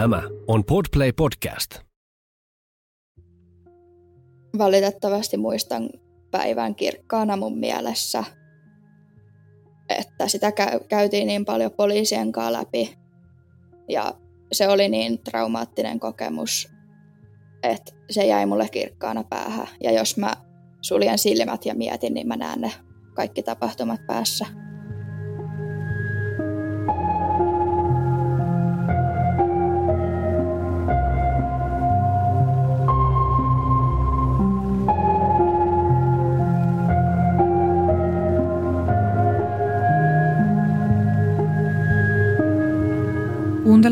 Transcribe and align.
Tämä 0.00 0.22
on 0.46 0.64
Podplay 0.64 1.12
Podcast. 1.12 1.70
Valitettavasti 4.58 5.36
muistan 5.36 5.90
päivän 6.30 6.74
kirkkaana 6.74 7.36
mun 7.36 7.58
mielessä, 7.58 8.24
että 9.88 10.28
sitä 10.28 10.52
käytiin 10.88 11.26
niin 11.26 11.44
paljon 11.44 11.70
poliisien 11.70 12.32
kanssa 12.32 12.52
läpi 12.52 12.98
ja 13.88 14.14
se 14.52 14.68
oli 14.68 14.88
niin 14.88 15.18
traumaattinen 15.18 16.00
kokemus, 16.00 16.68
että 17.62 17.92
se 18.10 18.26
jäi 18.26 18.46
mulle 18.46 18.68
kirkkaana 18.68 19.24
päähän. 19.24 19.68
Ja 19.82 19.92
jos 19.92 20.16
mä 20.16 20.32
suljen 20.82 21.18
silmät 21.18 21.66
ja 21.66 21.74
mietin, 21.74 22.14
niin 22.14 22.28
mä 22.28 22.36
näen 22.36 22.60
ne 22.60 22.72
kaikki 23.14 23.42
tapahtumat 23.42 24.00
päässä. 24.06 24.46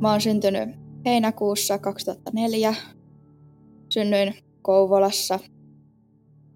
Mä 0.00 0.10
oon 0.10 0.20
syntynyt 0.20 0.68
heinäkuussa 1.04 1.78
2004. 1.78 2.74
Synnyin 3.88 4.34
Kouvolassa 4.62 5.38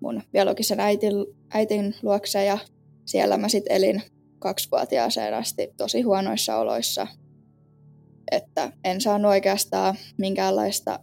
mun 0.01 0.23
biologisen 0.33 0.81
äitin, 0.81 1.13
äitin 1.55 1.95
luokse 2.03 2.45
ja 2.45 2.59
siellä 3.05 3.39
mä 3.39 3.49
sit 3.49 3.65
elin 3.69 4.03
kaksivuotiaaseen 4.39 5.35
asti 5.35 5.69
tosi 5.77 6.03
huonoissa 6.03 6.57
oloissa. 6.57 7.07
Että 8.31 8.73
en 8.85 9.01
saanut 9.01 9.31
oikeastaan 9.31 9.95
minkäänlaista 10.19 10.99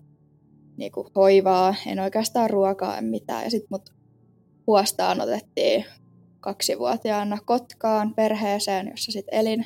niinku, 0.77 1.11
hoivaa, 1.15 1.75
en 1.87 1.99
oikeastaan 1.99 2.49
ruokaa, 2.49 2.97
en 2.97 3.05
mitään. 3.05 3.43
Ja 3.43 3.49
sitten 3.51 3.67
mut 3.71 3.93
huostaan 4.67 5.21
otettiin 5.21 5.85
kaksivuotiaana 6.39 7.37
Kotkaan 7.45 8.13
perheeseen, 8.15 8.87
jossa 8.87 9.11
sitten 9.11 9.39
elin. 9.39 9.65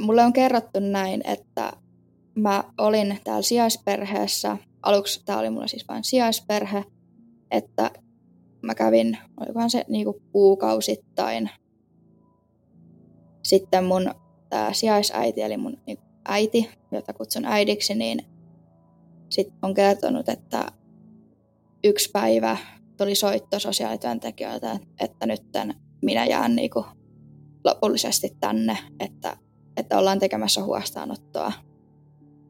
Mulle 0.00 0.24
on 0.24 0.32
kerrottu 0.32 0.80
näin, 0.80 1.22
että 1.24 1.72
mä 2.36 2.64
olin 2.78 3.18
täällä 3.24 3.42
sijaisperheessä. 3.42 4.56
Aluksi 4.82 5.22
tämä 5.24 5.38
oli 5.38 5.50
mulla 5.50 5.66
siis 5.66 5.88
vain 5.88 6.04
sijaisperhe, 6.04 6.84
että 7.50 7.90
mä 8.62 8.74
kävin, 8.74 9.18
olikohan 9.40 9.70
se 9.70 9.84
niinku 9.88 10.22
kuukausittain. 10.32 11.50
Sitten 13.42 13.84
mun 13.84 14.14
tämä 14.48 14.72
sijaisäiti, 14.72 15.42
eli 15.42 15.56
mun 15.56 15.76
niinku 15.86 16.04
äiti, 16.28 16.70
jota 16.92 17.12
kutsun 17.12 17.44
äidiksi, 17.44 17.94
niin 17.94 18.18
sitten 19.28 19.58
on 19.62 19.74
kertonut, 19.74 20.28
että 20.28 20.72
yksi 21.84 22.10
päivä 22.12 22.56
tuli 22.96 23.14
soitto 23.14 23.58
sosiaalityöntekijöiltä, 23.58 24.78
että 25.00 25.26
nyt 25.26 25.42
minä 26.02 26.26
jään 26.26 26.56
niinku 26.56 26.84
lopullisesti 27.64 28.36
tänne, 28.40 28.78
että, 29.00 29.36
että 29.76 29.98
ollaan 29.98 30.18
tekemässä 30.18 30.62
huostaanottoa 30.64 31.52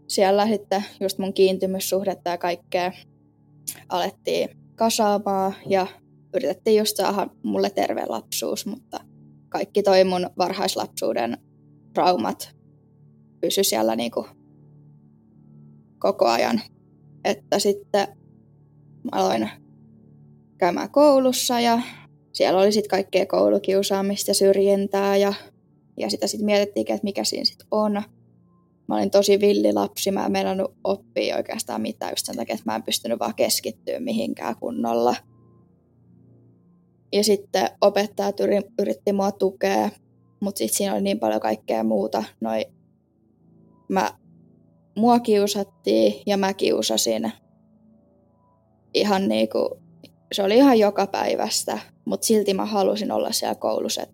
siellä 0.09 0.49
sitten 0.49 0.85
just 1.01 1.19
mun 1.19 1.33
kiintymyssuhdetta 1.33 2.31
ja 2.31 2.39
kaikkea 2.39 2.93
alettiin 3.89 4.49
kasaamaan 4.75 5.55
ja 5.69 5.87
yritettiin 6.35 6.79
just 6.79 6.97
saada 6.97 7.27
mulle 7.43 7.71
terve 7.71 8.05
lapsuus, 8.09 8.67
mutta 8.67 9.01
kaikki 9.49 9.83
toi 9.83 10.05
mun 10.05 10.31
varhaislapsuuden 10.39 11.39
traumat 11.95 12.57
pysy 13.41 13.65
siellä 13.65 13.97
niinku 13.97 14.27
koko 15.99 16.27
ajan. 16.27 16.61
Että 17.25 17.59
sitten 17.59 18.09
aloin 19.13 19.51
käymään 20.59 20.91
koulussa 20.91 21.61
ja 21.61 21.81
siellä 22.33 22.61
oli 22.61 22.73
sitten 22.73 22.91
kaikkea 22.91 23.27
koulukiusaamista 23.27 24.31
ja 24.31 24.35
syrjintää 24.35 25.17
ja, 25.17 25.33
ja 25.97 26.11
sitä 26.11 26.27
sitten 26.27 26.47
mietittiin, 26.47 26.93
että 26.93 27.05
mikä 27.05 27.25
siinä 27.25 27.45
sitten 27.45 27.67
on. 27.71 28.03
Mä 28.89 28.95
olin 28.95 29.11
tosi 29.11 29.41
villi 29.41 29.73
lapsi, 29.73 30.11
mä 30.11 30.27
en 30.27 30.33
meinannut 30.33 30.75
oppia 30.85 31.37
oikeastaan 31.37 31.81
mitään 31.81 32.13
just 32.13 32.27
sen 32.27 32.37
takia, 32.37 32.55
että 32.55 32.71
mä 32.71 32.77
en 32.77 32.83
pystynyt 32.83 33.19
vaan 33.19 33.35
keskittyä 33.35 34.01
mihinkään 34.01 34.57
kunnolla. 34.61 35.17
Ja 37.13 37.25
sitten 37.25 37.69
opettajat 37.81 38.37
yritti 38.79 39.13
mua 39.13 39.33
tukea, 39.33 39.91
mutta 40.41 40.59
sitten 40.59 40.77
siinä 40.77 40.95
oli 40.95 41.03
niin 41.03 41.19
paljon 41.19 41.41
kaikkea 41.41 41.85
muuta. 41.85 42.25
Noi, 42.41 42.67
mä, 43.89 44.19
mua 44.97 45.21
kiusattiin 45.21 46.23
ja 46.27 46.37
mä 46.37 46.55
kiusasin 46.55 47.33
ihan 48.95 49.29
niinku, 49.29 49.79
se 50.33 50.43
oli 50.43 50.57
ihan 50.57 50.79
joka 50.79 51.07
päivästä, 51.07 51.79
mutta 52.05 52.27
silti 52.27 52.55
mä 52.55 52.65
halusin 52.65 53.13
olla 53.13 53.33
siellä 53.33 53.55
koulussa. 53.55 54.07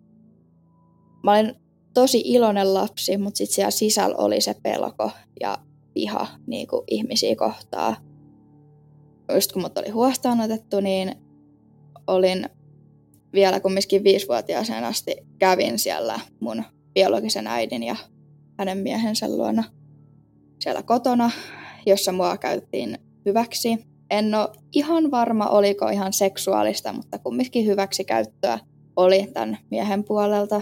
Mä 1.23 1.31
olin 1.31 1.55
tosi 1.93 2.21
iloinen 2.25 2.73
lapsi, 2.73 3.17
mutta 3.17 3.37
sitten 3.37 3.55
siellä 3.55 3.71
sisällä 3.71 4.15
oli 4.17 4.41
se 4.41 4.55
pelko 4.63 5.11
ja 5.39 5.57
viha 5.95 6.27
niin 6.47 6.67
kuin 6.67 6.83
ihmisiä 6.87 7.35
kohtaa. 7.35 7.95
Just 9.33 9.51
kun 9.51 9.61
mut 9.61 9.77
oli 9.77 9.89
huostaan 9.89 10.41
otettu, 10.41 10.79
niin 10.79 11.15
olin 12.07 12.49
vielä 13.33 13.59
kumminkin 13.59 14.03
viisivuotiaaseen 14.03 14.83
asti 14.83 15.15
kävin 15.39 15.79
siellä 15.79 16.19
mun 16.39 16.63
biologisen 16.93 17.47
äidin 17.47 17.83
ja 17.83 17.95
hänen 18.59 18.77
miehensä 18.77 19.27
luona 19.29 19.63
siellä 20.59 20.83
kotona, 20.83 21.31
jossa 21.85 22.11
mua 22.11 22.37
käyttiin 22.37 22.97
hyväksi. 23.25 23.77
En 24.09 24.35
ole 24.35 24.49
ihan 24.71 25.11
varma, 25.11 25.49
oliko 25.49 25.87
ihan 25.87 26.13
seksuaalista, 26.13 26.93
mutta 26.93 27.19
kumminkin 27.19 27.65
hyväksi 27.65 28.03
käyttöä 28.05 28.59
oli 28.95 29.27
tämän 29.33 29.57
miehen 29.71 30.03
puolelta 30.03 30.61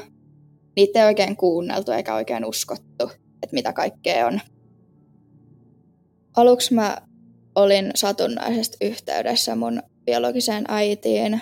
niitä 0.81 0.99
ei 0.99 1.05
oikein 1.05 1.35
kuunneltu 1.35 1.91
eikä 1.91 2.15
oikein 2.15 2.45
uskottu, 2.45 3.11
että 3.43 3.53
mitä 3.53 3.73
kaikkea 3.73 4.27
on. 4.27 4.39
Aluksi 6.37 6.73
mä 6.73 6.97
olin 7.55 7.91
satunnaisesti 7.95 8.77
yhteydessä 8.81 9.55
mun 9.55 9.83
biologiseen 10.05 10.65
äitiin 10.67 11.41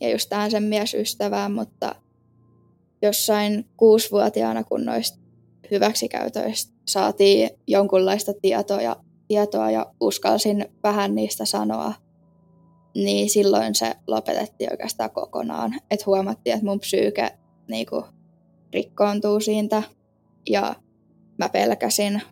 ja 0.00 0.10
just 0.10 0.28
tähän 0.28 0.50
sen 0.50 0.62
miesystävään, 0.62 1.52
mutta 1.52 1.94
jossain 3.02 3.64
kuusivuotiaana, 3.76 4.64
kun 4.64 4.84
noista 4.84 5.18
hyväksikäytöistä 5.70 6.72
saatiin 6.88 7.50
jonkunlaista 7.66 8.32
tietoa 8.42 8.82
ja, 8.82 8.96
tietoa 9.28 9.70
ja 9.70 9.92
uskalsin 10.00 10.66
vähän 10.82 11.14
niistä 11.14 11.44
sanoa, 11.44 11.94
niin 12.94 13.30
silloin 13.30 13.74
se 13.74 13.94
lopetettiin 14.06 14.72
oikeastaan 14.72 15.10
kokonaan. 15.10 15.74
Että 15.90 16.04
huomattiin, 16.06 16.54
että 16.54 16.66
mun 16.66 16.80
psyyke 16.80 17.30
niinku, 17.68 18.04
rikkoontuu 18.76 19.40
siitä 19.40 19.82
ja 20.48 20.74
mä 21.38 21.48
pelkäsin 21.48 22.22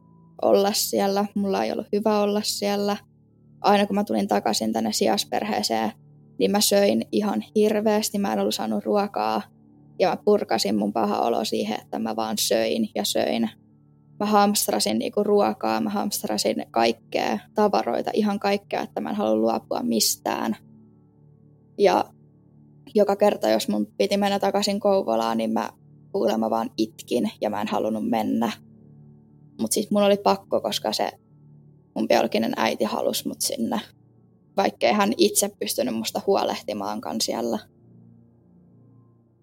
olla 0.43 0.73
siellä. 0.73 1.27
Mulla 1.35 1.65
ei 1.65 1.73
ollut 1.73 1.87
hyvä 1.93 2.21
olla 2.21 2.41
siellä. 2.43 2.97
Aina 3.61 3.87
kun 3.87 3.97
mä 3.97 4.05
tulin 4.05 4.29
takaisin 4.29 4.73
tänne 4.73 4.93
sijasperheeseen, 4.93 5.93
niin 6.39 6.51
mä 6.51 6.61
söin 6.61 7.05
ihan 7.13 7.45
hirveästi. 7.55 8.19
Mä 8.19 8.33
en 8.33 8.39
ollut 8.39 8.55
saanut 8.55 8.85
ruokaa 8.85 9.43
ja 9.99 10.09
mä 10.09 10.17
purkasin 10.25 10.79
mun 10.79 10.93
paha 10.93 11.19
olo 11.19 11.45
siihen, 11.45 11.81
että 11.81 11.99
mä 11.99 12.17
vaan 12.17 12.39
söin 12.39 12.89
ja 12.95 13.05
söin. 13.05 13.51
Mä 14.21 14.27
hamstrasin 14.27 14.99
niinku 14.99 15.25
ruokaa, 15.25 15.81
mä 15.81 15.91
hamstrasin 15.91 16.67
kaikkea, 16.71 17.39
tavaroita, 17.55 18.11
ihan 18.15 18.41
kaikkea, 18.41 18.83
että 18.83 19.01
mä 19.01 19.11
en 19.11 19.17
halua 19.17 19.37
luopua 19.37 19.83
mistään. 19.83 20.57
Ja 21.79 22.05
joka 22.95 23.17
kerta, 23.17 23.49
jos 23.49 23.69
mun 23.69 23.87
piti 23.99 24.17
mennä 24.17 24.39
takaisin 24.39 24.81
Kouvolaan, 24.81 25.39
niin 25.39 25.53
mä 25.53 25.71
kuulemma 26.15 26.51
vaan 26.51 26.71
itkin 26.77 27.31
ja 27.41 27.51
mä 27.51 27.61
en 27.61 27.69
halunnut 27.69 28.09
mennä. 28.09 28.53
Mutta 29.61 29.75
siis 29.75 29.91
mun 29.91 30.03
oli 30.03 30.17
pakko, 30.17 30.61
koska 30.61 30.93
se 30.93 31.11
mun 31.95 32.09
biologinen 32.09 32.53
äiti 32.57 32.85
halusi 32.85 33.29
mut 33.29 33.41
sinne, 33.41 33.81
vaikkei 34.57 34.93
hän 34.93 35.13
itse 35.17 35.51
pystynyt 35.59 35.95
musta 35.95 36.21
huolehtimaankaan 36.27 37.21
siellä. 37.21 37.59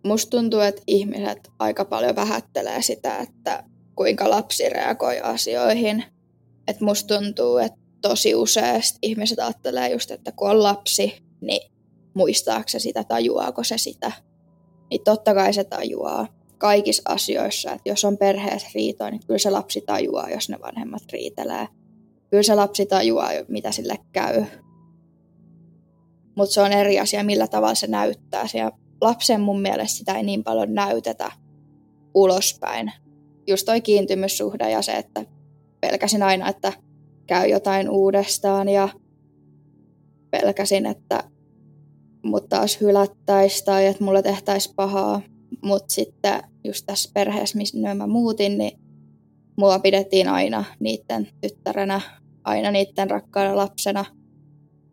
musta 0.06 0.30
tuntuu, 0.30 0.60
että 0.60 0.82
ihmiset 0.88 1.52
aika 1.60 1.86
paljon 1.86 2.16
vähättelee 2.16 2.82
sitä, 2.82 3.18
että 3.18 3.64
kuinka 3.96 4.30
lapsi 4.30 4.70
reagoi 4.70 5.20
asioihin. 5.20 6.04
Et 6.68 6.82
musta 6.82 7.18
tuntuu, 7.18 7.58
että 7.58 7.80
tosi 8.02 8.36
useasti 8.36 9.00
ihmiset 9.02 9.40
ajattelee 9.40 9.92
just, 9.92 10.12
että 10.12 10.32
kun 10.32 10.50
on 10.50 10.64
lapsi, 10.64 11.24
niin 11.42 11.72
muistaako 12.14 12.68
se 12.68 12.80
sitä, 12.80 13.04
tajuaako 13.04 13.64
se 13.64 13.78
sitä. 13.78 14.12
Niin 14.90 15.04
totta 15.04 15.34
kai 15.34 15.54
se 15.54 15.64
tajuaa 15.64 16.41
kaikissa 16.62 17.02
asioissa, 17.06 17.72
että 17.72 17.90
jos 17.90 18.06
on 18.06 18.18
perheessä 18.18 18.68
riitoa, 18.76 19.10
niin 19.10 19.22
kyllä 19.28 19.38
se 19.38 19.50
lapsi 19.50 19.82
tajuaa, 19.82 20.30
jos 20.30 20.50
ne 20.50 20.58
vanhemmat 20.62 21.04
riitelee. 21.12 21.68
Kyllä 22.30 22.44
se 22.44 22.56
lapsi 22.56 22.86
tajuaa, 22.86 23.30
mitä 23.48 23.72
sille 23.72 23.96
käy. 24.12 24.46
Mutta 26.36 26.54
se 26.54 26.62
on 26.62 26.72
eri 26.72 27.00
asia, 27.00 27.24
millä 27.24 27.48
tavalla 27.48 27.76
se 27.76 27.88
näyttää. 27.88 28.46
Ja 28.54 28.72
lapsen 29.02 29.42
mun 29.42 29.62
mielestä 29.62 29.98
sitä 29.98 30.14
ei 30.14 30.24
niin 30.24 30.44
paljon 30.44 30.74
näytetä 30.74 31.32
ulospäin. 32.14 32.92
Just 33.48 33.66
toi 33.66 33.82
kiintymyssuhde 33.82 34.70
ja 34.70 34.82
se, 34.82 34.92
että 34.92 35.26
pelkäsin 35.82 36.24
aina, 36.24 36.50
että 36.50 36.74
käy 37.28 37.48
jotain 37.48 37.90
uudestaan 37.90 38.70
ja 38.70 38.90
pelkäsin, 40.32 40.86
että 40.86 41.24
mut 42.24 42.50
taas 42.50 42.82
hylättäisiin 42.82 43.66
tai 43.66 43.86
että 43.86 44.04
mulle 44.04 44.22
tehtäisiin 44.22 44.76
pahaa. 44.76 45.22
Mutta 45.64 45.94
sitten 45.94 46.51
just 46.64 46.86
tässä 46.86 47.12
perheessä, 47.14 47.58
missä 47.58 47.96
mä 47.96 48.08
muutin, 48.08 48.58
niin 48.58 48.80
mua 49.58 49.80
pidettiin 49.80 50.28
aina 50.28 50.64
niiden 50.80 51.28
tyttärenä, 51.42 52.02
aina 52.44 52.72
niiden 52.72 53.10
rakkaana 53.10 53.56
lapsena. 53.56 54.06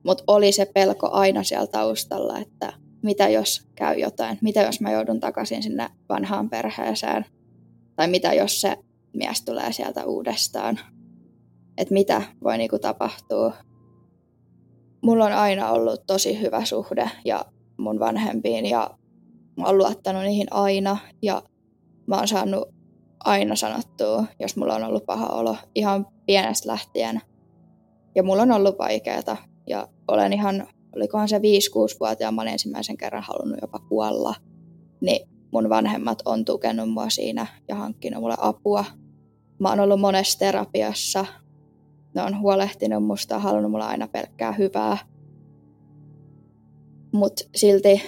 Mutta 0.05 0.25
oli 0.27 0.53
se 0.53 0.71
pelko 0.75 1.09
aina 1.11 1.43
siellä 1.43 1.67
taustalla, 1.67 2.39
että 2.39 2.73
mitä 3.03 3.29
jos 3.29 3.69
käy 3.75 3.99
jotain, 3.99 4.39
mitä 4.41 4.63
jos 4.63 4.81
mä 4.81 4.93
joudun 4.93 5.21
takaisin 5.21 5.63
sinne 5.63 5.89
vanhaan 6.09 6.51
perheeseen, 6.51 7.25
tai 7.97 8.09
mitä 8.09 8.33
jos 8.33 8.61
se 8.61 8.77
mies 9.13 9.43
tulee 9.43 9.73
sieltä 9.73 10.05
uudestaan, 10.05 10.79
että 11.79 11.95
mitä 11.95 12.23
voi 12.45 12.59
niinku 12.59 12.79
tapahtua. 12.79 13.53
Mulla 15.01 15.25
on 15.25 15.33
aina 15.33 15.71
ollut 15.71 16.07
tosi 16.07 16.41
hyvä 16.41 16.65
suhde 16.65 17.11
ja 17.25 17.45
mun 17.77 17.99
vanhempiin 17.99 18.67
ja 18.67 18.91
mä 19.57 19.67
oon 19.67 19.79
luottanut 19.79 20.23
niihin 20.23 20.47
aina 20.51 20.97
ja 21.23 21.43
mä 22.09 22.17
oon 22.17 22.29
saanut 22.29 22.69
aina 23.25 23.57
sanottua, 23.57 24.25
jos 24.41 24.57
mulla 24.57 24.75
on 24.75 24.85
ollut 24.85 25.07
paha 25.07 25.27
olo 25.27 25.57
ihan 25.75 26.07
pienestä 26.27 26.69
lähtien. 26.69 27.21
Ja 28.15 28.23
mulla 28.23 28.43
on 28.43 28.53
ollut 28.53 28.79
vaikeaa 28.79 29.37
ja 29.67 29.89
olen 30.09 30.33
ihan, 30.33 30.67
olikohan 30.97 31.29
se 31.29 31.39
5-6-vuotiaan, 31.39 32.35
mä 32.35 32.43
olen 32.43 32.53
ensimmäisen 32.53 32.97
kerran 32.97 33.23
halunnut 33.23 33.59
jopa 33.63 33.79
kuolla. 33.79 34.35
Niin 35.01 35.29
mun 35.53 35.69
vanhemmat 35.69 36.23
on 36.25 36.45
tukenut 36.45 36.91
mua 36.91 37.11
siinä 37.11 37.47
ja 37.69 37.75
hankkinut 37.75 38.21
mulle 38.21 38.37
apua. 38.39 38.85
Mä 39.59 39.69
oon 39.69 39.81
ollut 39.81 40.01
monessa 40.01 40.39
terapiassa. 40.39 41.27
Ne 42.15 42.23
on 42.23 42.41
huolehtinut 42.41 43.05
musta 43.05 43.39
halunnut 43.39 43.71
mulle 43.71 43.85
aina 43.85 44.09
pelkkää 44.09 44.53
hyvää. 44.53 44.99
Mutta 47.13 47.45
silti 47.55 48.03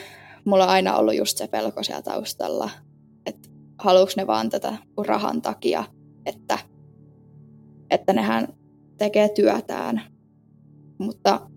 mulla 0.44 0.64
on 0.64 0.70
aina 0.70 0.96
ollut 0.96 1.14
just 1.14 1.38
se 1.38 1.48
pelko 1.48 1.82
siellä 1.82 2.02
taustalla, 2.02 2.70
haluuks 3.80 4.16
ne 4.16 4.26
vaan 4.26 4.50
tätä 4.50 4.76
rahan 5.06 5.42
takia, 5.42 5.84
että, 6.26 6.58
että 7.90 8.12
nehän 8.12 8.48
tekee 8.98 9.28
työtään. 9.28 10.02
Mutta 10.98 11.50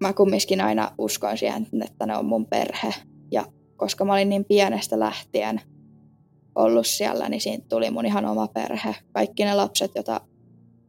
mä 0.00 0.12
kumminkin 0.12 0.60
aina 0.60 0.92
uskon 0.98 1.38
siihen, 1.38 1.66
että 1.84 2.06
ne 2.06 2.16
on 2.16 2.24
mun 2.24 2.46
perhe. 2.46 2.94
Ja 3.32 3.44
koska 3.76 4.04
mä 4.04 4.12
olin 4.12 4.28
niin 4.28 4.44
pienestä 4.44 4.98
lähtien 4.98 5.60
ollut 6.54 6.86
siellä, 6.86 7.28
niin 7.28 7.40
siitä 7.40 7.64
tuli 7.68 7.90
mun 7.90 8.06
ihan 8.06 8.26
oma 8.26 8.48
perhe. 8.48 8.94
Kaikki 9.12 9.44
ne 9.44 9.54
lapset, 9.54 9.90
joita 9.94 10.20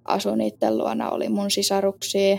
asuin 0.06 0.38
niiden 0.38 0.78
luona, 0.78 1.10
oli 1.10 1.30
mun 1.30 1.52
sisaruksia. 1.52 2.38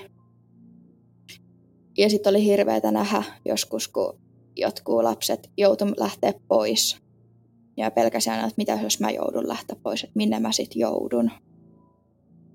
Ja 1.98 2.10
sitten 2.10 2.30
oli 2.30 2.44
hirveätä 2.44 2.90
nähdä 2.90 3.22
joskus, 3.44 3.88
kun 3.88 4.18
jotkut 4.56 5.02
lapset 5.02 5.50
joutu 5.56 5.84
lähteä 5.96 6.32
pois. 6.48 7.02
Ja 7.76 7.90
pelkäsin 7.90 8.32
aina, 8.32 8.46
että 8.46 8.54
mitä 8.56 8.78
jos 8.82 9.00
mä 9.00 9.10
joudun 9.10 9.48
lähteä 9.48 9.76
pois, 9.82 10.04
että 10.04 10.16
minne 10.16 10.40
mä 10.40 10.52
sitten 10.52 10.80
joudun. 10.80 11.30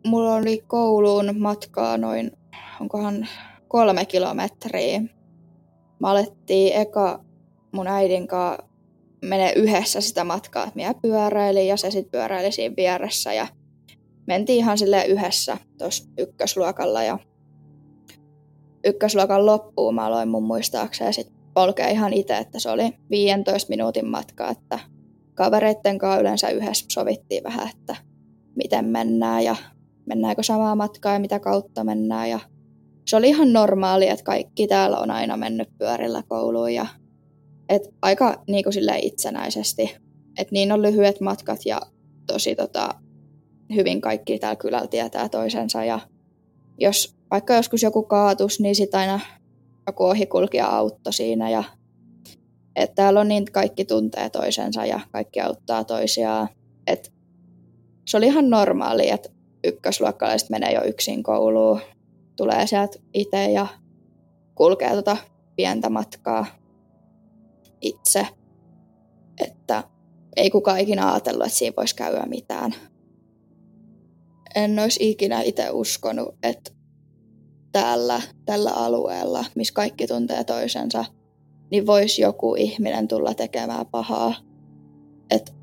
Mulla 0.07 0.35
oli 0.35 0.63
kouluun 0.67 1.39
matkaa 1.39 1.97
noin, 1.97 2.31
onkohan 2.81 3.27
kolme 3.67 4.05
kilometriä. 4.05 5.01
Mä 5.99 6.09
alettiin 6.09 6.75
eka 6.75 7.23
mun 7.71 7.87
äidin 7.87 8.27
kanssa 8.27 8.67
menee 9.21 9.53
yhdessä 9.55 10.01
sitä 10.01 10.23
matkaa, 10.23 10.63
että 10.63 10.75
minä 10.75 10.93
pyöräilin 11.01 11.67
ja 11.67 11.77
se 11.77 11.91
sitten 11.91 12.11
pyöräili 12.11 12.51
siinä 12.51 12.75
vieressä 12.75 13.33
ja 13.33 13.47
mentiin 14.27 14.57
ihan 14.57 14.77
sille 14.77 15.05
yhdessä 15.05 15.57
tuossa 15.77 16.09
ykkösluokalla 16.17 17.03
ja 17.03 17.19
ykkösluokan 18.85 19.45
loppuun 19.45 19.95
mä 19.95 20.05
aloin 20.05 20.29
mun 20.29 20.43
muistaakseni 20.43 21.13
sitten 21.13 21.37
polkea 21.53 21.87
ihan 21.87 22.13
itse, 22.13 22.37
että 22.37 22.59
se 22.59 22.69
oli 22.69 22.93
15 23.09 23.69
minuutin 23.69 24.07
matka, 24.07 24.49
että 24.49 24.79
kavereitten 25.37 25.97
kanssa 25.97 26.19
yleensä 26.19 26.49
yhdessä 26.49 26.85
sovittiin 26.91 27.43
vähän, 27.43 27.69
että 27.69 27.95
miten 28.55 28.85
mennään 28.85 29.43
ja 29.43 29.55
mennäänkö 30.05 30.43
samaa 30.43 30.75
matkaa 30.75 31.13
ja 31.13 31.19
mitä 31.19 31.39
kautta 31.39 31.83
mennään 31.83 32.29
ja 32.29 32.39
se 33.07 33.15
oli 33.15 33.29
ihan 33.29 33.53
normaali, 33.53 34.07
että 34.07 34.23
kaikki 34.23 34.67
täällä 34.67 34.97
on 34.97 35.11
aina 35.11 35.37
mennyt 35.37 35.69
pyörillä 35.77 36.23
kouluun 36.27 36.73
ja 36.73 36.85
et 37.69 37.81
aika 38.01 38.43
niin 38.47 38.63
kuin 38.63 38.73
itsenäisesti. 39.01 39.97
Et 40.37 40.51
niin 40.51 40.71
on 40.71 40.81
lyhyet 40.81 41.21
matkat 41.21 41.59
ja 41.65 41.81
tosi 42.27 42.55
tota, 42.55 42.89
hyvin 43.75 44.01
kaikki 44.01 44.39
täällä 44.39 44.55
kylällä 44.55 44.87
tietää 44.87 45.29
toisensa. 45.29 45.83
Ja 45.83 45.99
jos 46.77 47.15
vaikka 47.31 47.55
joskus 47.55 47.83
joku 47.83 48.03
kaatus, 48.03 48.59
niin 48.59 48.75
sitten 48.75 48.99
aina 48.99 49.19
joku 49.87 50.03
ohikulkija 50.03 50.67
auttoi 50.67 51.13
siinä. 51.13 51.49
Ja, 51.49 51.63
et 52.77 52.95
täällä 52.95 53.19
on 53.19 53.27
niin, 53.27 53.45
kaikki 53.51 53.85
tuntee 53.85 54.29
toisensa 54.29 54.85
ja 54.85 55.00
kaikki 55.12 55.41
auttaa 55.41 55.83
toisiaan. 55.83 56.50
Et 56.88 57.13
se 58.07 58.18
oli 58.18 58.25
ihan 58.25 58.50
normaali, 58.50 59.09
että 59.09 59.29
ykkösluokkalaiset 59.63 60.50
menee 60.50 60.74
jo 60.74 60.83
yksin 60.83 61.24
kouluun 61.24 61.81
tulee 62.35 62.68
sieltä 62.68 63.00
itse 63.13 63.51
ja 63.51 63.68
kulkee 64.56 64.91
tuota 64.91 65.18
pientä 65.56 65.89
matkaa 65.89 66.45
itse. 67.81 68.27
Että 69.41 69.83
ei 70.35 70.50
kukaan 70.50 70.80
ikinä 70.80 71.11
ajatellut, 71.11 71.45
että 71.45 71.57
siinä 71.57 71.73
voisi 71.78 71.95
käydä 71.95 72.25
mitään. 72.25 72.73
En 74.56 74.80
olisi 74.80 75.09
ikinä 75.09 75.42
itse 75.42 75.69
uskonut, 75.69 76.35
että 76.44 76.71
täällä, 77.71 78.21
tällä 78.45 78.71
alueella, 78.71 79.45
missä 79.56 79.73
kaikki 79.73 80.07
tuntee 80.07 80.44
toisensa, 80.44 81.06
niin 81.71 81.86
voisi 81.86 82.21
joku 82.21 82.56
ihminen 82.56 83.07
tulla 83.07 83.33
tekemään 83.33 83.86
pahaa. 83.86 84.33
Et 85.31 85.56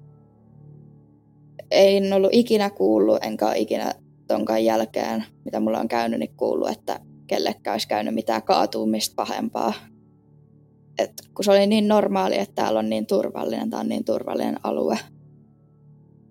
ei 1.71 2.13
ollut 2.13 2.31
ikinä 2.33 2.71
kuullut, 2.71 3.19
enkä 3.23 3.55
ikinä 3.55 3.95
tonkaan 4.27 4.65
jälkeen, 4.65 5.25
mitä 5.45 5.61
mulla 5.61 5.81
on 5.81 5.89
käynyt, 5.89 6.19
niin 6.19 6.37
kuullut, 6.37 6.69
että 6.69 7.01
kellekään 7.27 7.75
olisi 7.75 7.89
käynyt 7.89 8.15
mitään 8.15 8.43
kaatumista 8.43 9.15
pahempaa. 9.17 9.73
Et 10.99 11.13
kun 11.35 11.45
se 11.45 11.51
oli 11.51 11.67
niin 11.67 11.89
normaali, 11.89 12.39
että 12.39 12.55
täällä 12.55 12.79
on 12.79 12.91
niin 12.91 13.07
turvallinen, 13.07 13.71
tämä 13.71 13.81
on 13.81 13.89
niin 13.89 14.05
turvallinen 14.05 14.57
alue. 14.63 14.99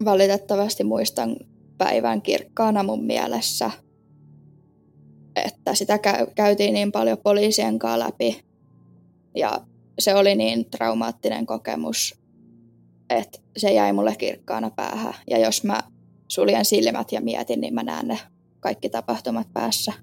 Valitettavasti 0.06 0.84
muistan 0.84 1.36
päivän 1.78 2.22
kirkkaana 2.22 2.84
mun 2.84 3.04
mielessä, 3.04 3.72
että 5.36 5.76
sitä 5.76 6.00
käytiin 6.36 6.74
niin 6.74 6.92
paljon 6.92 7.18
poliisien 7.18 7.80
kanssa 7.80 8.00
läpi. 8.00 8.53
Ja 9.36 9.62
se 10.00 10.16
oli 10.16 10.36
niin 10.36 10.70
traumaattinen 10.70 11.46
kokemus, 11.46 12.22
että 13.10 13.40
se 13.58 13.74
jäi 13.74 13.94
mulle 13.94 14.16
kirkkaana 14.16 14.70
päähän. 14.70 15.14
Ja 15.30 15.38
jos 15.38 15.64
mä 15.64 15.80
suljen 16.28 16.66
silmät 16.66 17.12
ja 17.12 17.22
mietin, 17.22 17.62
niin 17.62 17.74
mä 17.74 17.84
näen 17.84 18.08
ne 18.08 18.20
kaikki 18.60 18.90
tapahtumat 18.90 19.48
päässä. 19.54 19.94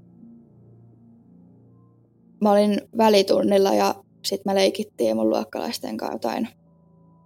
Mä 2.40 2.52
olin 2.52 2.80
välitunnilla 2.98 3.74
ja 3.74 3.94
sitten 4.24 4.50
me 4.50 4.54
leikittiin 4.54 5.16
mun 5.16 5.30
luokkalaisten 5.30 5.96
kanssa 5.96 6.14
jotain. 6.14 6.48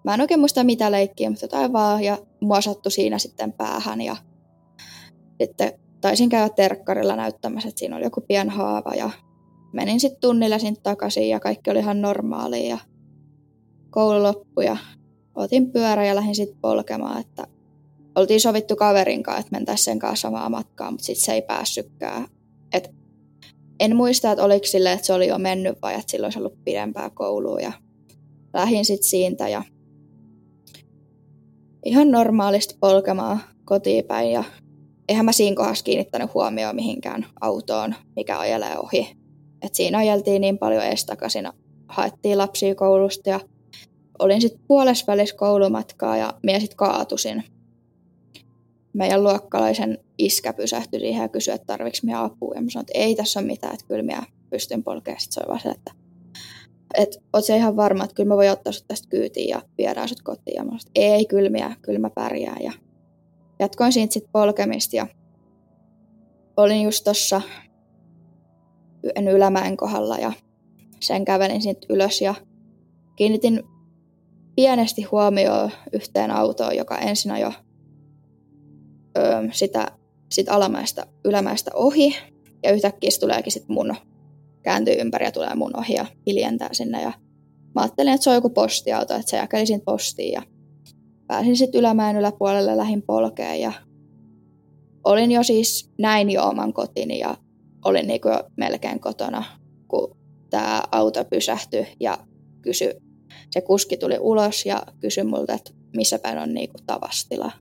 Mä 0.05 0.15
en 0.15 0.21
oikein 0.21 0.41
muista 0.41 0.65
mitä 0.65 0.91
leikkiä, 0.91 1.31
mutta 1.31 1.45
jotain 1.45 1.73
vaan 1.73 2.05
ja 2.05 2.19
mua 2.41 2.61
sattui 2.61 2.93
siinä 2.93 3.19
sitten 3.19 3.53
päähän 3.53 4.01
ja 4.01 4.17
sitten 5.43 5.73
taisin 6.01 6.29
käydä 6.29 6.49
terkkarilla 6.49 7.17
näyttämässä, 7.17 7.69
että 7.69 7.79
siinä 7.79 7.97
oli 7.97 8.05
joku 8.05 8.21
pien 8.21 8.51
haava 8.51 8.95
ja 8.95 9.11
menin 9.75 10.01
sitten 10.01 10.21
tunnilla 10.21 10.59
sinne 10.59 10.81
takaisin 10.83 11.29
ja 11.29 11.41
kaikki 11.41 11.71
oli 11.71 11.79
ihan 11.79 12.01
normaalia 12.01 12.69
ja 12.69 12.79
koulu 13.91 14.23
loppui 14.23 14.65
ja 14.65 14.77
otin 15.35 15.71
pyörä 15.73 16.05
ja 16.05 16.15
lähdin 16.15 16.35
sitten 16.35 16.59
polkemaan, 16.61 17.21
että 17.21 17.47
oltiin 18.15 18.41
sovittu 18.41 18.77
kaverin 18.77 19.23
kanssa, 19.23 19.41
että 19.41 19.53
mentäisiin 19.53 19.85
sen 19.85 19.99
kanssa 19.99 20.29
samaa 20.29 20.49
matkaa, 20.49 20.91
mutta 20.91 21.05
sitten 21.05 21.25
se 21.25 21.33
ei 21.33 21.43
päässytkään. 21.43 22.29
Et 22.73 22.91
en 23.81 23.97
muista, 23.97 24.33
että 24.33 24.45
oliko 24.45 24.67
sille, 24.67 24.93
että 24.93 25.07
se 25.07 25.13
oli 25.13 25.29
jo 25.29 25.39
mennyt 25.39 25.79
vai 25.83 25.95
että 25.95 26.11
silloin 26.11 26.27
olisi 26.27 26.39
ollut 26.39 26.65
pidempää 26.65 27.11
koulua. 27.11 27.61
Ja 27.61 27.73
lähin 28.53 28.85
sitten 28.85 29.09
siitä 29.09 29.49
ja 29.49 29.63
ihan 31.85 32.11
normaalisti 32.11 32.77
polkemaan 32.81 33.41
kotiin 33.65 34.05
päin 34.05 34.33
ja 34.33 34.45
eihän 35.09 35.25
mä 35.25 35.33
siinä 35.33 35.57
kohdassa 35.57 35.85
kiinnittänyt 35.85 36.35
huomioon 36.35 36.77
mihinkään 36.77 37.27
autoon, 37.41 37.95
mikä 38.17 38.39
ajelee 38.39 38.79
ohi. 38.79 39.24
Et 39.65 39.75
siinä 39.75 39.99
ajeltiin 39.99 40.41
niin 40.41 40.59
paljon 40.59 40.85
estakaisin, 40.85 41.49
haettiin 41.89 42.39
lapsia 42.39 42.75
koulusta 42.75 43.31
ja 43.31 43.41
olin 44.19 44.41
sitten 44.41 44.61
puolesvälis 44.69 45.33
koulumatkaa 45.33 46.17
ja 46.17 46.35
minä 46.43 46.61
sitten 46.61 46.77
kaatusin. 46.77 47.45
Meidän 48.93 49.23
luokkalaisen 49.25 49.99
iskä 50.19 50.53
pysähtyi 50.53 51.01
siihen 51.01 51.23
ja 51.23 51.29
kysyi, 51.29 51.55
että 51.55 51.67
tarviks 51.67 52.03
minä 52.03 52.23
apua. 52.23 52.55
Ja 52.55 52.63
mä 52.63 52.71
sanoin, 52.71 52.83
että 52.91 52.99
ei 52.99 53.15
tässä 53.15 53.41
ole 53.41 53.47
mitään, 53.47 53.75
että 53.75 53.87
kyllä 53.87 54.03
minä 54.03 54.23
pystyn 54.51 54.85
polkemaan. 54.85 55.21
Sitten 55.21 55.35
se 55.35 55.41
oli 55.41 55.49
vaan 55.49 55.77
että, 55.77 55.93
että 56.95 57.19
oot 57.33 57.45
se 57.45 57.57
ihan 57.57 57.77
varma, 57.77 58.05
että 58.05 58.15
kyllä 58.15 58.29
mä 58.29 58.37
voin 58.37 58.51
ottaa 58.51 58.73
sut 58.73 58.89
tästä 58.89 59.09
kyytiin 59.09 59.49
ja 59.49 59.63
viedään 59.79 60.09
sut 60.09 60.23
kotiin. 60.23 60.55
Ja 60.55 60.65
mä 60.65 60.69
sanoin, 60.69 60.81
että 60.87 61.01
ei, 61.01 61.27
kyllä 61.27 61.51
minä, 61.51 61.77
kyllä 61.83 61.99
mä 61.99 62.11
pärjään. 62.11 62.63
Ja 62.63 62.73
jatkoin 63.59 63.93
siitä 63.93 64.13
sitten 64.13 64.33
polkemista 64.33 64.97
ja 64.97 65.07
olin 66.57 66.83
just 66.83 67.05
tuossa 67.05 67.41
Ylämäen 69.33 69.77
kohdalla 69.77 70.19
ja 70.19 70.33
sen 71.01 71.25
kävelin 71.25 71.63
sitten 71.63 71.97
ylös 71.97 72.21
ja 72.21 72.35
kiinnitin 73.17 73.63
pienesti 74.57 75.03
huomioon 75.03 75.71
yhteen 75.93 76.31
autoon, 76.31 76.77
joka 76.77 76.99
ensin 76.99 77.37
jo 77.41 77.53
öö, 79.19 79.49
sitä 79.53 79.87
sit 80.33 80.49
alamäestä, 80.49 81.07
ylämäestä 81.25 81.71
ohi 81.75 82.17
ja 82.63 82.73
yhtäkkiä 82.73 83.11
se 83.11 83.21
tuleekin 83.21 83.53
sitten 83.53 83.75
mun 83.75 83.97
kääntyy 84.63 84.95
ympäri 84.95 85.25
ja 85.25 85.33
tulee 85.33 85.55
mun 85.55 85.77
ohi 85.79 85.95
ja 85.95 86.07
hiljentää 86.27 86.69
sinne 86.73 87.03
ja 87.03 87.13
mä 87.75 87.81
ajattelin, 87.81 88.13
että 88.13 88.25
se 88.25 88.31
on 88.31 88.37
joku 88.37 88.51
postiauto, 88.51 89.15
että 89.15 89.31
se 89.31 89.37
jakeli 89.37 89.67
siitä 89.67 89.85
postiin 89.85 90.33
ja 90.33 90.43
pääsin 91.27 91.57
sitten 91.57 91.79
ylämäen 91.79 92.17
yläpuolelle 92.17 92.77
lähin 92.77 93.03
polkeen 93.03 93.61
ja 93.61 93.73
olin 95.05 95.33
jo 95.33 95.43
siis 95.43 95.91
näin 95.99 96.31
jo 96.31 96.49
oman 96.49 96.73
kotini 96.73 97.19
ja 97.19 97.37
olin 97.85 98.07
niinku 98.07 98.29
jo 98.29 98.45
melkein 98.57 99.01
kotona, 99.01 99.45
kun 99.89 100.17
tämä 100.51 100.83
auto 100.93 101.25
pysähtyi 101.25 101.87
ja 102.01 102.19
kysyi, 102.63 102.95
se 103.51 103.61
kuski 103.61 103.97
tuli 103.97 104.19
ulos 104.21 104.67
ja 104.67 104.83
kysyi 105.01 105.25
multa, 105.25 105.53
että 105.53 105.71
missä 105.97 106.19
päin 106.19 106.39
on 106.39 106.55
niinku 106.55 106.79
tavastila. 106.87 107.53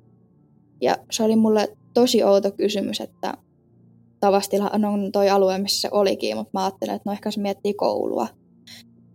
Ja 0.81 0.97
se 1.11 1.23
oli 1.23 1.35
mulle 1.35 1.77
tosi 1.93 2.23
outo 2.23 2.51
kysymys, 2.51 3.01
että 3.01 3.33
Tavastila 4.23 4.69
on 4.73 5.11
toi 5.11 5.29
alue, 5.29 5.57
missä 5.57 5.81
se 5.81 5.89
olikin, 5.91 6.37
mutta 6.37 6.49
mä 6.53 6.63
ajattelin, 6.63 6.95
että 6.95 7.09
no 7.09 7.13
ehkä 7.13 7.31
se 7.31 7.41
miettii 7.41 7.73
koulua. 7.73 8.27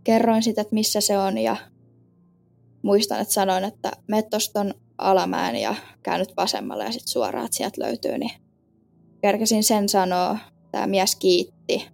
Kerroin 0.04 0.42
sitten, 0.42 0.62
että 0.62 0.74
missä 0.74 1.00
se 1.00 1.18
on 1.18 1.38
ja 1.38 1.56
muistan, 2.82 3.20
että 3.20 3.34
sanoin, 3.34 3.64
että 3.64 3.92
me 4.08 4.22
ton 4.52 4.74
alamäen 4.98 5.56
ja 5.56 5.74
käännyt 6.02 6.36
vasemmalle 6.36 6.84
ja 6.84 6.92
sitten 6.92 7.08
suoraan, 7.08 7.44
että 7.44 7.56
sieltä 7.56 7.82
löytyy, 7.82 8.18
niin 8.18 8.30
kerkesin 9.22 9.64
sen 9.64 9.88
sanoa. 9.88 10.38
Tämä 10.70 10.86
mies 10.86 11.16
kiitti. 11.16 11.88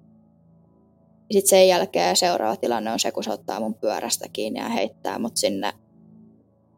Sitten 1.32 1.48
sen 1.48 1.68
jälkeen 1.68 2.16
seuraava 2.16 2.56
tilanne 2.56 2.92
on 2.92 3.00
se, 3.00 3.12
kun 3.12 3.24
se 3.24 3.30
ottaa 3.30 3.60
mun 3.60 3.74
pyörästä 3.74 4.28
kiinni 4.32 4.60
ja 4.60 4.68
heittää 4.68 5.18
mut 5.18 5.36
sinne 5.36 5.72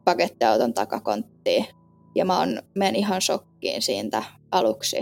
pakettiauton 0.05 0.73
takakonttiin. 0.73 1.65
Ja 2.15 2.25
mä 2.25 2.39
on, 2.39 2.61
menen 2.75 2.95
ihan 2.95 3.21
shokkiin 3.21 3.81
siitä 3.81 4.23
aluksi, 4.51 4.97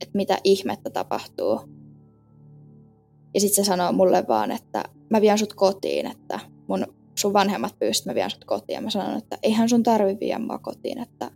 että 0.00 0.14
mitä 0.14 0.38
ihmettä 0.44 0.90
tapahtuu. 0.90 1.60
Ja 3.34 3.40
sitten 3.40 3.64
se 3.64 3.68
sanoo 3.68 3.92
mulle 3.92 4.24
vaan, 4.28 4.50
että 4.50 4.84
mä 5.10 5.20
vien 5.20 5.38
sut 5.38 5.54
kotiin, 5.54 6.06
että 6.06 6.40
mun 6.68 6.86
sun 7.14 7.32
vanhemmat 7.32 7.78
pyysivät, 7.78 8.06
mä 8.06 8.14
vien 8.14 8.30
sut 8.30 8.44
kotiin. 8.44 8.74
Ja 8.74 8.80
mä 8.80 8.90
sanon, 8.90 9.18
että 9.18 9.38
eihän 9.42 9.68
sun 9.68 9.82
tarvi 9.82 10.16
viedä 10.20 10.38
mua 10.38 10.58
kotiin, 10.58 10.98
että, 10.98 11.30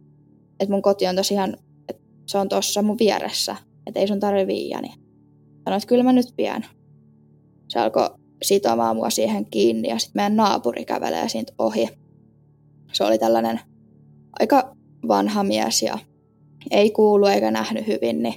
että 0.60 0.72
mun 0.72 0.82
koti 0.82 1.06
on 1.06 1.16
tosiaan, 1.16 1.56
että 1.88 2.02
se 2.26 2.38
on 2.38 2.48
tuossa 2.48 2.82
mun 2.82 2.98
vieressä, 2.98 3.56
että 3.86 4.00
ei 4.00 4.08
sun 4.08 4.20
tarvi 4.20 4.46
viedä. 4.46 4.80
Niin 4.80 4.94
sanoin, 5.64 5.76
että 5.76 5.88
kyllä 5.88 6.04
mä 6.04 6.12
nyt 6.12 6.34
vien. 6.38 6.66
Se 7.68 7.80
alkoi 7.80 8.10
sitomaan 8.42 8.96
mua 8.96 9.10
siihen 9.10 9.46
kiinni 9.50 9.88
ja 9.88 9.98
sitten 9.98 10.12
meidän 10.14 10.36
naapuri 10.36 10.84
kävelee 10.84 11.28
siitä 11.28 11.52
ohi. 11.58 11.88
Se 12.92 13.04
oli 13.04 13.18
tällainen 13.18 13.60
aika 14.40 14.76
vanha 15.08 15.44
mies 15.44 15.82
ja 15.82 15.98
ei 16.70 16.90
kuulu 16.90 17.26
eikä 17.26 17.50
nähnyt 17.50 17.86
hyvin, 17.86 18.22
niin 18.22 18.34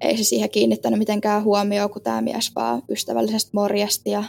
ei 0.00 0.16
se 0.16 0.24
siihen 0.24 0.50
kiinnittänyt 0.50 0.98
mitenkään 0.98 1.44
huomioon, 1.44 1.90
kun 1.90 2.02
tämä 2.02 2.20
mies 2.20 2.52
vaan 2.56 2.82
ystävällisesti 2.90 3.50
morjasti 3.54 4.10
ja 4.10 4.24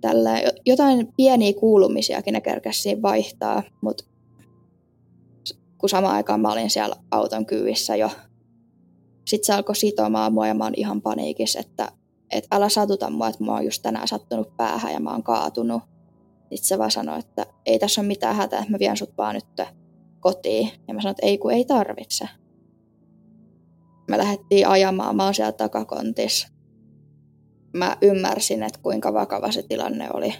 tällä 0.00 0.30
jotain 0.66 1.12
pieniä 1.16 1.52
kuulumisiakin 1.60 2.32
ne 2.32 2.40
kerkäsi 2.40 3.02
vaihtaa, 3.02 3.62
mutta 3.80 4.04
kun 5.78 5.88
samaan 5.88 6.14
aikaan 6.14 6.40
mä 6.40 6.52
olin 6.52 6.70
siellä 6.70 6.96
auton 7.10 7.46
kyvissä 7.46 7.96
jo. 7.96 8.10
Sitten 9.28 9.46
se 9.46 9.52
alkoi 9.52 9.76
sitomaan 9.76 10.32
mua 10.32 10.46
ja 10.46 10.54
mä 10.54 10.64
oon 10.64 10.74
ihan 10.76 11.02
paniikissa, 11.02 11.60
että, 11.60 11.92
että 12.30 12.56
älä 12.56 12.68
satuta 12.68 13.10
mua, 13.10 13.28
että 13.28 13.44
mä 13.44 13.52
oon 13.52 13.64
just 13.64 13.82
tänään 13.82 14.08
sattunut 14.08 14.56
päähän 14.56 14.92
ja 14.92 15.00
mä 15.00 15.10
oon 15.10 15.22
kaatunut. 15.22 15.82
Sitten 16.40 16.68
se 16.68 16.78
vaan 16.78 16.90
sanoi, 16.90 17.18
että 17.18 17.46
ei 17.66 17.78
tässä 17.78 18.00
ole 18.00 18.08
mitään 18.08 18.36
hätää, 18.36 18.58
että 18.58 18.70
mä 18.70 18.78
vien 18.78 18.96
sut 18.96 19.16
vaan 19.18 19.34
nyt 19.34 19.68
kotiin. 20.20 20.70
Ja 20.88 20.94
mä 20.94 21.00
sanoin, 21.00 21.12
että 21.12 21.26
ei 21.26 21.38
kun 21.38 21.52
ei 21.52 21.64
tarvitse. 21.64 22.28
Me 24.10 24.18
lähdettiin 24.18 24.68
ajamaan, 24.68 25.16
mä 25.16 25.24
oon 25.24 25.34
siellä 25.34 25.52
takakontissa 25.52 26.48
mä 27.72 27.96
ymmärsin, 28.02 28.62
että 28.62 28.80
kuinka 28.82 29.12
vakava 29.12 29.52
se 29.52 29.62
tilanne 29.62 30.08
oli. 30.14 30.34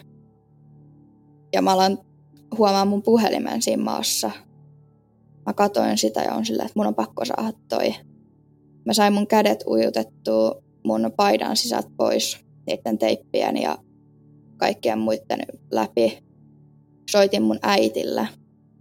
Ja 1.53 1.63
mä 1.63 1.73
alan 1.73 1.99
huomaa 2.59 2.85
mun 2.85 3.03
puhelimen 3.03 3.63
siinä 3.63 3.83
maassa. 3.83 4.31
Mä 5.47 5.53
katoin 5.53 5.99
sitä 5.99 6.23
ja 6.23 6.35
on 6.35 6.47
sillä, 6.47 6.63
että 6.63 6.73
mun 6.77 6.87
on 6.87 6.95
pakko 6.95 7.25
saada 7.25 7.53
toi. 7.69 7.95
Mä 8.89 8.93
sain 8.93 9.13
mun 9.13 9.27
kädet 9.27 9.65
ujutettua 9.67 10.63
mun 10.85 11.13
paidan 11.17 11.57
sisältä 11.57 11.91
pois 11.97 12.39
niiden 12.67 12.99
teippien 12.99 13.57
ja 13.57 13.79
kaikkien 14.57 14.99
muiden 14.99 15.41
läpi. 15.71 16.19
Soitin 17.11 17.43
mun 17.43 17.59
äitille. 17.63 18.29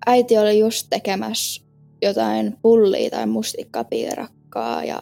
Äiti 0.06 0.38
oli 0.38 0.60
just 0.60 0.88
tekemässä 0.90 1.64
jotain 2.02 2.56
pullia 2.62 3.10
tai 3.10 3.26
mustikkapiirakkaa 3.26 4.84
ja 4.84 5.02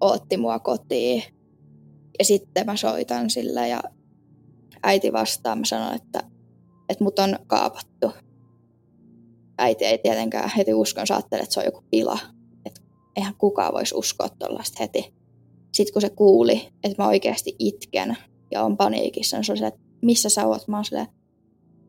ootti 0.00 0.36
mua 0.36 0.58
kotiin 0.58 1.22
ja 2.18 2.24
sitten 2.24 2.66
mä 2.66 2.76
soitan 2.76 3.30
sillä 3.30 3.66
ja 3.66 3.80
äiti 4.82 5.12
vastaa, 5.12 5.56
mä 5.56 5.64
sanon, 5.64 5.94
että, 5.94 6.22
että 6.88 7.04
mut 7.04 7.18
on 7.18 7.38
kaapattu. 7.46 8.12
Äiti 9.58 9.84
ei 9.84 9.98
tietenkään 9.98 10.50
heti 10.56 10.74
uskon, 10.74 11.06
saattele, 11.06 11.42
että 11.42 11.54
se 11.54 11.60
on 11.60 11.66
joku 11.66 11.84
pila. 11.90 12.18
Eihän 13.18 13.34
kukaan 13.38 13.74
voisi 13.74 13.94
uskoa 13.94 14.28
tuollaista 14.28 14.76
heti. 14.80 15.14
Sitten 15.72 15.92
kun 15.92 16.02
se 16.02 16.10
kuuli, 16.10 16.68
että 16.84 17.02
mä 17.02 17.08
oikeasti 17.08 17.56
itken 17.58 18.16
ja 18.50 18.64
on 18.64 18.76
paniikissa, 18.76 19.36
niin 19.36 19.44
se 19.44 19.52
on 19.52 19.58
se, 19.58 19.66
että 19.66 19.80
missä 20.02 20.28
sä 20.28 20.46
oot? 20.46 20.68
Mä 20.68 20.76
oon 20.76 20.84
silleen, 20.84 21.06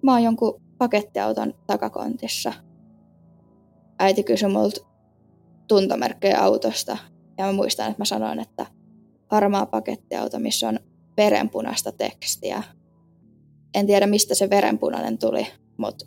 mä 0.01 0.11
oon 0.11 0.23
jonkun 0.23 0.61
pakettiauton 0.77 1.53
takakontissa. 1.67 2.53
Äiti 3.99 4.23
kysyi 4.23 4.49
multa 4.49 4.81
tuntomerkkejä 5.67 6.41
autosta 6.41 6.97
ja 7.37 7.45
mä 7.45 7.51
muistan, 7.51 7.87
että 7.91 8.01
mä 8.01 8.05
sanoin, 8.05 8.39
että 8.39 8.65
harmaa 9.27 9.65
pakettiauto, 9.65 10.39
missä 10.39 10.69
on 10.69 10.79
verenpunaista 11.17 11.91
tekstiä. 11.91 12.63
En 13.73 13.87
tiedä, 13.87 14.07
mistä 14.07 14.35
se 14.35 14.49
verenpunainen 14.49 15.17
tuli, 15.17 15.47
mutta 15.77 16.05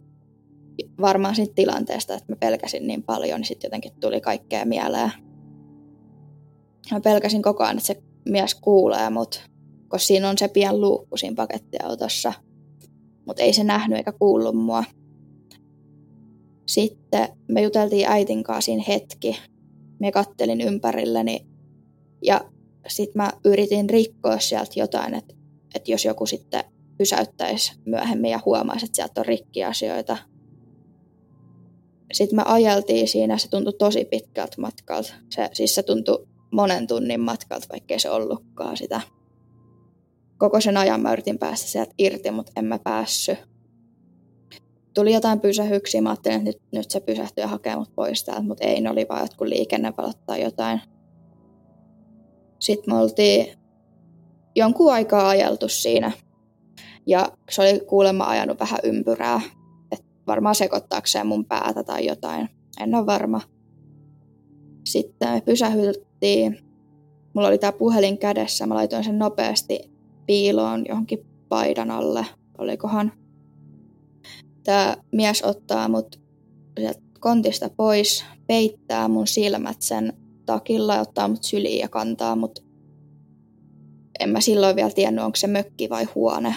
varmaan 1.01 1.35
siitä 1.35 1.55
tilanteesta, 1.55 2.15
että 2.15 2.33
mä 2.33 2.37
pelkäsin 2.37 2.87
niin 2.87 3.03
paljon, 3.03 3.41
niin 3.41 3.47
sitten 3.47 3.69
jotenkin 3.69 3.93
tuli 4.01 4.21
kaikkea 4.21 4.65
mieleen. 4.65 5.13
Mä 6.91 7.01
pelkäsin 7.01 7.43
koko 7.43 7.65
ajan, 7.65 7.77
että 7.77 7.87
se 7.87 8.03
mies 8.29 8.55
kuulee 8.55 9.11
mut, 9.11 9.45
koska 9.89 10.07
siinä 10.07 10.29
on 10.29 10.39
se 10.39 10.49
pian 10.49 10.81
luukku 10.81 11.17
siinä 11.17 11.35
pakettiautossa. 11.37 12.33
Mutta 13.27 13.43
ei 13.43 13.53
se 13.53 13.65
nähnyt 13.65 13.99
eikä 13.99 14.13
kuullut 14.13 14.57
mua. 14.57 14.85
Sitten 16.67 17.29
me 17.49 17.63
juteltiin 17.63 18.09
äitin 18.09 18.43
kanssa 18.43 18.67
siinä 18.67 18.85
hetki. 18.89 19.39
Me 20.01 20.13
kattelin 20.13 20.61
ympärilleni 20.61 21.47
ja 22.25 22.41
sitten 22.89 23.23
mä 23.23 23.33
yritin 23.45 23.91
rikkoa 23.91 24.39
sieltä 24.39 24.73
jotain, 24.77 25.15
että, 25.15 25.35
että 25.75 25.91
jos 25.91 26.05
joku 26.05 26.27
sitten 26.27 26.65
pysäyttäisi 26.99 27.73
myöhemmin 27.87 28.31
ja 28.31 28.41
huomaisi, 28.45 28.85
että 28.85 28.97
sieltä 28.97 29.21
on 29.21 29.27
rikkiasioita. 29.27 30.17
Sitten 32.13 32.37
me 32.37 32.43
ajeltiin 32.47 33.09
siinä, 33.09 33.39
se 33.39 33.49
tuntui 33.49 33.73
tosi 33.73 34.05
pitkältä 34.05 34.61
matkalta. 34.61 35.15
Se, 35.31 35.49
siis 35.53 35.75
se 35.75 35.83
tuntui 35.83 36.27
monen 36.53 36.87
tunnin 36.87 37.21
matkalta, 37.21 37.67
vaikkei 37.73 37.99
se 37.99 38.11
ollutkaan 38.11 38.77
sitä. 38.77 39.01
Koko 40.39 40.61
sen 40.61 40.77
ajan 40.77 41.01
mä 41.01 41.13
yritin 41.13 41.39
päästä 41.39 41.69
sieltä 41.69 41.95
irti, 41.99 42.31
mutta 42.31 42.53
en 42.57 42.65
mä 42.65 42.79
päässyt. 42.79 43.39
Tuli 44.95 45.15
jotain 45.15 45.41
pysähyksiä, 45.41 46.03
mä 46.03 46.11
ajattelin, 46.11 46.37
että 46.37 46.49
nyt, 46.49 46.63
nyt 46.73 46.91
se 46.91 47.01
pysähtyi 47.01 47.43
ja 47.43 47.49
hakee 47.49 47.77
mut 47.77 47.95
pois 47.95 48.25
täältä, 48.25 48.43
mutta 48.43 48.65
ei, 48.65 48.81
ne 48.81 48.91
oli 48.91 49.07
vaan 49.09 49.21
jotkut 49.21 49.49
liikennevalot 49.49 50.27
tai 50.27 50.43
jotain. 50.43 50.81
Sitten 52.59 52.95
me 52.95 53.01
oltiin 53.01 53.59
jonkun 54.57 54.93
aikaa 54.93 55.29
ajeltu 55.29 55.69
siinä. 55.69 56.13
Ja 57.07 57.33
se 57.51 57.63
oli 57.63 57.81
kuulemma 57.81 58.25
ajanut 58.25 58.61
vähän 58.61 58.79
ympyrää. 58.83 59.41
Varmaan 60.27 60.55
sekoittaakseen 60.55 61.27
mun 61.27 61.45
päätä 61.45 61.85
tai 61.85 62.07
jotain. 62.07 62.49
En 62.81 62.95
ole 62.95 63.07
varma. 63.07 63.41
Sitten 64.85 65.29
me 65.29 65.41
pysähyttiin. 65.41 66.59
Mulla 67.35 67.49
oli 67.49 67.59
tää 67.59 67.73
puhelin 67.73 68.19
kädessä. 68.19 68.67
Mä 68.67 68.75
laitoin 68.75 69.05
sen 69.05 69.19
nopeasti 69.19 69.93
piiloon 70.27 70.85
johonkin 70.89 71.27
paidan 71.49 71.91
alle. 71.91 72.27
Olikohan 72.59 73.13
tämä 74.65 74.97
mies 75.13 75.43
ottaa 75.43 75.89
mut 75.89 76.21
sieltä 76.81 77.01
kontista 77.21 77.71
pois, 77.77 78.25
peittää 78.47 79.09
mun 79.09 79.27
silmät 79.27 79.83
sen 79.83 80.13
takilla 80.47 81.01
ottaa 81.01 81.29
mut 81.29 81.45
syliin 81.45 81.79
ja 81.79 81.89
kantaa 81.89 82.37
mut. 82.37 82.65
En 84.21 84.31
mä 84.31 84.41
silloin 84.41 84.77
vielä 84.77 84.91
tiennyt, 84.91 85.25
onko 85.25 85.37
se 85.37 85.47
mökki 85.47 85.91
vai 85.91 86.05
huone. 86.15 86.55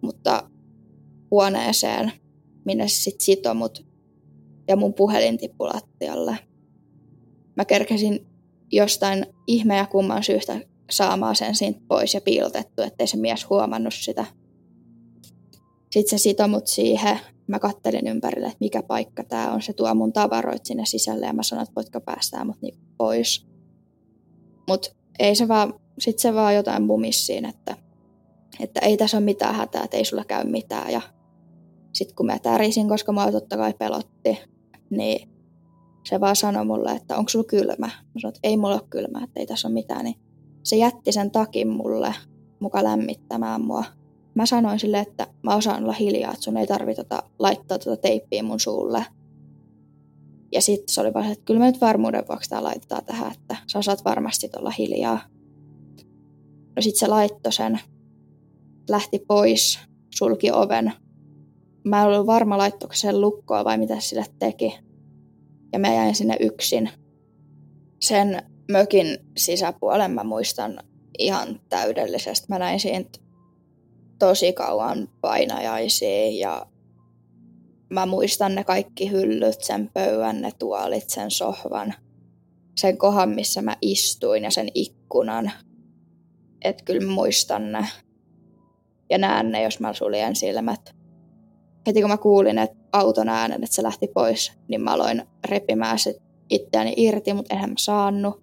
Mutta 0.00 0.50
huoneeseen, 1.30 2.12
minne 2.64 2.88
se 2.88 3.02
sit 3.02 3.20
sitoi 3.20 3.54
mut 3.54 3.86
ja 4.68 4.76
mun 4.76 4.94
puhelin 4.94 5.38
tippui 5.38 5.68
lattialle. 5.74 6.38
Mä 7.56 7.64
kerkesin 7.64 8.26
jostain 8.72 9.26
ihme 9.46 9.76
ja 9.76 9.86
kumman 9.86 10.22
syystä 10.22 10.60
saamaan 10.90 11.36
sen 11.36 11.54
siitä 11.54 11.80
pois 11.88 12.14
ja 12.14 12.20
piilotettu, 12.20 12.82
ettei 12.82 13.06
se 13.06 13.16
mies 13.16 13.50
huomannut 13.50 13.94
sitä. 13.94 14.26
Sitten 15.90 16.18
se 16.18 16.22
sitoi 16.22 16.48
mut 16.48 16.66
siihen. 16.66 17.18
Mä 17.46 17.58
kattelin 17.58 18.06
ympärille, 18.06 18.46
että 18.46 18.56
mikä 18.60 18.82
paikka 18.82 19.24
tämä 19.24 19.52
on. 19.52 19.62
Se 19.62 19.72
tuo 19.72 19.94
mun 19.94 20.12
tavaroit 20.12 20.66
sinne 20.66 20.86
sisälle 20.86 21.26
ja 21.26 21.32
mä 21.32 21.42
sanoin, 21.42 21.62
että 21.62 21.74
voitko 21.76 22.00
päästää 22.00 22.44
mut 22.44 22.62
niinku 22.62 22.80
pois. 22.98 23.46
Mut 24.68 24.96
ei 25.18 25.34
se 25.34 25.48
vaan, 25.48 25.74
sit 25.98 26.18
se 26.18 26.34
vaan 26.34 26.54
jotain 26.54 26.86
bumissiin, 26.86 27.44
että, 27.44 27.76
että 28.60 28.80
ei 28.80 28.96
tässä 28.96 29.16
ole 29.16 29.24
mitään 29.24 29.54
hätää, 29.54 29.84
että 29.84 29.96
ei 29.96 30.04
sulla 30.04 30.24
käy 30.24 30.44
mitään. 30.44 30.92
Ja 30.92 31.00
sitten 31.92 32.16
kun 32.16 32.26
mä 32.26 32.38
tärisin, 32.38 32.88
koska 32.88 33.12
mua 33.12 33.32
totta 33.32 33.56
kai 33.56 33.74
pelotti, 33.78 34.38
niin 34.90 35.28
se 36.04 36.20
vaan 36.20 36.36
sanoi 36.36 36.64
mulle, 36.64 36.92
että 36.92 37.16
onko 37.16 37.28
sulla 37.28 37.44
kylmä. 37.44 37.74
Mä 37.78 38.20
sanoin, 38.20 38.36
että 38.36 38.48
ei 38.48 38.56
mulla 38.56 38.74
ole 38.74 38.88
kylmä, 38.90 39.24
että 39.24 39.40
ei 39.40 39.46
tässä 39.46 39.68
ole 39.68 39.74
mitään. 39.74 40.04
Niin 40.04 40.16
se 40.62 40.76
jätti 40.76 41.12
sen 41.12 41.30
takin 41.30 41.68
mulle 41.68 42.14
muka 42.60 42.84
lämmittämään 42.84 43.60
mua. 43.60 43.84
Mä 44.34 44.46
sanoin 44.46 44.78
sille, 44.78 45.00
että 45.00 45.26
mä 45.42 45.54
osaan 45.54 45.82
olla 45.82 45.92
hiljaa, 45.92 46.32
että 46.32 46.44
sun 46.44 46.56
ei 46.56 46.66
tarvitse 46.66 47.02
tota, 47.04 47.22
laittaa 47.38 47.78
tota 47.78 47.96
teippiä 47.96 48.42
mun 48.42 48.60
suulle. 48.60 49.06
Ja 50.52 50.62
sitten 50.62 50.94
se 50.94 51.00
oli 51.00 51.14
vaan, 51.14 51.32
että 51.32 51.44
kyllä 51.44 51.60
me 51.60 51.66
nyt 51.66 51.80
varmuuden 51.80 52.24
vuoksi 52.28 52.50
tää 52.50 52.62
laittaa 52.62 53.00
tähän, 53.00 53.32
että 53.32 53.56
sä 53.72 53.78
osaat 53.78 54.04
varmasti 54.04 54.50
olla 54.56 54.70
hiljaa. 54.70 55.20
No 56.76 56.82
sit 56.82 56.96
se 56.96 57.06
laittoi 57.06 57.52
sen, 57.52 57.80
lähti 58.90 59.18
pois, 59.18 59.78
sulki 60.14 60.50
oven. 60.50 60.92
Mä 61.84 62.02
en 62.02 62.08
ollut 62.08 62.26
varma 62.26 62.58
laittoiko 62.58 62.94
sen 62.94 63.20
lukkoa 63.20 63.64
vai 63.64 63.78
mitä 63.78 64.00
sille 64.00 64.24
teki. 64.38 64.78
Ja 65.72 65.78
mä 65.78 65.94
jäin 65.94 66.14
sinne 66.14 66.36
yksin. 66.40 66.90
Sen 68.00 68.42
mökin 68.70 69.18
sisäpuolen 69.36 70.10
mä 70.10 70.24
muistan 70.24 70.78
ihan 71.18 71.60
täydellisesti. 71.68 72.46
Mä 72.48 72.58
näin 72.58 72.80
siitä 72.80 73.18
tosi 74.18 74.52
kauan 74.52 75.08
painajaisia 75.20 76.30
ja 76.30 76.66
mä 77.90 78.06
muistan 78.06 78.54
ne 78.54 78.64
kaikki 78.64 79.10
hyllyt, 79.10 79.62
sen 79.62 79.90
pöydän, 79.94 80.40
ne 80.40 80.50
tuolit, 80.58 81.10
sen 81.10 81.30
sohvan, 81.30 81.94
sen 82.76 82.98
kohan, 82.98 83.28
missä 83.28 83.62
mä 83.62 83.76
istuin 83.80 84.44
ja 84.44 84.50
sen 84.50 84.68
ikkunan. 84.74 85.52
Et 86.64 86.82
kyllä 86.82 87.06
mä 87.06 87.12
muistan 87.12 87.72
ne 87.72 87.86
ja 89.10 89.18
näen 89.18 89.52
ne, 89.52 89.62
jos 89.62 89.80
mä 89.80 89.92
suljen 89.92 90.36
silmät. 90.36 91.01
Heti 91.86 92.00
kun 92.00 92.10
mä 92.10 92.16
kuulin 92.16 92.58
että 92.58 92.76
auton 92.92 93.28
äänen, 93.28 93.64
että 93.64 93.76
se 93.76 93.82
lähti 93.82 94.08
pois, 94.14 94.52
niin 94.68 94.80
mä 94.80 94.92
aloin 94.92 95.22
repimään 95.44 95.98
sit 95.98 96.16
itseäni 96.50 96.94
irti, 96.96 97.34
mutta 97.34 97.54
enhän 97.54 97.70
mä 97.70 97.76
saanut. 97.78 98.42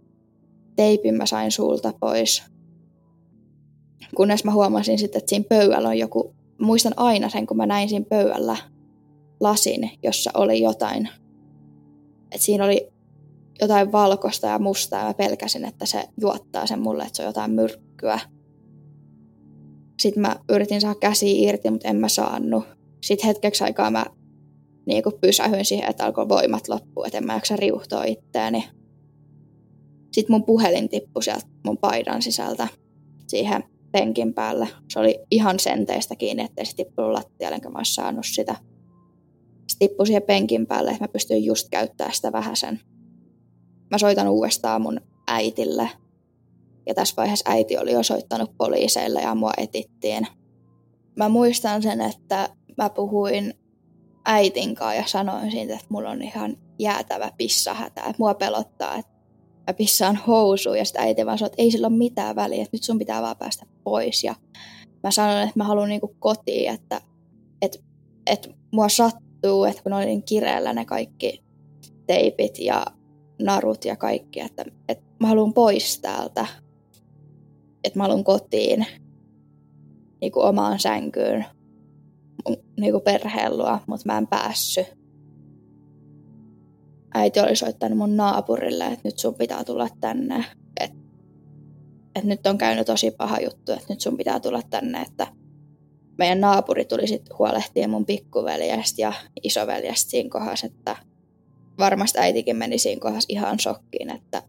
Teipin 0.76 1.16
mä 1.16 1.26
sain 1.26 1.52
suulta 1.52 1.94
pois 2.00 2.44
kunnes 4.16 4.44
mä 4.44 4.52
huomasin 4.52 5.00
sitten, 5.00 5.20
että 5.20 5.30
siinä 5.30 5.46
pöydällä 5.50 5.90
on 5.90 5.98
joku, 5.98 6.36
muistan 6.62 6.94
aina 6.96 7.30
sen, 7.30 7.48
kun 7.48 7.58
mä 7.58 7.66
näin 7.66 7.90
siinä 7.90 8.06
pöydällä 8.10 8.58
lasin, 9.40 9.92
jossa 10.04 10.32
oli 10.34 10.62
jotain, 10.62 11.10
että 12.32 12.46
siinä 12.46 12.66
oli 12.66 12.90
jotain 13.62 13.92
valkoista 13.92 14.48
ja 14.48 14.60
mustaa 14.60 15.00
ja 15.00 15.06
mä 15.06 15.14
pelkäsin, 15.14 15.66
että 15.66 15.86
se 15.86 16.04
juottaa 16.22 16.68
sen 16.68 16.80
mulle, 16.80 17.04
että 17.04 17.18
se 17.18 17.24
on 17.24 17.30
jotain 17.30 17.52
myrkkyä. 17.52 18.20
Sitten 20.00 20.22
mä 20.22 20.36
yritin 20.50 20.82
saada 20.82 21.00
käsi 21.00 21.44
irti, 21.44 21.72
mutta 21.72 21.88
en 21.88 21.96
mä 21.96 22.10
saanut. 22.10 22.64
Sitten 23.02 23.28
hetkeksi 23.28 23.64
aikaa 23.64 23.92
mä 23.92 24.06
niin 24.86 25.04
pysähyin 25.22 25.66
siihen, 25.66 25.90
että 25.90 26.06
alkoi 26.06 26.30
voimat 26.30 26.68
loppua, 26.68 27.06
että 27.06 27.18
en 27.18 27.26
mä 27.26 27.34
jaksa 27.34 27.56
riuhtoa 27.56 28.04
itseäni. 28.04 28.70
Sitten 30.12 30.34
mun 30.34 30.44
puhelin 30.44 30.90
tippui 30.90 31.24
sieltä 31.24 31.48
mun 31.66 31.78
paidan 31.78 32.22
sisältä 32.22 32.68
siihen 33.28 33.64
penkin 33.92 34.34
päällä. 34.34 34.68
Se 34.90 35.00
oli 35.00 35.20
ihan 35.32 35.60
senteistä 35.60 36.16
kiinni, 36.16 36.44
ettei 36.44 36.66
se 36.66 36.76
tippunut 36.76 37.12
lattialle, 37.12 37.56
enkä 37.56 37.70
mä 37.70 37.78
olisi 37.78 37.94
saanut 37.94 38.26
sitä. 38.26 38.56
Se 39.68 39.78
tippui 39.80 40.06
siihen 40.06 40.24
penkin 40.24 40.68
päälle, 40.68 40.92
että 40.92 41.04
mä 41.04 41.08
pystyin 41.08 41.46
just 41.46 41.68
käyttämään 41.70 42.16
sitä 42.16 42.32
vähän 42.32 42.56
sen. 42.56 42.80
Mä 43.92 43.98
soitan 43.98 44.28
uudestaan 44.28 44.82
mun 44.82 45.02
äitille. 45.28 45.90
Ja 46.86 46.94
tässä 46.94 47.14
vaiheessa 47.18 47.52
äiti 47.52 47.78
oli 47.78 47.92
jo 47.92 48.04
soittanut 48.04 48.58
poliiseille 48.58 49.22
ja 49.22 49.36
mua 49.36 49.52
etittiin. 49.58 50.28
Mä 51.18 51.30
muistan 51.30 51.82
sen, 51.82 52.02
että 52.02 52.50
mä 52.78 52.90
puhuin 52.90 53.54
äitin 54.26 54.76
kanssa 54.76 54.96
ja 54.96 55.08
sanoin 55.08 55.52
siitä, 55.52 55.74
että 55.74 55.86
mulla 55.90 56.10
on 56.10 56.22
ihan 56.22 56.58
jäätävä 56.80 57.32
pissahätä. 57.38 58.02
Että 58.02 58.16
mua 58.18 58.34
pelottaa, 58.34 58.96
että 58.96 59.12
mä 59.68 59.74
pissaan 59.74 60.16
housuun 60.16 60.78
ja 60.78 60.86
sitten 60.86 61.02
äiti 61.02 61.26
vaan 61.26 61.38
sanoi, 61.38 61.48
että 61.48 61.62
ei 61.62 61.72
sillä 61.72 61.88
ole 61.88 61.98
mitään 61.98 62.36
väliä, 62.36 62.62
että 62.62 62.76
nyt 62.76 62.84
sun 62.84 63.00
pitää 63.00 63.22
vaan 63.22 63.38
päästä 63.38 63.66
pois. 63.84 64.24
Ja 64.24 64.36
mä 65.04 65.12
sanoin, 65.12 65.44
että 65.44 65.60
mä 65.60 65.64
haluan 65.64 65.90
niinku 65.90 66.16
kotiin, 66.20 66.74
että, 66.74 67.02
että, 67.62 67.80
että 68.26 68.50
mua 68.72 68.90
sattuu, 68.90 69.64
että 69.64 69.84
kun 69.84 69.94
oli 69.94 70.06
niin 70.06 70.24
kireellä 70.24 70.74
ne 70.74 70.86
kaikki 70.86 71.44
teipit 72.08 72.60
ja 72.60 72.86
narut 73.42 73.86
ja 73.86 73.96
kaikki, 73.96 74.40
että, 74.40 74.66
että 74.90 75.04
mä 75.20 75.28
haluan 75.28 75.54
pois 75.54 76.00
täältä, 76.00 76.48
että 77.84 78.00
mä 78.00 78.04
haluan 78.04 78.24
kotiin 78.24 78.86
niin 80.22 80.32
kuin 80.32 80.46
omaan 80.46 80.80
sänkyyn 80.80 81.46
niin 82.80 82.92
kuin 82.92 83.04
perheen 83.04 83.58
luo, 83.58 83.80
mutta 83.88 84.04
mä 84.06 84.18
en 84.18 84.28
päässyt 84.28 85.00
äiti 87.14 87.40
oli 87.40 87.56
soittanut 87.56 87.98
mun 87.98 88.18
naapurille, 88.18 88.86
että 88.86 89.00
nyt 89.04 89.20
sun 89.20 89.36
pitää 89.36 89.64
tulla 89.64 89.88
tänne. 90.02 90.46
Että 90.80 90.98
et 92.16 92.24
nyt 92.24 92.48
on 92.48 92.58
käynyt 92.58 92.86
tosi 92.88 93.12
paha 93.12 93.40
juttu, 93.40 93.72
että 93.72 93.86
nyt 93.90 94.02
sun 94.02 94.18
pitää 94.18 94.40
tulla 94.40 94.62
tänne, 94.70 95.02
että 95.02 95.28
meidän 96.18 96.42
naapuri 96.42 96.86
tuli 96.86 97.08
sitten 97.08 97.38
huolehtia 97.40 97.88
mun 97.88 98.06
pikkuveljestä 98.06 99.02
ja 99.02 99.14
isoveljestä 99.44 100.10
siinä 100.10 100.30
kohdassa, 100.30 100.68
että 100.68 100.96
varmasti 101.80 102.20
äitikin 102.20 102.56
meni 102.56 102.78
siinä 102.78 103.00
kohdassa 103.00 103.28
ihan 103.30 103.60
shokkiin, 103.60 104.10
että 104.10 104.44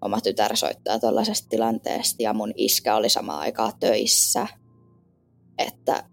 oma 0.00 0.20
tytär 0.20 0.56
soittaa 0.56 0.98
tuollaisesta 0.98 1.48
tilanteesta 1.48 2.22
ja 2.22 2.32
mun 2.32 2.52
iskä 2.56 2.96
oli 2.96 3.08
samaan 3.08 3.40
aikaa 3.40 3.72
töissä, 3.80 4.46
että 5.58 6.04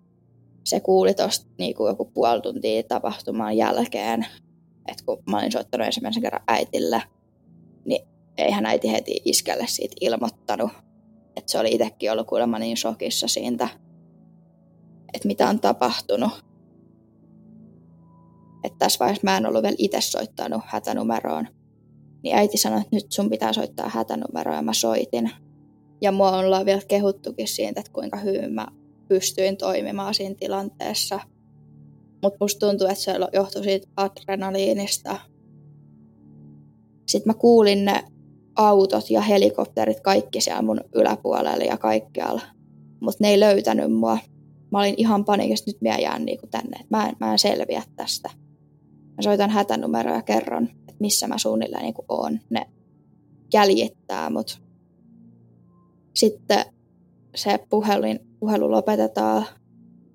se 0.69 0.79
kuuli 0.79 1.13
tuosta 1.13 1.45
niin 1.57 1.75
joku 1.87 2.05
puoli 2.05 2.41
tuntia 2.41 2.83
tapahtuman 2.83 3.57
jälkeen, 3.57 4.25
että 4.87 5.03
kun 5.05 5.23
mä 5.29 5.37
olin 5.37 5.51
soittanut 5.51 5.85
ensimmäisen 5.85 6.23
kerran 6.23 6.43
äitille, 6.47 7.03
niin 7.85 8.07
eihän 8.37 8.65
äiti 8.65 8.91
heti 8.91 9.21
iskelle 9.25 9.67
siitä 9.67 9.95
ilmoittanut. 10.01 10.71
Että 11.35 11.51
se 11.51 11.59
oli 11.59 11.71
itsekin 11.71 12.11
ollut 12.11 12.27
kuulemma 12.27 12.59
niin 12.59 12.77
shokissa 12.77 13.27
siitä, 13.27 13.69
että 15.13 15.27
mitä 15.27 15.49
on 15.49 15.59
tapahtunut. 15.59 16.31
Että 18.63 18.77
tässä 18.79 18.99
vaiheessa 18.99 19.23
mä 19.23 19.37
en 19.37 19.45
ollut 19.45 19.63
vielä 19.63 19.75
itse 19.77 20.01
soittanut 20.01 20.61
hätänumeroon. 20.65 21.47
Niin 22.23 22.35
äiti 22.35 22.57
sanoi, 22.57 22.81
että 22.81 22.95
nyt 22.95 23.11
sun 23.11 23.29
pitää 23.29 23.53
soittaa 23.53 23.89
hätänumeroa 23.89 24.55
ja 24.55 24.61
mä 24.61 24.73
soitin. 24.73 25.31
Ja 26.01 26.11
mua 26.11 26.37
ollaan 26.37 26.65
vielä 26.65 26.81
kehuttukin 26.87 27.47
siitä, 27.47 27.79
että 27.79 27.91
kuinka 27.91 28.17
hyvin 28.17 28.53
mä 28.53 28.67
pystyin 29.09 29.57
toimimaan 29.57 30.13
siinä 30.13 30.35
tilanteessa– 30.39 31.19
mutta 32.21 32.37
musta 32.39 32.67
tuntuu, 32.67 32.87
että 32.87 33.03
se 33.03 33.13
johtui 33.33 33.63
siitä 33.63 33.87
adrenaliinista. 33.97 35.19
Sitten 37.07 37.29
mä 37.29 37.39
kuulin 37.39 37.85
ne 37.85 38.03
autot 38.55 39.09
ja 39.09 39.21
helikopterit 39.21 39.99
kaikki 39.99 40.41
siellä 40.41 40.61
mun 40.61 40.81
yläpuolella 40.95 41.63
ja 41.63 41.77
kaikkialla. 41.77 42.41
Mutta 42.99 43.17
ne 43.23 43.29
ei 43.29 43.39
löytänyt 43.39 43.91
mua. 43.91 44.17
Mä 44.71 44.79
olin 44.79 44.93
ihan 44.97 45.25
panikissa, 45.25 45.71
nyt 45.71 45.81
mä 45.81 45.97
jään 45.97 46.25
niinku 46.25 46.47
tänne, 46.47 46.77
että 46.79 46.97
mä, 46.97 47.09
en, 47.09 47.15
mä 47.19 47.31
en 47.31 47.39
selviä 47.39 47.83
tästä. 47.95 48.29
Mä 49.17 49.21
soitan 49.21 49.49
hätänumeroa 49.49 50.15
ja 50.15 50.21
kerron, 50.21 50.63
että 50.63 50.95
missä 50.99 51.27
mä 51.27 51.37
suunnilleen 51.37 51.83
niinku 51.83 52.05
oon. 52.09 52.39
Ne 52.49 52.65
jäljittää 53.53 54.29
mut. 54.29 54.61
Sitten 56.15 56.65
se 57.35 57.59
puhelin, 57.69 58.19
puhelu 58.39 58.71
lopetetaan 58.71 59.45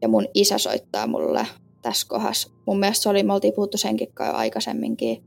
ja 0.03 0.09
mun 0.09 0.27
isä 0.35 0.59
soittaa 0.59 1.07
mulle 1.07 1.47
tässä 1.83 2.07
kohdassa. 2.09 2.51
Mun 2.67 2.79
mielestä 2.79 3.03
se 3.03 3.09
oli, 3.09 3.23
me 3.23 3.33
oltiin 3.33 3.55
puhuttu 3.55 3.79
senkin 3.79 4.09
jo 4.27 4.33
aikaisemminkin, 4.33 5.25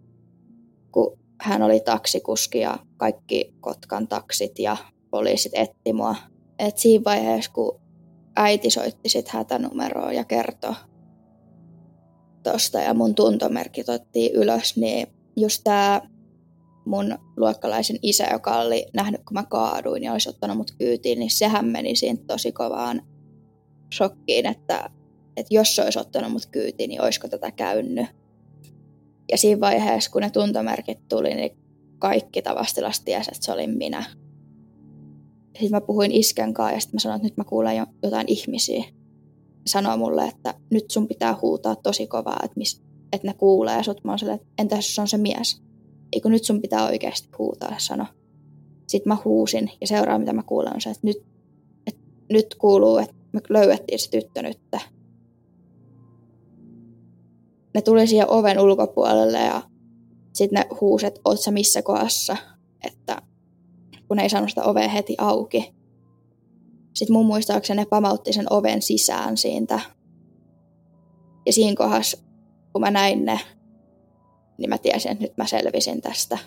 kun 0.91 1.17
hän 1.41 1.63
oli 1.63 1.79
taksikuski 1.79 2.59
ja 2.59 2.79
kaikki 2.97 3.53
Kotkan 3.59 4.07
taksit 4.07 4.59
ja 4.59 4.77
poliisit 5.09 5.51
etti 5.55 5.93
mua. 5.93 6.15
Et 6.59 6.77
siinä 6.77 7.03
vaiheessa, 7.03 7.51
kun 7.51 7.79
äiti 8.35 8.69
soitti 8.69 9.09
sit 9.09 9.27
hätänumeroa 9.27 10.13
ja 10.13 10.23
kertoi 10.23 10.73
tosta 12.43 12.79
ja 12.79 12.93
mun 12.93 13.15
tuntomerkit 13.15 13.89
otettiin 13.89 14.35
ylös, 14.35 14.77
niin 14.77 15.07
just 15.35 15.61
tämä 15.63 16.01
mun 16.87 17.17
luokkalaisen 17.37 17.99
isä, 18.01 18.27
joka 18.31 18.59
oli 18.59 18.85
nähnyt, 18.93 19.21
kun 19.27 19.33
mä 19.33 19.43
kaaduin 19.43 20.03
ja 20.03 20.11
olisi 20.11 20.29
ottanut 20.29 20.57
mut 20.57 20.71
kyytiin, 20.77 21.19
niin 21.19 21.31
sehän 21.31 21.65
meni 21.65 21.95
siinä 21.95 22.19
tosi 22.27 22.51
kovaan 22.51 23.01
shokkiin, 23.93 24.45
että, 24.45 24.89
että 25.37 25.53
jos 25.53 25.75
se 25.75 25.83
olisi 25.83 25.99
ottanut 25.99 26.31
mut 26.31 26.45
kyytiin, 26.45 26.89
niin 26.89 27.01
olisiko 27.01 27.27
tätä 27.27 27.51
käynyt. 27.51 28.07
Ja 29.31 29.37
siinä 29.37 29.59
vaiheessa, 29.59 30.11
kun 30.11 30.21
ne 30.21 30.29
tuntomerkit 30.29 31.07
tuli, 31.09 31.35
niin 31.35 31.57
kaikki 31.99 32.41
Tavastilas 32.41 32.99
tiesi, 32.99 33.31
että 33.33 33.45
se 33.45 33.51
oli 33.51 33.67
minä. 33.67 34.03
Sitten 35.45 35.71
mä 35.71 35.81
puhuin 35.81 36.11
isken 36.11 36.53
kanssa 36.53 36.73
ja 36.73 36.79
sitten 36.79 36.95
mä 36.95 36.99
sanoin, 36.99 37.15
että 37.15 37.27
nyt 37.27 37.37
mä 37.37 37.43
kuulen 37.43 37.77
jo 37.77 37.85
jotain 38.03 38.27
ihmisiä. 38.27 38.83
Sanoi 39.67 39.97
mulle, 39.97 40.25
että 40.25 40.53
nyt 40.71 40.91
sun 40.91 41.07
pitää 41.07 41.37
huutaa 41.41 41.75
tosi 41.75 42.07
kovaa, 42.07 42.39
että, 42.43 42.57
mis, 42.57 42.83
että 43.13 43.27
ne 43.27 43.33
kuulee 43.33 43.83
sut. 43.83 44.03
Mä 44.03 44.11
oon 44.11 44.33
että 44.33 44.47
entä 44.57 44.75
jos 44.75 44.99
on 44.99 45.07
se 45.07 45.17
mies? 45.17 45.66
Eikö 46.13 46.29
nyt 46.29 46.43
sun 46.43 46.61
pitää 46.61 46.85
oikeasti 46.85 47.29
huutaa, 47.37 47.75
sano. 47.77 48.05
Sitten 48.87 49.09
mä 49.09 49.17
huusin 49.25 49.71
ja 49.81 49.87
seuraa 49.87 50.19
mitä 50.19 50.33
mä 50.33 50.43
kuulen 50.43 50.73
on 50.73 50.81
se, 50.81 50.89
että 50.89 51.07
nyt, 51.07 51.17
että 51.87 52.01
nyt 52.29 52.55
kuuluu, 52.55 52.97
että 52.97 53.15
me 53.33 53.41
löydettiin 53.49 53.99
se 53.99 54.09
tyttö 54.09 54.41
nyt. 54.41 54.59
Ne 57.73 57.81
tuli 57.81 58.07
siihen 58.07 58.29
oven 58.29 58.59
ulkopuolelle 58.59 59.39
ja 59.39 59.61
sitten 60.33 60.59
ne 60.59 60.67
huuset, 60.81 61.19
oot 61.25 61.39
sä 61.39 61.51
missä 61.51 61.81
kohdassa, 61.81 62.37
että 62.83 63.21
kun 64.07 64.19
ei 64.19 64.29
saanut 64.29 64.49
sitä 64.49 64.63
ovea 64.63 64.87
heti 64.87 65.15
auki. 65.17 65.73
Sitten 66.93 67.13
mun 67.13 67.25
muistaakseni 67.25 67.81
ne 67.81 67.85
pamautti 67.85 68.33
sen 68.33 68.53
oven 68.53 68.81
sisään 68.81 69.37
siitä. 69.37 69.79
Ja 71.45 71.53
siinä 71.53 71.75
kohdassa, 71.75 72.17
kun 72.73 72.81
mä 72.81 72.91
näin 72.91 73.25
ne, 73.25 73.39
niin 74.57 74.69
mä 74.69 74.77
tiesin, 74.77 75.11
että 75.11 75.23
nyt 75.23 75.37
mä 75.37 75.47
selvisin 75.47 76.01
tästä. 76.01 76.37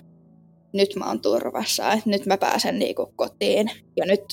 Nyt 0.72 0.96
mä 0.96 1.08
oon 1.08 1.20
turvassa, 1.20 1.92
että 1.92 2.10
nyt 2.10 2.26
mä 2.26 2.38
pääsen 2.38 2.78
niinku 2.78 3.12
kotiin 3.16 3.70
ja 3.96 4.06
nyt 4.06 4.24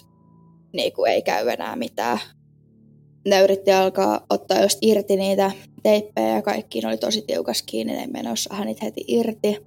niinku 0.73 1.05
ei 1.05 1.21
käy 1.21 1.49
enää 1.49 1.75
mitään. 1.75 2.19
Ne 3.27 3.41
yritti 3.41 3.71
alkaa 3.71 4.25
ottaa 4.29 4.61
just 4.61 4.77
irti 4.81 5.15
niitä 5.15 5.51
teippejä 5.83 6.35
ja 6.35 6.41
kaikki 6.41 6.79
ne 6.79 6.87
oli 6.87 6.97
tosi 6.97 7.21
tiukas 7.21 7.61
kiinni, 7.61 7.93
ne 7.93 8.07
menossa 8.07 8.65
niitä 8.65 8.85
heti 8.85 9.03
irti. 9.07 9.57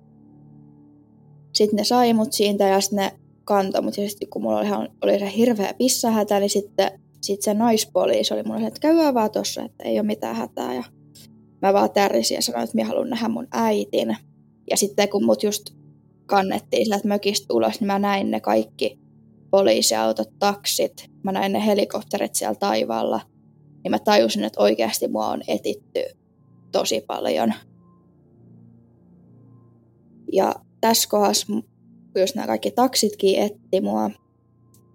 Sitten 1.53 1.77
ne 1.77 1.85
sai 1.85 2.12
mut 2.12 2.33
siitä 2.33 2.68
ja 2.68 2.81
sitten 2.81 2.96
ne 2.96 3.12
kantoi, 3.44 3.83
mutta 3.83 4.09
sitten 4.09 4.29
kun 4.29 4.42
mulla 4.42 4.59
oli, 4.59 4.88
oli 5.03 5.18
se 5.18 5.37
hirveä 5.37 5.75
pissahätä, 5.75 6.40
niin 6.40 6.51
sitten 6.51 7.01
sit 7.23 7.42
se 7.42 7.55
naispoliisi 7.55 8.35
oli 8.35 8.42
mulle, 8.42 8.66
että 8.66 8.81
käy 8.81 9.14
vaan 9.14 9.31
tossa, 9.31 9.62
että 9.62 9.85
ei 9.85 9.99
ole 9.99 10.07
mitään 10.07 10.37
hätää. 10.37 10.75
Ja 10.75 10.85
mä 11.62 11.73
vaan 11.73 11.90
tärrisin 11.90 12.35
ja 12.35 12.42
sanoin, 12.42 12.64
että 12.64 12.79
mä 12.79 12.85
haluan 12.85 13.11
nähdä 13.11 13.29
mun 13.29 13.49
äitin. 13.53 14.16
Ja 14.70 14.77
sitten 14.77 15.09
kun 15.09 15.25
mut 15.25 15.42
just 15.42 15.64
kannettiin 16.27 16.87
sieltä 16.87 17.09
mökistä 17.09 17.55
ulos, 17.55 17.81
niin 17.81 17.87
mä 17.87 17.99
näin 17.99 18.31
ne 18.31 18.40
kaikki 18.40 18.99
poliisiautot, 19.51 20.29
taksit, 20.38 21.11
mä 21.23 21.33
näin 21.33 21.53
ne 21.53 21.66
helikopterit 21.66 22.35
siellä 22.35 22.55
taivaalla. 22.55 23.20
Niin 23.85 23.90
mä 23.90 23.99
tajusin, 23.99 24.44
että 24.44 24.61
oikeasti 24.61 25.09
mua 25.09 25.29
on 25.29 25.42
etitty 25.49 26.03
tosi 26.73 27.01
paljon. 27.01 27.55
Ja 30.33 30.55
tässä 30.81 31.09
kohdassa 31.09 31.46
kun 31.46 32.20
jos 32.20 32.35
nämä 32.35 32.46
kaikki 32.46 32.70
taksitkin 32.70 33.38
etti 33.38 33.81
mua, 33.81 34.11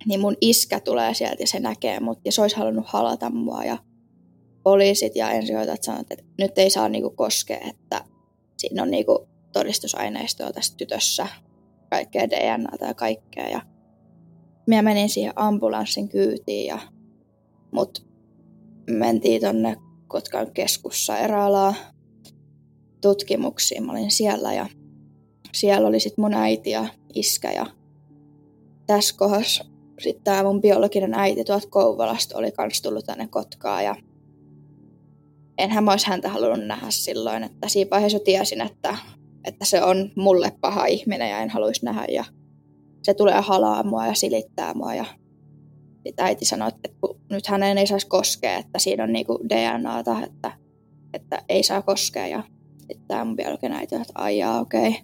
niin 0.06 0.20
mun 0.20 0.38
iskä 0.42 0.80
tulee 0.80 1.14
sieltä 1.14 1.44
ja 1.44 1.48
se 1.48 1.60
näkee 1.60 2.00
mut 2.00 2.20
ja 2.26 2.32
se 2.32 2.42
olisi 2.42 2.56
halunnut 2.56 2.86
halata 2.88 3.30
mua 3.30 3.64
ja 3.64 3.78
poliisit 4.66 5.16
ja 5.16 5.32
ensihoitajat 5.32 5.84
sanoivat, 5.84 6.12
että 6.12 6.26
nyt 6.38 6.58
ei 6.58 6.70
saa 6.70 6.90
niinku 6.90 7.10
koskea, 7.10 7.60
että 7.70 8.06
siinä 8.58 8.84
on 8.84 8.92
niinku 8.92 9.28
todistusaineistoa 9.54 10.54
tässä 10.54 10.78
tytössä, 10.78 11.28
kaikkea 11.90 12.30
DNAta 12.30 12.86
ja 12.86 12.94
kaikkea. 12.94 13.50
Ja 13.50 13.62
minä 14.68 14.82
menin 14.82 15.10
siihen 15.10 15.34
ambulanssin 15.36 16.10
kyytiin 16.10 16.66
ja 16.66 16.80
mut 17.72 18.08
mentiin 18.90 19.42
tonne 19.42 19.76
Kotkan 20.08 20.52
keskussairaalaan 20.52 21.76
tutkimuksiin. 23.02 23.86
Mä 23.86 23.92
olin 23.92 24.12
siellä 24.12 24.54
ja 24.54 24.70
siellä 25.54 25.88
oli 25.88 26.00
sitten 26.00 26.24
mun 26.24 26.34
äiti 26.34 26.70
ja 26.70 26.86
iskä 27.14 27.52
ja 27.52 27.66
tässä 28.88 29.16
kohdassa 29.18 29.66
sitten 30.00 30.24
tämä 30.24 30.44
mun 30.44 30.62
biologinen 30.62 31.14
äiti 31.14 31.44
tuolta 31.44 31.68
Kouvolasta 31.70 32.38
oli 32.38 32.52
kans 32.52 32.82
tullut 32.82 33.06
tänne 33.06 33.28
Kotkaan 33.28 33.84
ja 33.84 33.96
enhän 35.58 35.84
mä 35.84 35.92
olisi 35.92 36.08
häntä 36.08 36.30
halunnut 36.30 36.68
nähdä 36.68 36.86
silloin, 36.90 37.44
että 37.44 37.70
siinä 37.70 37.90
vaiheessa 37.90 38.20
tiesin, 38.20 38.62
että, 38.62 38.98
että 39.44 39.66
se 39.66 39.84
on 39.84 40.12
mulle 40.16 40.52
paha 40.62 40.86
ihminen 40.86 41.30
ja 41.30 41.40
en 41.40 41.50
haluaisi 41.50 41.86
nähdä 41.86 42.06
ja 42.10 42.26
se 43.04 43.14
tulee 43.14 43.42
halaa 43.42 43.84
mua 43.84 44.08
ja 44.08 44.14
silittää 44.14 44.74
mua 44.74 44.94
ja 44.94 45.06
sitten 46.06 46.26
äiti 46.26 46.46
sanoi, 46.46 46.68
että 46.68 46.90
nyt 47.30 47.48
hänen 47.48 47.78
ei 47.78 47.88
saisi 47.88 48.08
koskea, 48.08 48.58
että 48.58 48.80
siinä 48.80 49.04
on 49.04 49.14
niinku 49.14 49.40
DNAta, 49.50 50.22
että, 50.24 50.52
että 51.14 51.44
ei 51.50 51.64
saa 51.64 51.82
koskea 51.82 52.28
ja 52.28 52.44
sitten 52.80 53.08
tämä 53.08 53.26
mun 53.26 53.36
biologinen 53.36 53.78
äiti 53.78 53.96
että 53.96 54.14
aijaa 54.16 54.60
okei. 54.60 54.90
Okay. 54.90 55.02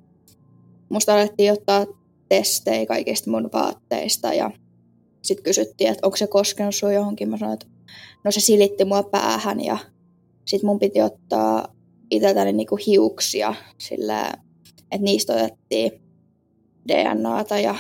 Musta 0.89 1.13
alettiin 1.13 1.53
ottaa 1.53 1.85
testejä 2.29 2.85
kaikista 2.85 3.31
mun 3.31 3.49
vaatteista 3.53 4.33
ja 4.33 4.51
sitten 5.21 5.43
kysyttiin, 5.43 5.89
että 5.89 6.07
onko 6.07 6.17
se 6.17 6.27
koskenut 6.27 6.75
sun 6.75 6.93
johonkin. 6.93 7.29
Mä 7.29 7.37
sanoin, 7.37 7.53
että 7.53 7.67
no 8.23 8.31
se 8.31 8.39
silitti 8.39 8.85
mua 8.85 9.03
päähän 9.03 9.63
ja 9.63 9.77
sitten 10.45 10.67
mun 10.67 10.79
piti 10.79 11.01
ottaa 11.01 11.67
itseltäni 12.11 12.53
niinku 12.53 12.77
hiuksia 12.87 13.55
sillä, 13.77 14.33
että 14.91 15.05
niistä 15.05 15.33
otettiin 15.33 15.91
DNAta 16.87 17.59
ja 17.59 17.75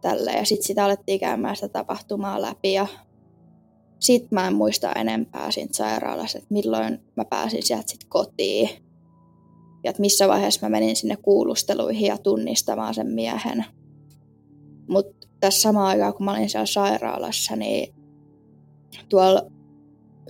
tälle 0.00 0.30
ja 0.30 0.44
sitten 0.44 0.66
sitä 0.66 0.84
alettiin 0.84 1.20
käymään 1.20 1.56
sitä 1.56 1.68
tapahtumaa 1.68 2.42
läpi 2.42 2.72
ja 2.72 2.86
sitten 4.00 4.28
mä 4.30 4.46
en 4.46 4.54
muista 4.54 4.92
enempää 4.92 5.50
siitä 5.50 5.76
sairaalassa, 5.76 6.38
että 6.38 6.54
milloin 6.54 7.00
mä 7.16 7.24
pääsin 7.24 7.62
sieltä 7.62 7.90
sitten 7.90 8.08
kotiin 8.08 8.68
ja 9.84 9.90
että 9.90 10.00
missä 10.00 10.28
vaiheessa 10.28 10.66
mä 10.66 10.70
menin 10.70 10.96
sinne 10.96 11.16
kuulusteluihin 11.16 12.08
ja 12.08 12.18
tunnistamaan 12.18 12.94
sen 12.94 13.06
miehen. 13.06 13.64
Mutta 14.88 15.28
tässä 15.40 15.60
samaan 15.60 15.86
aikaan, 15.86 16.14
kun 16.14 16.24
mä 16.24 16.32
olin 16.32 16.50
siellä 16.50 16.66
sairaalassa, 16.66 17.56
niin 17.56 17.94
tuolla 19.08 19.42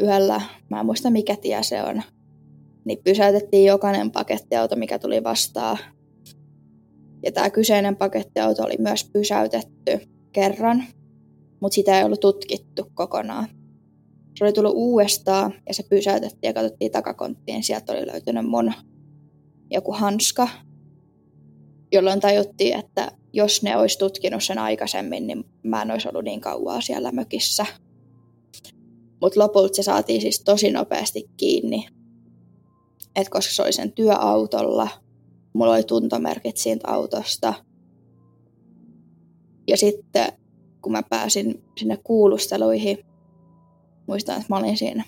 yhdellä, 0.01 0.41
mä 0.71 0.81
en 0.81 0.87
muista 0.87 1.11
mikä 1.11 1.37
tie 1.37 1.63
se 1.63 1.83
on, 1.83 2.03
niin 2.85 2.99
pysäytettiin 3.05 3.65
jokainen 3.65 4.11
pakettiauto, 4.11 4.77
mikä 4.77 4.99
tuli 4.99 5.25
vastaan. 5.25 5.79
Ja 7.25 7.33
tämä 7.33 7.51
kyseinen 7.51 7.97
pakettiauto 7.97 8.63
oli 8.63 8.77
myös 8.79 9.11
pysäytetty 9.13 10.01
kerran, 10.33 10.85
mutta 11.61 11.75
sitä 11.75 11.99
ei 11.99 12.05
ollut 12.05 12.21
tutkittu 12.21 12.87
kokonaan. 12.95 13.49
Se 14.39 14.45
oli 14.45 14.53
tullut 14.53 14.75
uudestaan 14.77 15.55
ja 15.69 15.75
se 15.75 15.83
pysäytettiin 15.83 16.49
ja 16.49 16.53
katsottiin 16.53 16.93
takakonttiin. 16.93 17.63
Sieltä 17.63 17.93
oli 17.93 18.07
löytynyt 18.07 18.47
mun 18.47 18.73
joku 19.71 19.93
hanska, 19.93 20.49
jolloin 21.93 22.21
tajuttiin, 22.21 22.79
että 22.79 23.13
jos 23.33 23.63
ne 23.63 23.77
olisi 23.77 23.99
tutkinut 23.99 24.45
sen 24.45 24.59
aikaisemmin, 24.59 25.27
niin 25.27 25.45
mä 25.63 25.83
en 25.83 25.91
olisi 25.91 26.09
ollut 26.09 26.25
niin 26.25 26.41
kauaa 26.41 26.81
siellä 26.81 27.13
mökissä. 27.13 27.67
Mutta 29.23 29.41
lopulta 29.41 29.75
se 29.75 29.83
saatiin 29.83 30.21
siis 30.21 30.41
tosi 30.45 30.71
nopeasti 30.71 31.31
kiinni. 31.37 31.87
Et 33.17 33.29
koska 33.29 33.55
se 33.55 33.63
oli 33.63 33.73
sen 33.73 33.93
työautolla, 33.93 34.89
mulla 35.53 35.73
oli 35.73 35.83
tuntomerkit 35.83 36.57
siitä 36.57 36.89
autosta. 36.89 37.55
Ja 39.69 39.77
sitten 39.77 40.33
kun 40.83 40.93
mä 40.93 41.03
pääsin 41.03 41.65
sinne 41.79 41.99
kuulusteluihin, 42.05 42.99
muistan, 44.07 44.37
että 44.37 44.47
mä 44.49 44.59
olin 44.59 44.77
siinä 44.77 45.05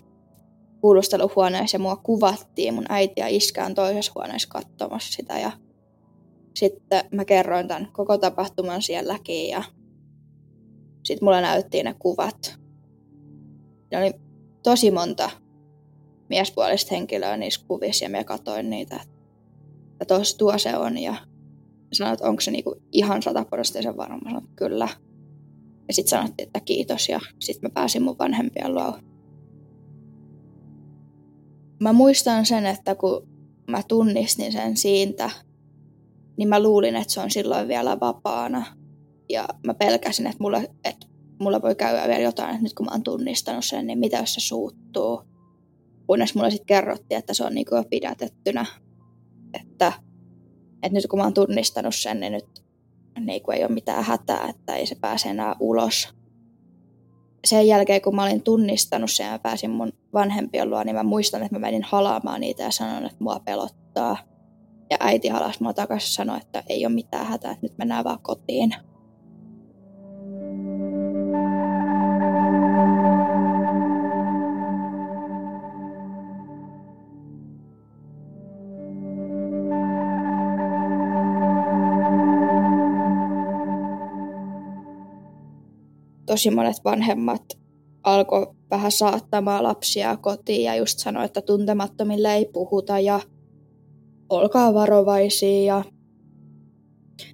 kuulusteluhuoneessa 0.81 1.75
ja 1.75 1.79
mua 1.79 1.97
kuvattiin. 1.97 2.75
Mun 2.75 2.87
äiti 2.89 3.21
ja 3.21 3.29
iskä 3.29 3.67
on 3.67 3.75
toisessa 3.75 4.13
huoneessa 4.15 4.49
katsomassa 4.49 5.13
sitä 5.13 5.39
ja 5.39 5.53
sitten 6.55 7.05
mä 7.13 7.25
kerroin 7.25 7.69
tämän 7.69 7.89
koko 7.93 8.19
tapahtuman 8.19 8.83
sielläkin 8.83 9.49
ja 9.49 9.63
sitten 11.05 11.27
mulle 11.27 11.41
näyttiin 11.41 11.85
ne 11.85 11.95
kuvat. 11.99 12.64
Ne 13.95 14.05
oli 14.05 14.13
tosi 14.63 14.91
monta 14.91 15.31
miespuolista 16.29 16.95
henkilöä 16.95 17.37
niissä 17.37 17.65
kuvissa 17.69 18.05
ja 18.05 18.09
mä 18.09 18.25
katsoin 18.25 18.71
niitä, 18.71 19.01
että 20.01 20.15
tuossa 20.15 20.39
tuo 20.39 20.59
se 20.59 20.77
on 20.77 20.99
ja 20.99 21.17
sanoin, 21.93 22.13
että 22.15 22.29
onko 22.29 22.41
se 22.41 22.51
niinku 22.51 22.75
ihan 22.93 23.23
sataprosenttisen 23.23 23.97
varma. 23.97 24.21
Sanoin, 24.25 24.45
että 24.45 24.57
kyllä. 24.57 24.89
Ja 25.89 25.95
sitten 25.95 26.11
sanottiin, 26.11 26.47
että 26.47 26.61
kiitos 26.61 27.09
ja 27.09 27.21
sitten 27.41 27.71
mä 27.71 27.75
pääsin 27.75 28.03
mun 28.03 28.19
vanhempien 28.19 28.75
luo 28.75 28.99
mä 31.81 31.93
muistan 31.93 32.47
sen, 32.47 32.67
että 32.67 32.95
kun 32.95 33.29
mä 33.71 33.83
tunnistin 33.89 34.53
sen 34.53 34.77
siitä, 34.77 35.31
niin 36.37 36.49
mä 36.49 36.63
luulin, 36.63 36.97
että 36.97 37.13
se 37.13 37.21
on 37.21 37.31
silloin 37.31 37.69
vielä 37.69 38.01
vapaana. 38.01 38.67
Ja 39.29 39.49
mä 39.67 39.75
pelkäsin, 39.75 40.27
että 40.27 40.39
mulle, 40.41 40.71
että 40.85 41.07
mulla 41.45 41.63
voi 41.63 41.75
käydä 41.75 42.09
vielä 42.09 42.19
jotain, 42.19 42.51
että 42.51 42.63
nyt 42.63 42.75
kun 42.75 42.87
mä 42.87 42.93
oon 42.93 43.03
tunnistanut 43.03 43.65
sen, 43.65 43.87
niin 43.87 43.99
mitä 43.99 44.17
jos 44.17 44.35
se 44.35 44.41
suuttuu. 44.41 45.23
Kunnes 46.07 46.35
mulle 46.35 46.51
sitten 46.51 46.67
kerrottiin, 46.67 47.19
että 47.19 47.35
se 47.35 47.45
on 47.45 47.55
niin 47.55 47.67
jo 47.71 47.85
pidätettynä. 47.91 48.67
Että, 49.55 49.93
että 50.83 50.95
nyt 50.95 51.07
kun 51.07 51.19
mä 51.19 51.23
oon 51.25 51.35
tunnistanut 51.35 51.95
sen, 51.95 52.21
niin 52.21 52.33
nyt 52.33 52.65
niin 53.21 53.43
kuin 53.43 53.57
ei 53.57 53.65
ole 53.65 53.73
mitään 53.73 54.05
hätää, 54.05 54.49
että 54.49 54.75
ei 54.75 54.87
se 54.87 54.95
pääse 54.95 55.29
enää 55.29 55.57
ulos. 55.61 56.15
Sen 57.45 57.67
jälkeen, 57.67 58.03
kun 58.03 58.17
mä 58.17 58.25
olin 58.25 58.43
tunnistanut 58.43 59.11
sen 59.11 59.27
ja 59.27 59.33
mä 59.33 59.39
pääsin 59.39 59.71
mun 59.71 59.93
vanhempien 60.13 60.71
luo, 60.71 60.85
niin 60.85 60.97
mä 60.97 61.03
muistan, 61.03 61.43
että 61.43 61.55
mä 61.55 61.61
menin 61.61 61.83
halaamaan 61.83 62.41
niitä 62.41 62.63
ja 62.63 62.71
sanoin, 62.71 63.05
että 63.05 63.25
mua 63.25 63.41
pelottaa. 63.45 64.17
Ja 64.91 64.97
äiti 65.01 65.29
halasi 65.29 65.63
mua 65.63 65.73
takaisin 65.73 66.13
ja 66.13 66.15
sanoi, 66.15 66.37
että 66.37 66.63
ei 66.69 66.87
ole 66.87 66.95
mitään 66.95 67.27
hätää, 67.27 67.53
että 67.53 67.67
nyt 67.67 67.79
mennään 67.79 68.05
vaan 68.05 68.23
kotiin. 68.23 68.75
Tosi 86.35 86.51
monet 86.51 86.77
vanhemmat 86.85 87.43
alkoi 88.03 88.47
vähän 88.71 88.93
saattamaan 88.93 89.63
lapsia 89.63 90.17
kotiin 90.17 90.65
ja 90.65 90.77
just 90.77 90.99
sanoi, 90.99 91.25
että 91.25 91.43
tuntemattomille 91.43 92.35
ei 92.35 92.45
puhuta 92.53 93.01
ja 93.01 93.21
olkaa 94.29 94.75
varovaisia 94.75 95.75
ja 95.75 95.85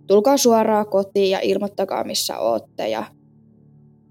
tulkaa 0.06 0.36
suoraan 0.36 0.86
kotiin 0.86 1.30
ja 1.30 1.40
ilmoittakaa 1.40 2.04
missä 2.04 2.38
ootte. 2.38 2.88
Ja 2.88 3.04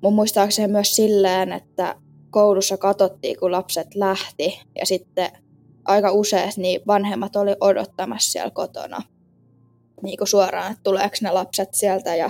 mun 0.04 0.14
muistaakseni 0.14 0.72
myös 0.72 0.96
silleen, 0.96 1.52
että 1.52 1.96
koulussa 2.30 2.78
katsottiin, 2.78 3.40
kun 3.40 3.52
lapset 3.52 3.96
lähti 3.96 4.60
ja 4.80 4.86
sitten 4.86 5.32
aika 5.86 6.12
usein 6.12 6.52
niin 6.58 6.82
vanhemmat 6.88 7.36
oli 7.36 7.56
odottamassa 7.62 8.32
siellä 8.32 8.52
kotona 8.52 9.02
niin 10.04 10.18
kuin 10.18 10.28
suoraan, 10.28 10.72
että 10.72 10.84
tuleeko 10.84 11.16
ne 11.22 11.32
lapset 11.32 11.74
sieltä 11.74 12.16
ja 12.16 12.30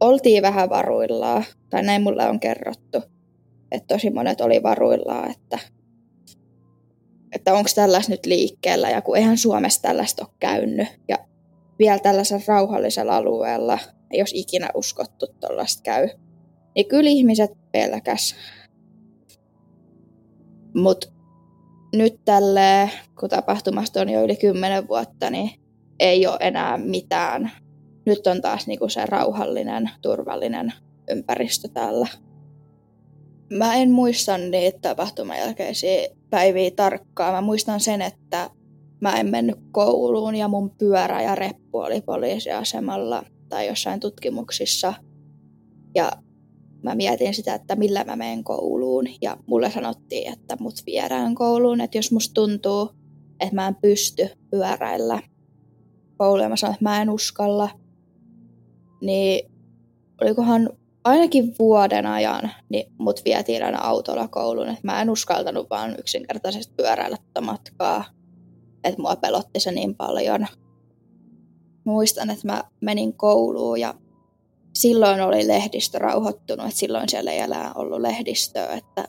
oltiin 0.00 0.42
vähän 0.42 0.70
varuillaan, 0.70 1.44
tai 1.70 1.82
näin 1.82 2.02
mulle 2.02 2.28
on 2.28 2.40
kerrottu, 2.40 3.02
että 3.72 3.94
tosi 3.94 4.10
monet 4.10 4.40
oli 4.40 4.62
varuillaan, 4.62 5.30
että, 5.30 5.58
että 7.32 7.54
onko 7.54 7.70
tällaista 7.74 8.12
nyt 8.12 8.26
liikkeellä, 8.26 8.90
ja 8.90 9.02
kun 9.02 9.16
eihän 9.16 9.38
Suomessa 9.38 9.82
tällaista 9.82 10.24
ole 10.24 10.34
käynyt, 10.38 10.88
ja 11.08 11.16
vielä 11.78 11.98
tällaisella 11.98 12.44
rauhallisella 12.48 13.16
alueella 13.16 13.78
ei 14.10 14.24
ikinä 14.34 14.70
uskottu 14.74 15.26
tuollaista 15.40 15.82
käy, 15.82 16.08
niin 16.74 16.88
kyllä 16.88 17.10
ihmiset 17.10 17.50
pelkäs. 17.72 18.36
Mutta 20.74 21.08
nyt 21.94 22.20
tälle, 22.24 22.90
kun 23.20 23.28
tapahtumasta 23.28 24.00
on 24.00 24.08
jo 24.08 24.22
yli 24.24 24.36
kymmenen 24.36 24.88
vuotta, 24.88 25.30
niin 25.30 25.50
ei 26.00 26.26
ole 26.26 26.36
enää 26.40 26.78
mitään 26.78 27.52
nyt 28.06 28.26
on 28.26 28.40
taas 28.40 28.66
niinku 28.66 28.88
se 28.88 29.06
rauhallinen, 29.06 29.90
turvallinen 30.02 30.72
ympäristö 31.10 31.68
täällä. 31.68 32.06
Mä 33.52 33.74
en 33.74 33.90
muista 33.90 34.38
niitä 34.38 34.78
tapahtuman 34.82 35.38
jälkeisiä 35.38 36.08
päiviä 36.30 36.70
tarkkaan. 36.70 37.34
Mä 37.34 37.40
muistan 37.40 37.80
sen, 37.80 38.02
että 38.02 38.50
mä 39.00 39.20
en 39.20 39.30
mennyt 39.30 39.56
kouluun 39.72 40.34
ja 40.34 40.48
mun 40.48 40.70
pyörä 40.70 41.22
ja 41.22 41.34
reppu 41.34 41.78
oli 41.78 42.00
poliisiasemalla 42.00 43.24
tai 43.48 43.66
jossain 43.66 44.00
tutkimuksissa. 44.00 44.94
Ja 45.94 46.12
mä 46.82 46.94
mietin 46.94 47.34
sitä, 47.34 47.54
että 47.54 47.76
millä 47.76 48.04
mä 48.04 48.16
menen 48.16 48.44
kouluun. 48.44 49.04
Ja 49.22 49.36
mulle 49.46 49.70
sanottiin, 49.70 50.32
että 50.32 50.56
mut 50.60 50.74
viedään 50.86 51.34
kouluun, 51.34 51.80
että 51.80 51.98
jos 51.98 52.12
musta 52.12 52.34
tuntuu, 52.34 52.90
että 53.40 53.54
mä 53.54 53.68
en 53.68 53.74
pysty 53.74 54.28
pyöräillä 54.50 55.22
kouluun. 56.16 56.48
Mä 56.48 56.56
sanoin, 56.56 56.74
että 56.74 56.84
mä 56.84 57.02
en 57.02 57.10
uskalla– 57.10 57.70
niin 59.00 59.50
olikohan 60.20 60.70
ainakin 61.04 61.54
vuoden 61.58 62.06
ajan, 62.06 62.50
niin 62.68 62.92
mut 62.98 63.20
vietiin 63.24 63.64
aina 63.64 63.78
autolla 63.82 64.28
kouluun. 64.28 64.68
Et 64.68 64.84
mä 64.84 65.02
en 65.02 65.10
uskaltanut 65.10 65.70
vaan 65.70 65.96
yksinkertaisesti 65.98 66.74
pyöräillä 66.76 67.16
tätä 67.16 67.40
matkaa, 67.40 68.04
että 68.84 69.02
mua 69.02 69.16
pelotti 69.16 69.60
se 69.60 69.72
niin 69.72 69.94
paljon. 69.94 70.46
Muistan, 71.84 72.30
että 72.30 72.46
mä 72.46 72.64
menin 72.80 73.12
kouluun 73.12 73.80
ja 73.80 73.94
silloin 74.74 75.20
oli 75.20 75.48
lehdistö 75.48 75.98
rauhoittunut, 75.98 76.66
että 76.66 76.78
silloin 76.78 77.08
siellä 77.08 77.32
ei 77.32 77.38
enää 77.38 77.72
ollut 77.74 78.00
lehdistöä, 78.00 78.72
että 78.72 79.08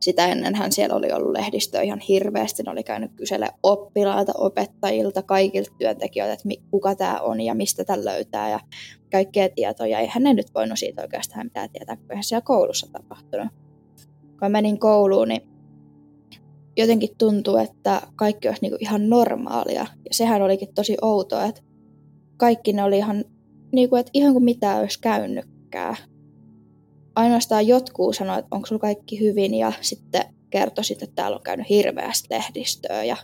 sitä 0.00 0.26
ennenhän 0.26 0.72
siellä 0.72 0.96
oli 0.96 1.12
ollut 1.12 1.32
lehdistö 1.32 1.82
ihan 1.82 2.00
hirveästi. 2.00 2.62
Ne 2.62 2.70
oli 2.70 2.82
käynyt 2.82 3.10
kysele 3.16 3.48
oppilailta, 3.62 4.32
opettajilta, 4.38 5.22
kaikilta 5.22 5.70
työntekijöiltä, 5.78 6.32
että 6.32 6.48
kuka 6.70 6.94
tämä 6.94 7.20
on 7.20 7.40
ja 7.40 7.54
mistä 7.54 7.84
tämä 7.84 8.04
löytää 8.04 8.50
ja 8.50 8.60
kaikkea 9.12 9.48
tietoja. 9.48 9.98
Eihän 9.98 10.22
ne 10.22 10.34
nyt 10.34 10.54
voinut 10.54 10.78
siitä 10.78 11.02
oikeastaan 11.02 11.46
mitään 11.46 11.70
tietää, 11.70 11.96
kun 11.96 12.10
eihän 12.10 12.24
siellä 12.24 12.44
koulussa 12.44 12.86
tapahtunut. 12.92 13.48
Kun 14.40 14.52
menin 14.52 14.78
kouluun, 14.78 15.28
niin 15.28 15.42
jotenkin 16.76 17.16
tuntui, 17.18 17.64
että 17.64 18.02
kaikki 18.16 18.48
olisi 18.48 18.62
niinku 18.62 18.78
ihan 18.80 19.08
normaalia. 19.08 19.80
Ja 19.80 20.10
sehän 20.10 20.42
olikin 20.42 20.74
tosi 20.74 20.96
outoa, 21.02 21.44
että 21.44 21.62
kaikki 22.36 22.72
ne 22.72 22.82
oli 22.82 22.98
ihan, 22.98 23.24
niinku, 23.72 23.96
että 23.96 24.10
ihan 24.14 24.32
kuin 24.32 24.44
mitään 24.44 24.80
olisi 24.80 25.00
käynytkään 25.00 25.96
ainoastaan 27.18 27.66
jotkut 27.66 28.16
sanoivat, 28.16 28.38
että 28.44 28.56
onko 28.56 28.66
sulla 28.66 28.80
kaikki 28.80 29.20
hyvin 29.20 29.54
ja 29.54 29.72
sitten 29.80 30.24
kertoi 30.50 30.84
sitten, 30.84 31.08
että 31.08 31.22
täällä 31.22 31.36
on 31.36 31.42
käynyt 31.42 31.68
hirveästi 31.68 32.28
lehdistöä 32.30 33.04
ja 33.04 33.16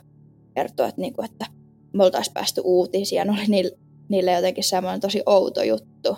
kertoi, 0.55 0.89
että, 0.89 1.01
niin 1.01 1.13
kuin, 1.13 1.25
että 1.25 1.47
me 1.93 2.05
oltaisiin 2.05 2.35
päästy 2.35 2.61
uutisia. 2.65 3.25
Ne 3.25 3.33
oli 3.33 3.47
niille, 3.49 3.79
niille 4.09 4.33
jotenkin 4.33 4.65
semmoinen 4.65 5.01
tosi 5.01 5.23
outo 5.27 5.63
juttu. 5.63 6.17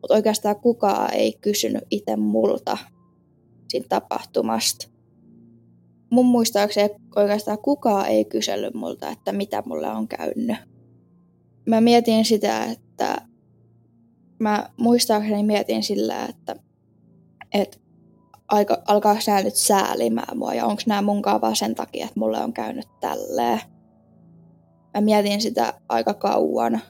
Mutta 0.00 0.14
oikeastaan 0.14 0.60
kukaan 0.60 1.14
ei 1.14 1.32
kysynyt 1.40 1.84
itse 1.90 2.16
multa 2.16 2.78
siitä 3.68 3.88
tapahtumasta. 3.88 4.88
Mun 6.10 6.26
muistaakseni 6.26 6.94
oikeastaan 7.16 7.58
kukaan 7.58 8.06
ei 8.06 8.24
kysellyt 8.24 8.74
multa, 8.74 9.10
että 9.10 9.32
mitä 9.32 9.62
mulle 9.66 9.88
on 9.88 10.08
käynyt. 10.08 10.56
Mä 11.66 11.80
mietin 11.80 12.24
sitä, 12.24 12.64
että 12.64 13.16
mä 14.38 14.70
muistaakseni 14.76 15.42
mietin 15.42 15.82
sillä, 15.82 16.24
että 16.24 16.56
että 17.54 17.78
aika, 18.48 18.82
alkaa 18.88 19.20
sä 19.20 19.42
nyt 19.42 19.54
säälimään 19.54 20.38
mua 20.38 20.54
ja 20.54 20.66
onko 20.66 20.82
nämä 20.86 21.02
mun 21.02 21.22
vaan 21.40 21.56
sen 21.56 21.74
takia, 21.74 22.04
että 22.04 22.20
mulle 22.20 22.38
on 22.38 22.52
käynyt 22.52 22.88
tälleen. 23.00 23.60
Mä 24.94 25.00
mietin 25.00 25.40
sitä 25.40 25.74
aika 25.88 26.14
kauan. 26.14 26.80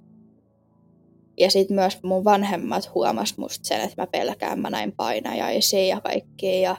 Ja 1.39 1.51
sitten 1.51 1.75
myös 1.75 2.03
mun 2.03 2.25
vanhemmat 2.25 2.95
huomas 2.95 3.39
musta 3.39 3.65
sen, 3.65 3.81
että 3.81 4.03
mä 4.03 4.07
pelkään, 4.07 4.61
mä 4.61 4.71
näin 4.71 4.93
painajaisia 4.93 5.87
ja 5.87 6.01
kaikkia. 6.01 6.61
Ja 6.61 6.77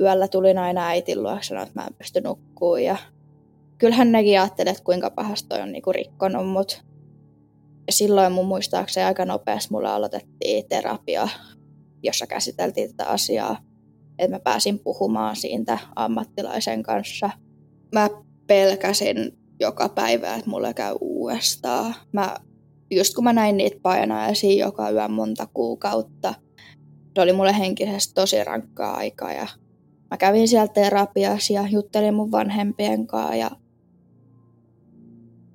yöllä 0.00 0.28
tulin 0.28 0.58
aina 0.58 0.86
äitin 0.86 1.22
luokse 1.22 1.48
sanoa, 1.48 1.62
että 1.62 1.80
mä 1.80 1.86
en 1.86 1.94
pysty 1.94 2.20
nukkuun. 2.20 2.82
Ja 2.82 2.96
kyllähän 3.78 4.12
nekin 4.12 4.40
ajattelivat, 4.40 4.76
että 4.76 4.84
kuinka 4.84 5.10
pahasti 5.10 5.48
toi 5.48 5.60
on 5.60 5.72
niinku 5.72 5.92
rikkonut 5.92 6.48
mut. 6.48 6.84
Ja 7.86 7.92
silloin 7.92 8.32
mun 8.32 8.46
muistaakseni 8.46 9.06
aika 9.06 9.24
nopeasti 9.24 9.72
mulle 9.72 9.88
aloitettiin 9.88 10.68
terapia 10.68 11.28
jossa 12.02 12.26
käsiteltiin 12.26 12.90
tätä 12.90 13.10
asiaa, 13.10 13.56
että 14.18 14.36
mä 14.36 14.40
pääsin 14.40 14.78
puhumaan 14.78 15.36
siitä 15.36 15.78
ammattilaisen 15.96 16.82
kanssa. 16.82 17.30
Mä 17.92 18.10
pelkäsin 18.46 19.38
joka 19.60 19.88
päivä, 19.88 20.34
että 20.34 20.50
mulle 20.50 20.74
käy 20.74 20.96
uudestaan. 21.00 21.94
Mä, 22.12 22.36
just 22.90 23.14
kun 23.14 23.24
mä 23.24 23.32
näin 23.32 23.56
niitä 23.56 23.76
painajaisia 23.82 24.66
joka 24.66 24.90
yö 24.90 25.08
monta 25.08 25.48
kuukautta, 25.54 26.34
se 27.14 27.20
oli 27.20 27.32
mulle 27.32 27.58
henkisesti 27.58 28.14
tosi 28.14 28.44
rankkaa 28.44 28.96
aikaa 28.96 29.32
ja 29.32 29.46
mä 30.10 30.16
kävin 30.16 30.48
siellä 30.48 30.68
terapiassa 30.68 31.52
ja 31.52 31.68
juttelin 31.70 32.14
mun 32.14 32.30
vanhempien 32.30 33.06
kanssa 33.06 33.34
ja, 33.34 33.50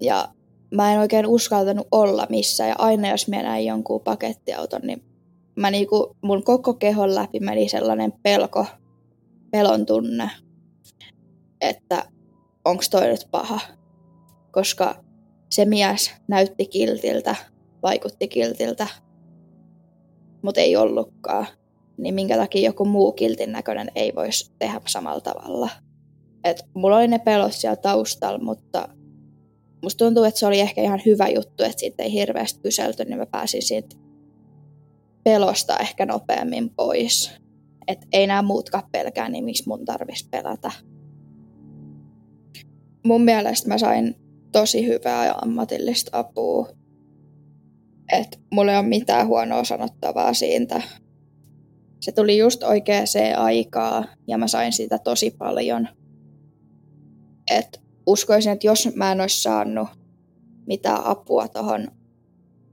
ja 0.02 0.30
mä 0.76 0.94
en 0.94 1.00
oikein 1.00 1.28
uskaltanut 1.28 1.88
olla 1.92 2.28
missään 2.30 2.70
ja 2.70 2.76
aina 2.78 3.10
jos 3.10 3.28
mä 3.28 3.44
näin 3.44 3.66
jonkun 3.66 4.02
pakettiauton, 4.02 4.82
niin 4.84 5.04
mä 5.58 5.72
niinku, 5.72 6.18
mun 6.22 6.44
koko 6.44 6.74
kehon 6.74 7.16
läpi 7.16 7.40
meni 7.40 7.70
sellainen 7.70 8.14
pelko, 8.24 8.66
pelon 9.52 9.86
tunne, 9.86 10.30
että 11.62 12.06
onks 12.66 12.90
toi 12.90 13.08
nyt 13.08 13.28
paha. 13.32 13.60
Koska 14.52 15.04
se 15.50 15.66
mies 15.66 16.12
näytti 16.28 16.66
kiltiltä, 16.66 17.36
vaikutti 17.84 18.28
kiltiltä, 18.28 18.88
mutta 20.42 20.62
ei 20.62 20.76
ollutkaan. 20.76 21.48
Niin 21.98 22.16
minkä 22.16 22.38
takia 22.38 22.70
joku 22.70 22.86
muu 22.86 23.12
kiltin 23.12 23.52
näköinen 23.52 23.92
ei 23.96 24.16
voisi 24.16 24.52
tehdä 24.60 24.82
samalla 24.88 25.22
tavalla. 25.22 25.70
Et 26.44 26.64
mulla 26.74 26.98
oli 26.98 27.08
ne 27.08 27.20
pelot 27.20 27.54
siellä 27.54 27.76
taustalla, 27.76 28.40
mutta 28.40 28.90
musta 29.84 30.06
tuntuu, 30.06 30.24
että 30.24 30.40
se 30.40 30.48
oli 30.48 30.60
ehkä 30.60 30.82
ihan 30.82 31.02
hyvä 31.06 31.28
juttu, 31.28 31.64
että 31.64 31.80
siitä 31.80 32.04
ei 32.04 32.12
hirveästi 32.12 32.60
kyselty, 32.60 33.06
niin 33.06 33.18
mä 33.18 33.26
pääsin 33.26 33.62
siitä 33.62 34.07
pelosta 35.28 35.78
ehkä 35.78 36.06
nopeammin 36.06 36.70
pois. 36.70 37.32
Että 37.88 38.08
ei 38.14 38.28
nämä 38.28 38.42
muutkaan 38.42 38.90
pelkää, 38.92 39.30
niin 39.30 39.46
miksi 39.46 39.64
mun 39.68 39.86
tarvitsisi 39.86 40.30
pelätä. 40.30 40.72
Mun 43.06 43.22
mielestä 43.22 43.68
mä 43.68 43.78
sain 43.78 44.16
tosi 44.52 44.88
hyvää 44.88 45.26
ja 45.26 45.36
ammatillista 45.42 46.20
apua. 46.20 46.70
Että 48.12 48.38
mulla 48.52 48.72
ei 48.72 48.78
ole 48.78 48.88
mitään 48.88 49.28
huonoa 49.28 49.64
sanottavaa 49.64 50.34
siitä. 50.34 50.82
Se 52.02 52.12
tuli 52.12 52.38
just 52.38 52.64
oikeaan 52.64 53.08
aikaa 53.38 54.04
ja 54.28 54.38
mä 54.38 54.48
sain 54.48 54.74
siitä 54.74 54.98
tosi 54.98 55.32
paljon. 55.32 55.88
Et 57.52 57.82
uskoisin, 58.06 58.52
että 58.52 58.68
jos 58.68 58.90
mä 58.96 59.12
en 59.12 59.22
olisi 59.22 59.42
saanut 59.42 59.88
mitään 60.68 61.06
apua 61.06 61.48
tuohon 61.48 61.88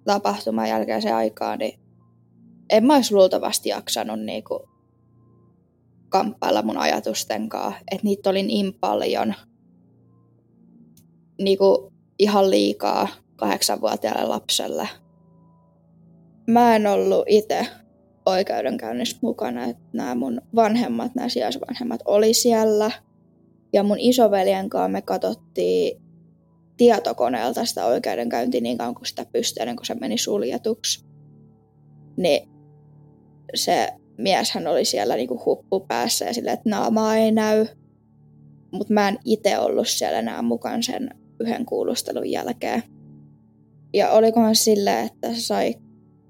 tapahtuman 0.04 0.68
jälkeiseen 0.68 1.14
aikaan, 1.14 1.58
niin 1.58 1.83
en 2.70 2.86
mä 2.86 2.94
olisi 2.94 3.14
luultavasti 3.14 3.68
jaksanut 3.68 4.20
niinku 4.20 4.68
kamppailla 6.08 6.62
mun 6.62 6.78
ajatusten 6.78 7.48
kanssa. 7.48 7.80
Että 7.90 8.04
niitä 8.04 8.30
oli 8.30 8.42
niin 8.42 8.74
paljon 8.80 9.34
niinku 11.40 11.92
ihan 12.18 12.50
liikaa 12.50 13.08
kahdeksanvuotiaalle 13.36 14.24
lapselle. 14.24 14.88
Mä 16.46 16.76
en 16.76 16.86
ollut 16.86 17.24
itse 17.28 17.66
oikeudenkäynnissä 18.26 19.18
mukana, 19.22 19.64
että 19.64 19.82
nämä 19.92 20.14
mun 20.14 20.40
vanhemmat, 20.54 21.14
nämä 21.14 21.28
sijaisvanhemmat 21.28 22.00
oli 22.04 22.34
siellä. 22.34 22.90
Ja 23.72 23.82
mun 23.82 24.00
isoveljen 24.00 24.68
kanssa 24.68 24.88
me 24.88 25.02
katsottiin 25.02 26.02
tietokoneelta 26.76 27.64
sitä 27.64 27.86
oikeudenkäyntiä 27.86 28.60
niin 28.60 28.78
kauan 28.78 28.94
kuin 28.94 29.06
sitä 29.06 29.26
pystyi, 29.32 29.60
ennen 29.60 29.76
kuin 29.76 29.86
se 29.86 29.94
meni 29.94 30.18
suljetuksi. 30.18 31.04
Niin 32.16 32.53
se 33.54 33.88
mieshän 34.18 34.66
oli 34.66 34.84
siellä 34.84 35.16
niinku 35.16 35.42
huppu 35.46 35.80
päässä 35.80 36.24
ja 36.24 36.34
silleen, 36.34 36.54
että 36.54 36.70
naama 36.70 37.16
ei 37.16 37.32
näy. 37.32 37.66
Mutta 38.72 38.94
mä 38.94 39.08
en 39.08 39.18
itse 39.24 39.58
ollut 39.58 39.88
siellä 39.88 40.18
enää 40.18 40.42
mukaan 40.42 40.82
sen 40.82 41.10
yhden 41.40 41.66
kuulustelun 41.66 42.30
jälkeen. 42.30 42.82
Ja 43.94 44.10
olikohan 44.10 44.56
silleen, 44.56 45.06
että 45.06 45.34
se 45.34 45.40
sai 45.40 45.74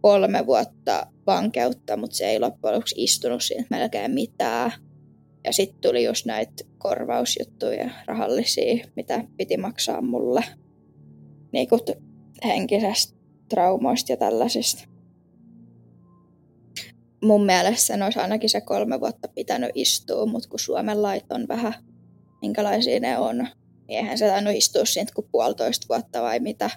kolme 0.01 0.47
vuotta 0.47 1.07
vankeutta, 1.27 1.97
mutta 1.97 2.17
se 2.17 2.27
ei 2.27 2.41
loppujen 2.41 2.75
lopuksi 2.75 2.95
istunut 2.99 3.43
siinä 3.43 3.65
melkein 3.71 4.11
mitään. 4.11 4.73
Ja 5.45 5.53
sitten 5.53 5.81
tuli 5.81 6.05
just 6.05 6.27
näitä 6.27 6.65
korvausjuttuja 6.79 7.91
rahallisia, 8.07 8.87
mitä 8.97 9.25
piti 9.37 9.57
maksaa 9.57 10.03
mulle 10.03 10.45
niin 11.53 11.69
henkisestä 12.45 13.15
traumoista 13.49 14.13
ja 14.13 14.17
tällaisista 14.17 14.94
mun 17.25 17.47
mielestä 17.47 17.87
sen 17.87 18.03
olisi 18.03 18.19
ainakin 18.19 18.51
se 18.51 18.61
kolme 18.61 19.01
vuotta 19.01 19.29
pitänyt 19.29 19.71
istua, 19.75 20.27
mutta 20.27 20.49
kun 20.49 20.59
Suomen 20.59 21.03
lait 21.03 21.33
on 21.33 21.49
vähän, 21.49 21.75
minkälaisia 22.43 23.01
ne 23.01 23.19
on, 23.19 23.37
niin 23.89 23.99
eihän 23.99 24.19
se 24.19 24.29
tainnut 24.29 24.55
istua 24.55 24.85
siitä 24.85 25.13
kuin 25.15 25.29
puolitoista 25.33 25.87
vuotta 25.89 26.23
vai 26.23 26.41
mitä. 26.41 26.71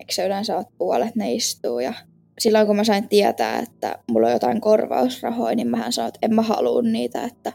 Eikö 0.00 0.12
se 0.12 0.26
yleensä 0.26 0.56
ole 0.56 0.66
puolet 0.78 1.16
ne 1.16 1.32
istuu 1.32 1.80
ja 1.80 1.94
silloin 2.38 2.66
kun 2.66 2.76
mä 2.76 2.84
sain 2.84 3.08
tietää, 3.08 3.58
että 3.58 3.98
mulla 4.10 4.26
on 4.26 4.32
jotain 4.32 4.60
korvausrahoja, 4.60 5.56
niin 5.56 5.68
mähän 5.68 5.92
sanoin, 5.92 6.08
että 6.08 6.18
en 6.22 6.34
mä 6.34 6.42
halua 6.42 6.82
niitä, 6.82 7.24
että 7.24 7.52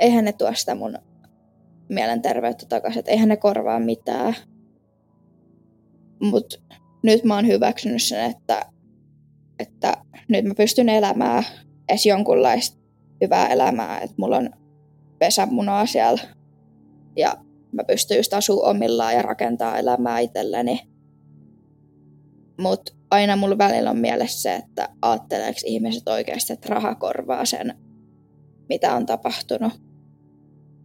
eihän 0.00 0.24
ne 0.24 0.32
tuo 0.32 0.54
sitä 0.54 0.74
mun 0.74 0.98
mielenterveyttä 1.88 2.66
takaisin, 2.68 2.98
että 2.98 3.10
eihän 3.10 3.28
ne 3.28 3.36
korvaa 3.36 3.80
mitään. 3.80 4.36
Mutta 6.22 6.56
nyt 7.02 7.24
mä 7.24 7.34
oon 7.34 7.46
hyväksynyt 7.46 8.02
sen, 8.02 8.30
että 8.30 8.66
että 9.60 9.96
nyt 10.28 10.44
mä 10.44 10.54
pystyn 10.54 10.88
elämään 10.88 11.44
edes 11.88 12.06
jonkunlaista 12.06 12.80
hyvää 13.24 13.46
elämää, 13.48 14.00
että 14.00 14.14
mulla 14.18 14.36
on 14.36 14.50
pesämunaa 15.18 15.86
siellä 15.86 16.22
ja 17.16 17.36
mä 17.72 17.84
pystyn 17.84 18.16
just 18.16 18.34
asua 18.34 18.70
omillaan 18.70 19.14
ja 19.14 19.22
rakentaa 19.22 19.78
elämää 19.78 20.18
itselleni. 20.18 20.80
Mutta 22.60 22.92
aina 23.10 23.36
mulla 23.36 23.58
välillä 23.58 23.90
on 23.90 23.98
mielessä 23.98 24.42
se, 24.42 24.54
että 24.54 24.88
ajatteleeko 25.02 25.60
ihmiset 25.64 26.08
oikeasti, 26.08 26.52
että 26.52 26.68
raha 26.68 26.94
korvaa 26.94 27.44
sen, 27.44 27.74
mitä 28.68 28.94
on 28.94 29.06
tapahtunut. 29.06 29.72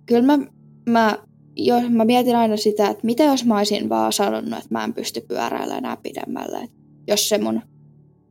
Kyllä 0.06 0.38
mä, 0.38 0.46
mä, 0.90 1.18
jo, 1.56 1.76
mä 1.90 2.06
mietin 2.06 2.36
aina 2.36 2.58
sitä, 2.58 2.90
että 2.90 3.06
mitä 3.06 3.24
jos 3.24 3.46
mä 3.46 3.58
olisin 3.58 3.90
vaan 3.90 4.14
sanonut, 4.14 4.54
että 4.54 4.70
mä 4.70 4.84
en 4.84 4.94
pysty 4.94 5.22
pyöräilemään 5.22 5.78
enää 5.78 5.98
pidemmälle. 5.98 6.58
Et 6.58 6.72
jos 7.08 7.30
se 7.30 7.38
mun 7.38 7.62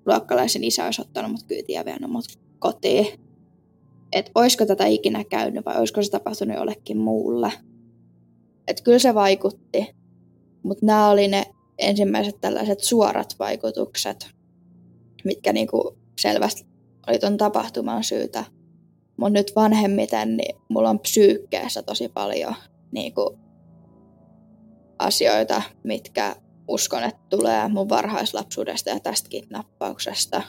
luokkalaisen 0.06 0.64
isä 0.64 0.84
olisi 0.84 1.00
ottanut 1.00 1.30
mut 1.30 1.42
kyytiä 1.42 1.80
ja 1.80 1.84
vienyt 1.84 2.10
mut 2.10 2.24
kotiin. 2.58 3.06
Että 4.12 4.32
olisiko 4.34 4.66
tätä 4.66 4.86
ikinä 4.86 5.24
käynyt 5.24 5.64
vai 5.64 5.76
olisiko 5.78 6.02
se 6.02 6.10
tapahtunut 6.10 6.56
jollekin 6.56 6.98
muulle. 6.98 7.52
Että 8.68 8.82
kyllä 8.82 8.98
se 8.98 9.14
vaikutti. 9.14 9.94
Mutta 10.62 10.86
nämä 10.86 11.08
oli 11.08 11.28
ne 11.28 11.44
ensimmäiset 11.78 12.40
tällaiset 12.40 12.80
suorat 12.80 13.36
vaikutukset, 13.38 14.26
mitkä 15.24 15.52
niinku 15.52 15.98
selvästi 16.20 16.66
oli 17.08 17.18
ton 17.18 17.36
tapahtuman 17.36 18.04
syytä. 18.04 18.44
Mutta 19.16 19.32
nyt 19.32 19.52
vanhemmiten, 19.56 20.36
niin 20.36 20.56
mulla 20.68 20.90
on 20.90 21.00
psyykkeessä 21.00 21.82
tosi 21.82 22.08
paljon 22.08 22.54
niinku 22.92 23.38
asioita, 24.98 25.62
mitkä 25.84 26.36
uskon, 26.68 27.02
että 27.04 27.20
tulee 27.30 27.68
mun 27.68 27.88
varhaislapsuudesta 27.88 28.90
ja 28.90 29.00
tästä 29.00 29.28
kidnappauksesta. 29.28 30.42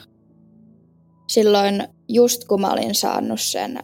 Silloin 1.28 1.88
just 2.08 2.44
kun 2.44 2.60
mä 2.60 2.72
olin 2.72 2.94
saanut 2.94 3.40
sen 3.40 3.78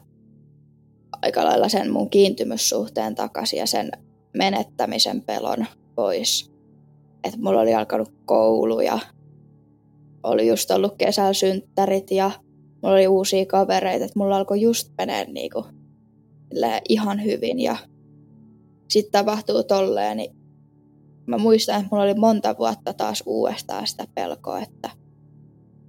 aika 1.22 1.44
lailla 1.44 1.68
sen 1.68 1.92
mun 1.92 2.10
kiintymyssuhteen 2.10 3.14
takaisin 3.14 3.58
ja 3.58 3.66
sen 3.66 3.90
menettämisen 4.36 5.22
pelon 5.22 5.66
pois. 5.94 6.52
Että 7.24 7.38
mulla 7.40 7.60
oli 7.60 7.74
alkanut 7.74 8.12
koulu 8.24 8.80
ja 8.80 8.98
oli 10.22 10.46
just 10.48 10.70
ollut 10.70 10.94
kesällä 10.98 11.32
synttärit 11.32 12.10
ja 12.10 12.30
mulla 12.82 12.94
oli 12.94 13.08
uusia 13.08 13.46
kavereita, 13.46 14.04
että 14.04 14.18
mulla 14.18 14.36
alkoi 14.36 14.60
just 14.60 14.92
menee 14.98 15.24
niinku 15.24 15.64
ihan 16.88 17.24
hyvin 17.24 17.60
ja 17.60 17.76
sitten 18.90 19.12
tapahtuu 19.12 19.62
tolleen, 19.62 20.16
niin 20.16 20.41
mä 21.26 21.38
muistan, 21.38 21.76
että 21.76 21.88
mulla 21.90 22.04
oli 22.04 22.14
monta 22.14 22.54
vuotta 22.58 22.92
taas 22.92 23.22
uudestaan 23.26 23.86
sitä 23.86 24.04
pelkoa, 24.14 24.58
että, 24.58 24.90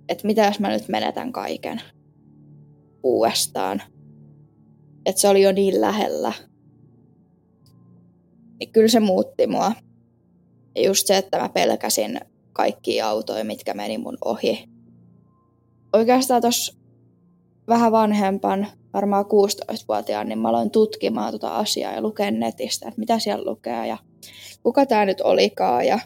että 0.10 0.28
mitä 0.28 0.46
jos 0.46 0.60
mä 0.60 0.70
nyt 0.70 0.88
menetän 0.88 1.32
kaiken 1.32 1.82
uudestaan. 3.04 3.82
Että 5.06 5.22
se 5.22 5.30
oli 5.30 5.42
jo 5.42 5.52
niin 5.52 5.82
lähellä. 5.82 6.34
Niin 8.60 8.72
kyllä 8.72 8.88
se 8.88 9.00
muutti 9.00 9.48
mua. 9.48 9.72
Ja 10.76 10.84
just 10.86 11.08
se, 11.08 11.18
että 11.18 11.40
mä 11.40 11.50
pelkäsin 11.50 12.20
kaikki 12.54 13.02
autoja, 13.02 13.44
mitkä 13.44 13.74
meni 13.74 13.98
mun 13.98 14.18
ohi. 14.26 14.70
Oikeastaan 15.94 16.42
tuossa 16.42 16.74
vähän 17.68 17.92
vanhempan, 17.92 18.68
varmaan 18.94 19.26
16-vuotiaan, 19.26 20.28
niin 20.28 20.40
mä 20.40 20.50
aloin 20.50 20.72
tutkimaan 20.72 21.32
tuota 21.32 21.56
asiaa 21.56 21.94
ja 21.94 22.02
lukea 22.02 22.32
netistä, 22.32 22.88
että 22.88 23.00
mitä 23.00 23.20
siellä 23.20 23.52
lukee 23.52 23.88
ja 23.88 23.98
kuka 24.64 24.86
tämä 24.86 25.06
nyt 25.06 25.22
olikaan 25.22 25.88
ja 25.88 26.00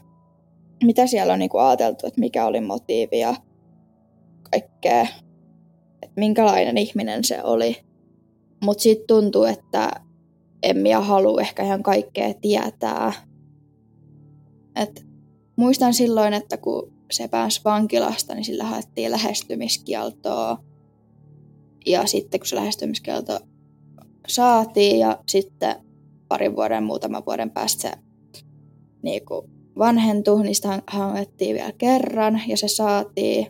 mitä 0.84 1.08
siellä 1.08 1.34
on 1.34 1.40
niinku 1.40 1.58
ajateltu, 1.58 2.08
että 2.08 2.20
mikä 2.20 2.46
oli 2.46 2.62
motiivi 2.62 3.20
ja 3.20 3.36
kaikkea, 4.52 5.02
että 6.02 6.14
minkälainen 6.16 6.78
ihminen 6.78 7.24
se 7.24 7.44
oli. 7.44 7.78
Mutta 8.64 8.82
sitten 8.82 9.08
tuntuu, 9.08 9.44
että 9.44 9.92
en 10.64 10.78
minä 10.78 11.02
halua 11.02 11.42
ehkä 11.42 11.64
ihan 11.64 11.84
kaikkea 11.84 12.34
tietää. 12.42 13.14
Et 14.76 15.06
muistan 15.56 15.94
silloin, 15.94 16.34
että 16.34 16.58
kun 16.58 16.94
se 17.12 17.28
pääsi 17.28 17.62
vankilasta, 17.66 18.36
niin 18.36 18.46
sillä 18.46 18.64
haettiin 18.64 19.12
lähestymiskieltoa. 19.12 20.58
Ja 21.86 22.08
sitten 22.08 22.40
kun 22.40 22.48
se 22.48 22.56
lähestymiskielto 22.56 23.40
saatiin 24.28 25.00
ja 25.00 25.20
sitten 25.28 25.76
parin 26.28 26.56
vuoden, 26.56 26.84
muutaman 26.84 27.26
vuoden 27.26 27.52
päästä 27.52 27.82
se 27.82 28.07
niin 29.02 29.26
kuin 29.26 29.52
niin 30.44 30.56
sitä 30.56 30.82
hangettiin 30.88 31.56
vielä 31.56 31.72
kerran 31.78 32.42
ja 32.48 32.58
se 32.58 32.68
saatiin. 32.68 33.48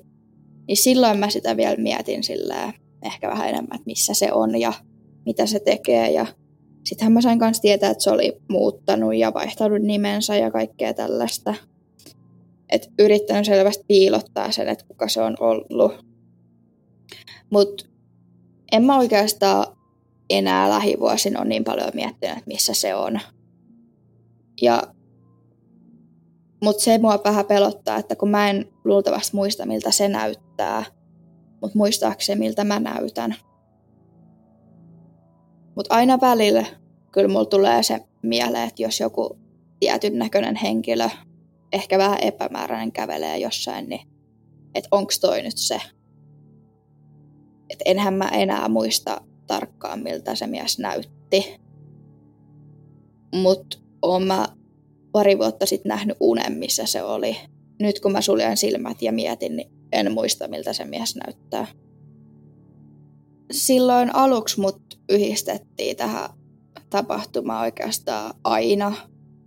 Niin 0.67 0.77
silloin 0.77 1.19
mä 1.19 1.29
sitä 1.29 1.57
vielä 1.57 1.75
mietin 1.75 2.23
sillä 2.23 2.73
ehkä 3.03 3.29
vähän 3.29 3.49
enemmän, 3.49 3.75
että 3.75 3.85
missä 3.85 4.13
se 4.13 4.33
on 4.33 4.59
ja 4.59 4.73
mitä 5.25 5.45
se 5.45 5.59
tekee. 5.59 6.11
Ja 6.11 6.25
sittenhän 6.85 7.13
mä 7.13 7.21
sain 7.21 7.39
myös 7.39 7.61
tietää, 7.61 7.91
että 7.91 8.03
se 8.03 8.11
oli 8.11 8.37
muuttanut 8.49 9.15
ja 9.15 9.33
vaihtanut 9.33 9.81
nimensä 9.81 10.35
ja 10.35 10.51
kaikkea 10.51 10.93
tällaista. 10.93 11.53
Et 12.69 12.89
yrittänyt 12.99 13.45
selvästi 13.45 13.83
piilottaa 13.87 14.51
sen, 14.51 14.67
että 14.67 14.85
kuka 14.87 15.07
se 15.07 15.21
on 15.21 15.35
ollut. 15.39 16.05
Mutta 17.49 17.85
en 18.71 18.83
mä 18.83 18.97
oikeastaan 18.97 19.77
enää 20.29 20.69
lähivuosin 20.69 21.39
on 21.39 21.49
niin 21.49 21.63
paljon 21.63 21.91
miettinyt, 21.93 22.37
että 22.37 22.47
missä 22.47 22.73
se 22.73 22.95
on. 22.95 23.19
Ja 24.61 24.83
mutta 26.63 26.83
se 26.83 26.97
mua 26.97 27.19
vähän 27.23 27.45
pelottaa, 27.45 27.97
että 27.97 28.15
kun 28.15 28.29
mä 28.29 28.49
en 28.49 28.73
luultavasti 28.85 29.35
muista, 29.35 29.65
miltä 29.65 29.91
se 29.91 30.07
näyttää, 30.07 30.85
mutta 31.61 31.77
muistaakseni, 31.77 32.39
miltä 32.39 32.63
mä 32.63 32.79
näytän. 32.79 33.35
Mutta 35.75 35.95
aina 35.95 36.21
välillä 36.21 36.65
kyllä 37.11 37.27
mulla 37.27 37.45
tulee 37.45 37.83
se 37.83 37.99
mieleen, 38.23 38.67
että 38.67 38.81
jos 38.81 38.99
joku 38.99 39.39
tietyn 39.79 40.19
näköinen 40.19 40.55
henkilö, 40.55 41.09
ehkä 41.73 41.97
vähän 41.97 42.19
epämääräinen 42.21 42.91
kävelee 42.91 43.37
jossain, 43.37 43.89
niin 43.89 44.07
että 44.75 44.87
onko 44.91 45.11
toi 45.21 45.41
nyt 45.41 45.57
se. 45.57 45.81
Että 47.69 47.83
enhän 47.85 48.13
mä 48.13 48.27
enää 48.27 48.69
muista 48.69 49.21
tarkkaan, 49.47 49.99
miltä 49.99 50.35
se 50.35 50.47
mies 50.47 50.79
näytti. 50.79 51.61
Mutta 53.35 53.77
oon 54.01 54.23
mä 54.23 54.47
pari 55.17 55.37
vuotta 55.37 55.65
sitten 55.65 55.89
nähnyt 55.89 56.17
unen, 56.19 56.57
missä 56.57 56.85
se 56.85 57.03
oli. 57.03 57.37
Nyt 57.79 57.99
kun 57.99 58.11
mä 58.11 58.21
suljen 58.21 58.57
silmät 58.57 59.01
ja 59.01 59.11
mietin, 59.11 59.55
niin 59.55 59.71
en 59.91 60.11
muista, 60.11 60.47
miltä 60.47 60.73
se 60.73 60.85
mies 60.85 61.15
näyttää. 61.15 61.67
Silloin 63.51 64.15
aluksi 64.15 64.59
mut 64.59 64.81
yhdistettiin 65.09 65.97
tähän 65.97 66.29
tapahtumaan 66.89 67.61
oikeastaan 67.61 68.33
aina. 68.43 68.93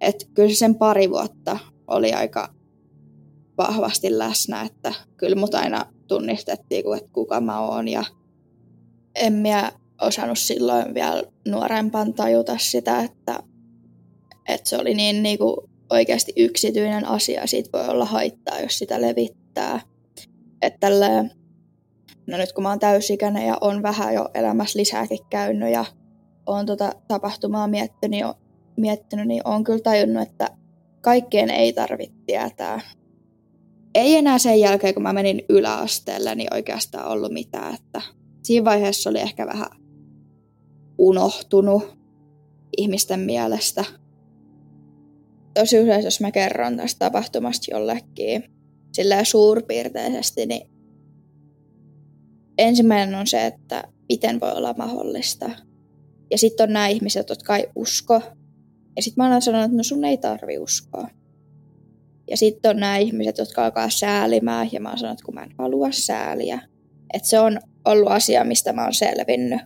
Että 0.00 0.26
kyllä 0.34 0.54
sen 0.54 0.74
pari 0.74 1.10
vuotta 1.10 1.58
oli 1.86 2.12
aika 2.12 2.54
vahvasti 3.58 4.18
läsnä, 4.18 4.62
että 4.62 4.94
kyllä 5.16 5.36
mut 5.36 5.54
aina 5.54 5.86
tunnistettiin, 6.08 6.84
että 6.96 7.10
kuka 7.12 7.40
mä 7.40 7.60
oon 7.60 7.88
ja 7.88 8.04
en 9.14 9.32
mä 9.32 9.72
osannut 10.00 10.38
silloin 10.38 10.94
vielä 10.94 11.22
nuorempan 11.48 12.14
tajuta 12.14 12.58
sitä, 12.58 13.02
että 13.02 13.42
että 14.54 14.68
se 14.68 14.76
oli 14.76 14.94
niin, 14.94 15.22
niin 15.22 15.38
kuin 15.38 15.56
oikeasti 15.90 16.32
yksityinen 16.36 17.04
asia, 17.04 17.46
siitä 17.46 17.70
voi 17.72 17.88
olla 17.88 18.04
haittaa, 18.04 18.60
jos 18.60 18.78
sitä 18.78 19.00
levittää. 19.00 19.80
Että 20.62 20.80
tälleen, 20.80 21.30
no 22.26 22.36
nyt 22.36 22.52
kun 22.52 22.62
mä 22.62 22.68
oon 22.68 22.78
täysikäinen 22.78 23.46
ja 23.46 23.58
on 23.60 23.82
vähän 23.82 24.14
jo 24.14 24.28
elämässä 24.34 24.78
lisääkin 24.78 25.18
käynyt 25.30 25.72
ja 25.72 25.84
on 26.46 26.66
tota 26.66 26.92
tapahtumaa 27.08 27.66
miettinyt, 27.66 28.20
miettinyt, 28.76 29.26
niin 29.26 29.42
on 29.44 29.64
kyllä 29.64 29.80
tajunnut, 29.80 30.22
että 30.22 30.48
kaikkien 31.00 31.50
ei 31.50 31.72
tarvitse 31.72 32.14
tietää. 32.26 32.80
Ei 33.94 34.16
enää 34.16 34.38
sen 34.38 34.60
jälkeen, 34.60 34.94
kun 34.94 35.02
mä 35.02 35.12
menin 35.12 35.42
yläasteelle, 35.48 36.34
niin 36.34 36.54
oikeastaan 36.54 37.08
ollut 37.08 37.32
mitään. 37.32 37.74
Että 37.74 38.02
siinä 38.42 38.64
vaiheessa 38.64 39.10
oli 39.10 39.20
ehkä 39.20 39.46
vähän 39.46 39.68
unohtunut 40.98 41.98
ihmisten 42.76 43.20
mielestä 43.20 43.84
tosi 45.54 45.80
usein, 45.80 46.04
jos 46.04 46.20
mä 46.20 46.30
kerron 46.30 46.76
tästä 46.76 46.98
tapahtumasta 46.98 47.66
jollekin 47.70 48.44
sillä 48.92 49.24
suurpiirteisesti, 49.24 50.46
niin 50.46 50.70
ensimmäinen 52.58 53.14
on 53.14 53.26
se, 53.26 53.46
että 53.46 53.84
miten 54.08 54.40
voi 54.40 54.52
olla 54.52 54.74
mahdollista. 54.78 55.50
Ja 56.30 56.38
sitten 56.38 56.68
on 56.68 56.72
nämä 56.72 56.88
ihmiset, 56.88 57.28
jotka 57.28 57.56
ei 57.56 57.66
usko. 57.76 58.22
Ja 58.96 59.02
sitten 59.02 59.24
mä 59.24 59.32
oon 59.32 59.42
sanonut, 59.42 59.64
että 59.64 59.76
no 59.76 59.82
sun 59.82 60.04
ei 60.04 60.16
tarvi 60.16 60.58
uskoa. 60.58 61.08
Ja 62.30 62.36
sitten 62.36 62.70
on 62.70 62.76
nämä 62.76 62.96
ihmiset, 62.96 63.38
jotka 63.38 63.64
alkaa 63.64 63.90
säälimään, 63.90 64.68
ja 64.72 64.80
mä 64.80 64.88
oon 64.88 64.98
sanonut, 64.98 65.18
että 65.18 65.26
kun 65.26 65.34
mä 65.34 65.42
en 65.42 65.54
halua 65.58 65.88
sääliä. 65.90 66.60
Että 67.14 67.28
se 67.28 67.38
on 67.38 67.60
ollut 67.84 68.10
asia, 68.10 68.44
mistä 68.44 68.72
mä 68.72 68.84
oon 68.84 68.94
selvinnyt. 68.94 69.60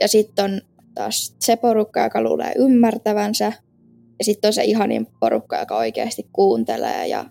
Ja 0.00 0.08
sitten 0.08 0.44
on 0.44 0.60
taas 0.94 1.36
se 1.40 1.56
porukka, 1.56 2.04
joka 2.04 2.22
luulee 2.22 2.52
ymmärtävänsä, 2.56 3.52
ja 4.18 4.24
sitten 4.24 4.48
on 4.48 4.52
se 4.52 4.64
ihanin 4.64 5.06
porukka, 5.20 5.58
joka 5.58 5.76
oikeasti 5.76 6.28
kuuntelee 6.32 7.06
ja 7.06 7.24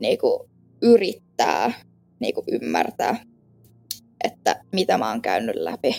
niinku 0.00 0.48
yrittää 0.82 1.72
niinku 2.20 2.44
ymmärtää, 2.52 3.24
että 4.24 4.64
mitä 4.72 4.98
mä 4.98 5.10
oon 5.10 5.22
käynyt 5.22 5.56
läpi. 5.56 5.94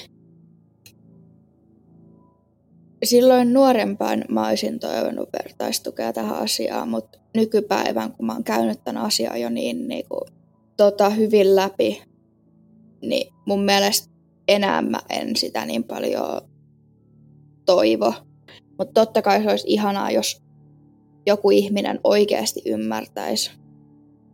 Silloin 3.03 3.53
nuorempaan 3.53 4.25
mä 4.29 4.47
olisin 4.47 4.79
toivonut 4.79 5.29
vertaistukea 5.33 6.13
tähän 6.13 6.35
asiaan, 6.35 6.89
mutta 6.89 7.19
nykypäivän, 7.35 8.11
kun 8.11 8.25
mä 8.25 8.33
oon 8.33 8.43
käynyt 8.43 8.83
tämän 8.83 9.03
asian 9.03 9.41
jo 9.41 9.49
niin 9.49 9.87
niinku, 9.87 10.25
tota, 10.77 11.09
hyvin 11.09 11.55
läpi, 11.55 12.03
niin 13.01 13.33
mun 13.45 13.63
mielestä 13.65 14.13
enää 14.47 14.81
mä 14.81 14.99
en 15.09 15.35
sitä 15.35 15.65
niin 15.65 15.83
paljon 15.83 16.41
toivo. 17.65 18.13
Mutta 18.77 18.93
totta 18.93 19.21
kai 19.21 19.43
se 19.43 19.49
olisi 19.49 19.67
ihanaa, 19.67 20.11
jos 20.11 20.43
joku 21.25 21.51
ihminen 21.51 21.99
oikeasti 22.03 22.61
ymmärtäisi. 22.65 23.51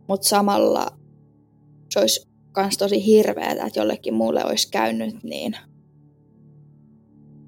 Mutta 0.08 0.28
samalla 0.28 0.86
se 1.92 2.00
olisi 2.00 2.28
myös 2.56 2.78
tosi 2.78 3.06
hirveetä, 3.06 3.66
että 3.66 3.80
jollekin 3.80 4.14
muulle 4.14 4.44
olisi 4.44 4.70
käynyt 4.70 5.22
niin. 5.22 5.56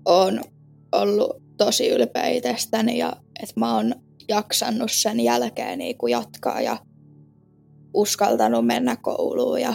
Olen 0.04 0.40
ollut 0.92 1.42
tosi 1.56 1.88
ylpeä 1.88 2.28
itsestäni 2.28 2.98
ja 2.98 3.12
että 3.42 3.60
mä 3.60 3.76
oon 3.76 3.94
jaksanut 4.28 4.92
sen 4.92 5.20
jälkeen 5.20 5.78
niin 5.78 5.98
kuin 5.98 6.10
jatkaa 6.10 6.60
ja 6.60 6.76
uskaltanut 7.94 8.66
mennä 8.66 8.96
kouluun 8.96 9.60
ja 9.60 9.74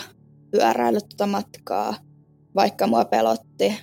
pyöräillä 0.51 0.99
tuota 0.99 1.27
matkaa, 1.27 1.95
vaikka 2.55 2.87
mua 2.87 3.05
pelotti. 3.05 3.73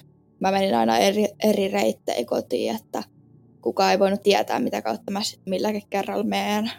Mä 0.41 0.51
menin 0.51 0.75
aina 0.75 0.99
eri, 0.99 1.29
eri 1.45 1.69
reittejä 1.69 2.25
kotiin, 2.25 2.77
että 2.77 3.03
kukaan 3.65 3.91
ei 3.91 3.99
voinut 3.99 4.23
tietää, 4.23 4.59
mitä 4.59 4.83
kautta 4.83 5.13
mä 5.13 5.21
milläkin 5.47 5.83
kerralla 5.91 6.25
meen. 6.25 6.71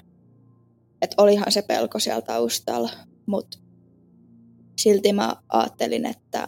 Että 1.02 1.22
olihan 1.22 1.52
se 1.52 1.62
pelko 1.62 2.00
siellä 2.00 2.22
taustalla, 2.22 2.90
mutta 3.26 3.58
silti 4.80 5.14
mä 5.14 5.36
ajattelin, 5.50 6.06
että, 6.06 6.48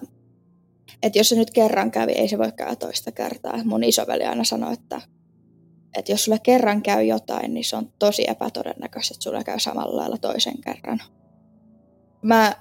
että 1.04 1.20
jos 1.20 1.30
se 1.30 1.36
nyt 1.36 1.52
kerran 1.52 1.92
kävi, 1.92 2.12
ei 2.12 2.28
se 2.28 2.38
voi 2.38 2.52
käydä 2.52 2.76
toista 2.76 3.12
kertaa. 3.12 3.64
Mun 3.64 3.84
isoveli 3.84 4.26
aina 4.26 4.44
sanoi, 4.44 4.74
että, 4.74 5.02
että 5.98 6.12
jos 6.12 6.26
sulle 6.26 6.40
kerran 6.44 6.82
käy 6.82 7.04
jotain, 7.04 7.54
niin 7.54 7.64
se 7.64 7.76
on 7.76 7.94
tosi 8.00 8.30
epätodennäköistä, 8.30 9.14
että 9.14 9.24
sulle 9.24 9.44
käy 9.44 9.60
samalla 9.60 9.98
lailla 9.98 10.18
toisen 10.18 10.62
kerran. 10.62 11.00
Mä 12.22 12.56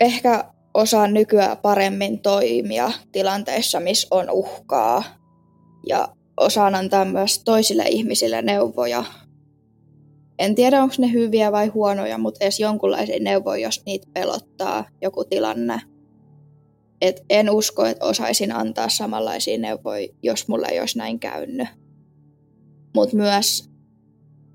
ehkä 0.00 0.44
osaan 0.74 1.14
nykyään 1.14 1.58
paremmin 1.58 2.18
toimia 2.18 2.92
tilanteissa, 3.12 3.80
missä 3.80 4.08
on 4.10 4.30
uhkaa 4.30 5.04
ja 5.88 6.08
osaan 6.36 6.74
antaa 6.74 7.04
myös 7.04 7.38
toisille 7.44 7.84
ihmisille 7.88 8.42
neuvoja. 8.42 9.04
En 10.38 10.54
tiedä, 10.54 10.82
onko 10.82 10.94
ne 10.98 11.12
hyviä 11.12 11.52
vai 11.52 11.66
huonoja, 11.66 12.18
mutta 12.18 12.44
edes 12.44 12.60
jonkunlaisia 12.60 13.20
neuvoja, 13.20 13.66
jos 13.66 13.82
niitä 13.86 14.06
pelottaa 14.14 14.84
joku 15.02 15.24
tilanne. 15.24 15.80
Et 17.00 17.24
en 17.30 17.50
usko, 17.50 17.86
että 17.86 18.06
osaisin 18.06 18.52
antaa 18.52 18.88
samanlaisia 18.88 19.58
neuvoja, 19.58 20.08
jos 20.22 20.48
mulla 20.48 20.68
ei 20.68 20.80
olisi 20.80 20.98
näin 20.98 21.20
käynyt. 21.20 21.68
Mutta 22.94 23.16
myös 23.16 23.70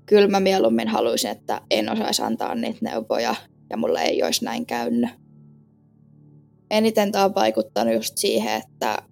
kyllä 0.06 0.28
mä 0.28 0.40
mieluummin 0.40 0.88
haluaisin, 0.88 1.30
että 1.30 1.60
en 1.70 1.92
osaisi 1.92 2.22
antaa 2.22 2.54
niitä 2.54 2.78
neuvoja 2.82 3.34
ja 3.70 3.76
mulla 3.76 4.00
ei 4.00 4.22
olisi 4.22 4.44
näin 4.44 4.66
käynyt. 4.66 5.10
Eniten 6.70 7.12
tämä 7.12 7.24
on 7.24 7.34
vaikuttanut 7.34 7.94
just 7.94 8.16
siihen, 8.16 8.62
että 8.62 9.02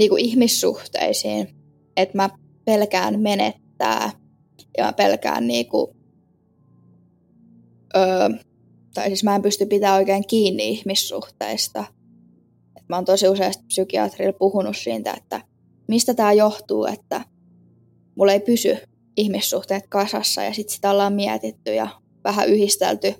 niin 0.00 0.10
kuin 0.10 0.24
ihmissuhteisiin, 0.24 1.48
että 1.96 2.16
mä 2.16 2.30
pelkään 2.64 3.20
menettää 3.20 4.10
ja 4.78 4.84
mä 4.84 4.92
pelkään 4.92 5.46
niin 5.46 5.68
kuin, 5.68 5.96
öö, 7.96 8.28
tai 8.94 9.06
siis 9.06 9.24
mä 9.24 9.34
en 9.34 9.42
pysty 9.42 9.66
pitämään 9.66 9.98
oikein 9.98 10.26
kiinni 10.26 10.68
ihmissuhteista. 10.68 11.84
Et 12.76 12.88
mä 12.88 12.96
oon 12.96 13.04
tosi 13.04 13.28
useasti 13.28 13.64
psykiatrilla 13.66 14.32
puhunut 14.32 14.76
siitä, 14.76 15.14
että 15.16 15.40
mistä 15.88 16.14
tämä 16.14 16.32
johtuu, 16.32 16.84
että 16.84 17.24
mulla 18.14 18.32
ei 18.32 18.40
pysy 18.40 18.76
ihmissuhteet 19.16 19.86
kasassa 19.88 20.42
ja 20.42 20.52
sitten 20.52 20.74
sitä 20.74 20.90
ollaan 20.90 21.12
mietitty 21.12 21.74
ja 21.74 21.88
vähän 22.24 22.48
yhdistelty 22.48 23.14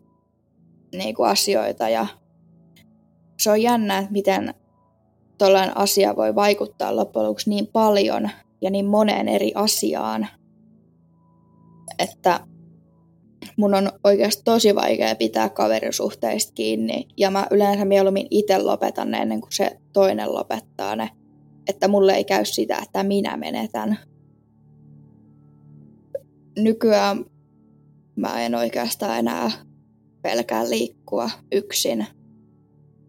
niin 0.93 1.15
kuin 1.15 1.29
asioita 1.29 1.89
ja 1.89 2.07
se 3.41 3.51
on 3.51 3.63
jännä, 3.63 3.99
että 3.99 4.13
miten 4.13 4.55
tuollainen 5.41 5.77
asia 5.77 6.17
voi 6.17 6.35
vaikuttaa 6.35 6.97
loppujen 6.97 7.27
lopuksi 7.27 7.51
niin 7.51 7.67
paljon 7.67 8.31
ja 8.61 8.71
niin 8.71 8.87
moneen 8.87 9.29
eri 9.29 9.53
asiaan, 9.55 10.29
että 11.99 12.41
mun 13.57 13.75
on 13.75 13.93
oikeasti 14.05 14.43
tosi 14.45 14.75
vaikea 14.75 15.15
pitää 15.15 15.49
kaverisuhteista 15.49 16.53
kiinni 16.53 17.09
ja 17.17 17.31
mä 17.31 17.47
yleensä 17.51 17.85
mieluummin 17.85 18.27
itse 18.31 18.59
lopetan 18.59 19.11
ne 19.11 19.19
ennen 19.19 19.41
kuin 19.41 19.53
se 19.53 19.77
toinen 19.93 20.35
lopettaa 20.35 20.97
ne, 20.97 21.11
että 21.69 21.89
mulle 21.89 22.15
ei 22.15 22.25
käy 22.25 22.45
sitä, 22.45 22.79
että 22.83 23.03
minä 23.03 23.37
menetän. 23.37 23.99
Nykyään 26.59 27.25
mä 28.17 28.43
en 28.43 28.55
oikeastaan 28.55 29.19
enää 29.19 29.51
pelkää 30.23 30.71
liikkua 30.71 31.31
yksin, 31.53 32.07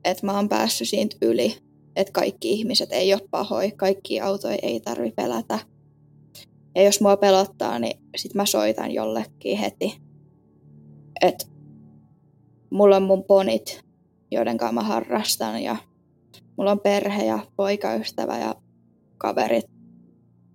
että 0.03 0.25
mä 0.25 0.35
oon 0.35 0.49
päässyt 0.49 0.87
siitä 0.87 1.15
yli 1.21 1.70
että 1.95 2.13
kaikki 2.13 2.51
ihmiset 2.51 2.91
ei 2.91 3.13
ole 3.13 3.27
pahoja, 3.31 3.71
kaikki 3.77 4.21
autoja 4.21 4.57
ei 4.61 4.79
tarvi 4.79 5.11
pelätä. 5.11 5.59
Ja 6.75 6.83
jos 6.83 7.01
mua 7.01 7.17
pelottaa, 7.17 7.79
niin 7.79 8.01
sit 8.15 8.33
mä 8.33 8.45
soitan 8.45 8.91
jollekin 8.91 9.57
heti. 9.57 10.01
Että 11.21 11.45
mulla 12.69 12.95
on 12.95 13.03
mun 13.03 13.23
ponit, 13.23 13.81
joiden 14.31 14.57
kanssa 14.57 14.73
mä 14.73 14.83
harrastan 14.83 15.63
ja 15.63 15.75
mulla 16.57 16.71
on 16.71 16.79
perhe 16.79 17.25
ja 17.25 17.39
poikaystävä 17.55 18.37
ja 18.37 18.55
kaverit. 19.17 19.65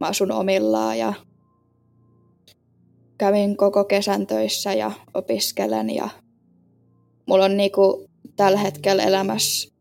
Mä 0.00 0.06
asun 0.06 0.32
omillaan 0.32 0.98
ja 0.98 1.12
kävin 3.18 3.56
koko 3.56 3.84
kesän 3.84 4.26
töissä 4.26 4.72
ja 4.72 4.92
opiskelen 5.14 5.94
ja 5.94 6.08
mulla 7.26 7.44
on 7.44 7.56
niinku 7.56 8.08
tällä 8.36 8.58
hetkellä 8.58 9.02
elämässä 9.02 9.75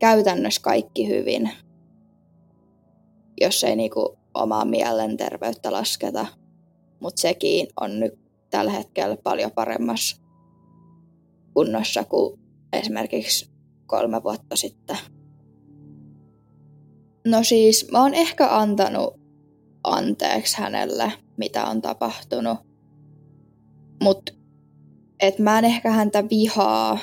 käytännössä 0.00 0.60
kaikki 0.62 1.08
hyvin, 1.08 1.50
jos 3.40 3.64
ei 3.64 3.76
niinku 3.76 4.18
omaa 4.34 4.64
mielenterveyttä 4.64 5.72
lasketa. 5.72 6.26
Mutta 7.00 7.20
sekin 7.20 7.66
on 7.80 8.00
nyt 8.00 8.18
tällä 8.50 8.70
hetkellä 8.70 9.16
paljon 9.16 9.50
paremmassa 9.50 10.22
kunnossa 11.54 12.04
kuin 12.04 12.40
esimerkiksi 12.72 13.50
kolme 13.86 14.22
vuotta 14.22 14.56
sitten. 14.56 14.96
No 17.26 17.42
siis 17.42 17.90
mä 17.92 18.02
oon 18.02 18.14
ehkä 18.14 18.56
antanut 18.56 19.14
anteeksi 19.84 20.58
hänelle, 20.58 21.12
mitä 21.36 21.64
on 21.66 21.82
tapahtunut. 21.82 22.58
Mutta 24.02 24.32
et 25.20 25.38
mä 25.38 25.58
en 25.58 25.64
ehkä 25.64 25.90
häntä 25.90 26.28
vihaa 26.30 26.98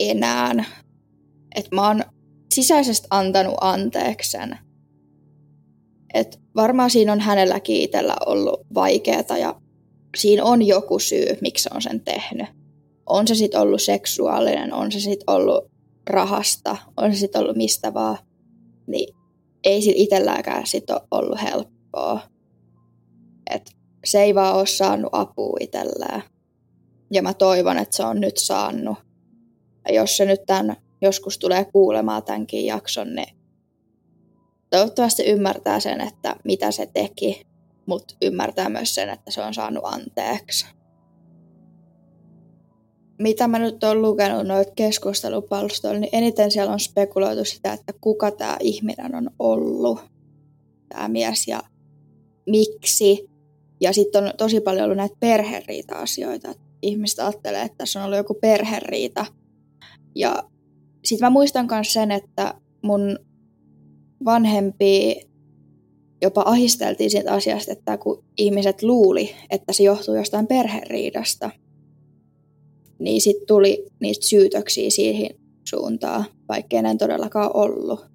enää. 0.00 0.64
Et 1.60 1.68
mä 1.72 1.86
oon 1.86 2.04
sisäisesti 2.54 3.06
antanut 3.10 3.54
anteeksi 3.60 4.30
sen. 4.30 4.58
Et 6.14 6.40
varmaan 6.56 6.90
siinä 6.90 7.12
on 7.12 7.20
hänelläkin 7.20 7.76
itsellä 7.76 8.16
ollut 8.26 8.60
vaikeaa 8.74 9.38
ja 9.40 9.60
siinä 10.16 10.44
on 10.44 10.62
joku 10.62 10.98
syy, 10.98 11.26
miksi 11.40 11.68
on 11.74 11.82
sen 11.82 12.00
tehnyt. 12.00 12.46
On 13.06 13.28
se 13.28 13.34
sitten 13.34 13.60
ollut 13.60 13.82
seksuaalinen, 13.82 14.74
on 14.74 14.92
se 14.92 15.00
sitten 15.00 15.34
ollut 15.34 15.70
rahasta, 16.06 16.76
on 16.96 17.12
se 17.12 17.18
sitten 17.18 17.40
ollut 17.40 17.56
mistä 17.56 17.94
vaan. 17.94 18.18
Niin 18.86 19.16
ei 19.64 19.82
sillä 19.82 20.02
itselläänkään 20.02 20.66
sit 20.66 20.90
ole 20.90 21.00
ollut 21.10 21.42
helppoa. 21.42 22.20
Et 23.50 23.70
se 24.04 24.22
ei 24.22 24.34
vaan 24.34 24.56
ole 24.56 24.66
saanut 24.66 25.10
apua 25.12 25.56
itsellään. 25.60 26.22
Ja 27.12 27.22
mä 27.22 27.34
toivon, 27.34 27.78
että 27.78 27.96
se 27.96 28.04
on 28.04 28.20
nyt 28.20 28.36
saanut. 28.36 28.98
Ja 29.88 29.94
jos 29.94 30.16
se 30.16 30.24
nyt 30.24 30.40
tämän, 30.46 30.76
joskus 31.02 31.38
tulee 31.38 31.64
kuulemaan 31.64 32.22
tämänkin 32.22 32.66
jakson, 32.66 33.14
niin 33.14 33.36
toivottavasti 34.70 35.24
ymmärtää 35.24 35.80
sen, 35.80 36.00
että 36.00 36.36
mitä 36.44 36.70
se 36.70 36.86
teki, 36.86 37.42
mutta 37.86 38.14
ymmärtää 38.22 38.68
myös 38.68 38.94
sen, 38.94 39.08
että 39.08 39.30
se 39.30 39.42
on 39.42 39.54
saanut 39.54 39.84
anteeksi. 39.84 40.66
Mitä 43.18 43.48
mä 43.48 43.58
nyt 43.58 43.84
oon 43.84 44.02
lukenut 44.02 44.46
noita 44.46 44.72
keskustelupalstoilla, 44.76 46.00
niin 46.00 46.10
eniten 46.12 46.50
siellä 46.50 46.72
on 46.72 46.80
spekuloitu 46.80 47.44
sitä, 47.44 47.72
että 47.72 47.92
kuka 48.00 48.30
tämä 48.30 48.56
ihminen 48.60 49.14
on 49.14 49.30
ollut, 49.38 50.00
tämä 50.88 51.08
mies 51.08 51.48
ja 51.48 51.62
miksi. 52.46 53.30
Ja 53.80 53.92
sitten 53.92 54.24
on 54.24 54.32
tosi 54.38 54.60
paljon 54.60 54.84
ollut 54.84 54.96
näitä 54.96 55.16
perheriita-asioita. 55.20 56.54
Ihmiset 56.82 57.18
ajattelee, 57.18 57.62
että 57.62 57.78
tässä 57.78 57.98
on 57.98 58.04
ollut 58.04 58.16
joku 58.16 58.34
perheriita. 58.34 59.26
Ja 60.14 60.42
sitten 61.04 61.26
mä 61.26 61.30
muistan 61.30 61.68
myös 61.70 61.92
sen, 61.92 62.10
että 62.10 62.54
mun 62.82 63.18
vanhempi 64.24 65.20
jopa 66.22 66.42
ahisteltiin 66.46 67.10
siitä 67.10 67.32
asiasta, 67.32 67.72
että 67.72 67.98
kun 67.98 68.24
ihmiset 68.36 68.82
luuli, 68.82 69.34
että 69.50 69.72
se 69.72 69.82
johtuu 69.82 70.14
jostain 70.14 70.46
perheriidasta, 70.46 71.50
niin 72.98 73.20
sitten 73.20 73.46
tuli 73.46 73.86
niistä 74.00 74.26
syytöksiä 74.26 74.90
siihen 74.90 75.30
suuntaan, 75.68 76.24
vaikka 76.48 76.76
en 76.76 76.98
todellakaan 76.98 77.50
ollut. 77.54 78.06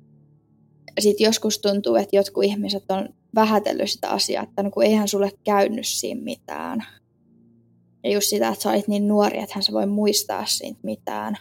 Sitten 1.00 1.26
joskus 1.26 1.60
tuntuu, 1.60 1.96
että 1.96 2.16
jotkut 2.16 2.44
ihmiset 2.44 2.84
on 2.90 3.10
vähätellyt 3.36 3.92
sitä 3.92 4.10
asiaa, 4.10 4.44
että 4.44 4.64
no 4.64 4.72
kun 4.72 4.84
eihän 4.84 5.08
sulle 5.08 5.32
käynyt 5.44 5.88
siinä 5.88 6.22
mitään. 6.22 6.86
Ja 8.04 8.12
just 8.14 8.28
sitä, 8.28 8.48
että 8.48 8.64
sä 8.64 8.70
olit 8.70 8.88
niin 8.88 9.08
nuori, 9.08 9.40
että 9.40 9.56
hän 9.56 9.64
se 9.64 9.72
voi 9.72 9.86
muistaa 9.86 10.46
siitä 10.46 10.80
mitään. 10.84 11.38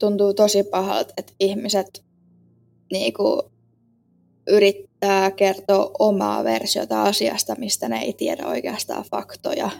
Tuntuu 0.00 0.34
tosi 0.34 0.62
pahalta, 0.62 1.14
että 1.16 1.32
ihmiset 1.40 2.04
niinku 2.92 3.42
yrittää 4.48 5.30
kertoa 5.30 5.90
omaa 5.98 6.44
versiota 6.44 7.02
asiasta, 7.02 7.54
mistä 7.58 7.88
ne 7.88 7.98
ei 8.00 8.12
tiedä 8.12 8.46
oikeastaan 8.46 9.04
faktoja. 9.10 9.70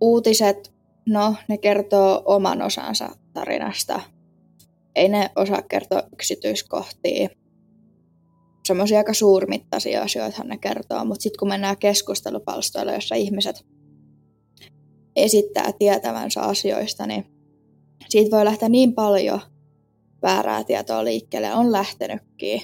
Uutiset, 0.00 0.72
no 1.08 1.34
ne 1.48 1.58
kertoo 1.58 2.22
oman 2.24 2.62
osansa 2.62 3.08
tarinasta. 3.32 4.00
Ei 4.94 5.08
ne 5.08 5.30
osaa 5.36 5.62
kertoa 5.62 6.02
yksityiskohtia. 6.12 7.28
Semmoisia 8.66 8.98
aika 8.98 9.14
suurmittaisia 9.14 10.02
asioita 10.02 10.44
ne 10.44 10.58
kertoo, 10.58 11.04
mutta 11.04 11.22
sitten 11.22 11.38
kun 11.38 11.48
mennään 11.48 11.78
keskustelupalstoille, 11.78 12.94
jossa 12.94 13.14
ihmiset 13.14 13.66
esittää 15.16 15.72
tietävänsä 15.78 16.40
asioista, 16.40 17.06
niin 17.06 17.31
siitä 18.08 18.36
voi 18.36 18.44
lähteä 18.44 18.68
niin 18.68 18.94
paljon 18.94 19.40
väärää 20.22 20.64
tietoa 20.64 21.04
liikkeelle. 21.04 21.54
On 21.54 21.72
lähtenytkin 21.72 22.62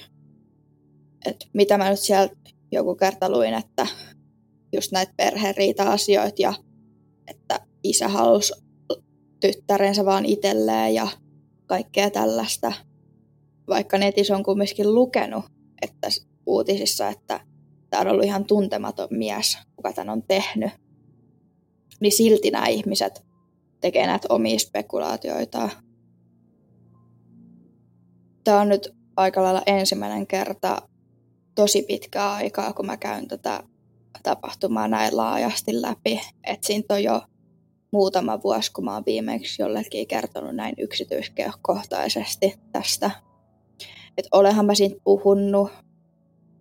että 1.26 1.46
mitä 1.52 1.78
mä 1.78 1.90
nyt 1.90 2.00
siellä 2.00 2.28
joku 2.72 2.94
kerta 2.94 3.30
luin, 3.30 3.54
että 3.54 3.86
just 4.72 4.92
näitä 4.92 5.12
perheriita-asioita 5.16 6.42
ja 6.42 6.54
että 7.26 7.60
isä 7.82 8.08
halusi 8.08 8.52
tyttärensä 9.40 10.04
vaan 10.04 10.24
itselleen 10.24 10.94
ja 10.94 11.08
kaikkea 11.66 12.10
tällaista. 12.10 12.72
Vaikka 13.68 13.98
netissä 13.98 14.36
on 14.36 14.42
kumminkin 14.42 14.94
lukenut 14.94 15.44
että 15.82 16.08
uutisissa, 16.46 17.08
että 17.08 17.40
tämä 17.90 18.00
on 18.00 18.08
ollut 18.08 18.24
ihan 18.24 18.44
tuntematon 18.44 19.08
mies, 19.10 19.58
kuka 19.76 19.92
tämän 19.92 20.10
on 20.12 20.22
tehnyt. 20.22 20.70
Niin 22.00 22.12
silti 22.12 22.50
nämä 22.50 22.66
ihmiset 22.66 23.24
tekee 23.80 24.06
näitä 24.06 24.26
omia 24.30 24.58
spekulaatioita. 24.58 25.68
Tämä 28.44 28.60
on 28.60 28.68
nyt 28.68 28.88
aika 29.16 29.42
lailla 29.42 29.62
ensimmäinen 29.66 30.26
kerta 30.26 30.82
tosi 31.54 31.82
pitkää 31.82 32.32
aikaa, 32.32 32.72
kun 32.72 32.86
mä 32.86 32.96
käyn 32.96 33.28
tätä 33.28 33.62
tapahtumaa 34.22 34.88
näin 34.88 35.16
laajasti 35.16 35.82
läpi. 35.82 36.20
Et 36.44 36.64
siitä 36.64 36.94
on 36.94 37.02
jo 37.02 37.22
muutama 37.92 38.42
vuosi, 38.42 38.72
kun 38.72 38.84
mä 38.84 38.94
oon 38.94 39.02
viimeksi 39.06 39.62
jollekin 39.62 40.06
kertonut 40.06 40.56
näin 40.56 40.74
yksityiskohtaisesti 40.78 42.54
tästä. 42.72 43.10
Et 44.16 44.26
olenhan 44.32 44.66
mä 44.66 44.74
siitä 44.74 45.00
puhunut 45.04 45.70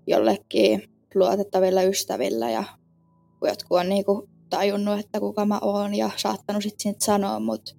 jollekin 0.07 0.89
luotettavilla 1.15 1.81
ystävillä 1.81 2.49
ja 2.49 2.63
jotkut 3.41 3.77
on 3.77 3.89
niinku 3.89 4.29
tajunnut, 4.49 4.99
että 4.99 5.19
kuka 5.19 5.45
mä 5.45 5.59
oon 5.61 5.95
ja 5.95 6.09
saattanut 6.15 6.63
siitä 6.77 7.05
sanoa, 7.05 7.39
mutta 7.39 7.75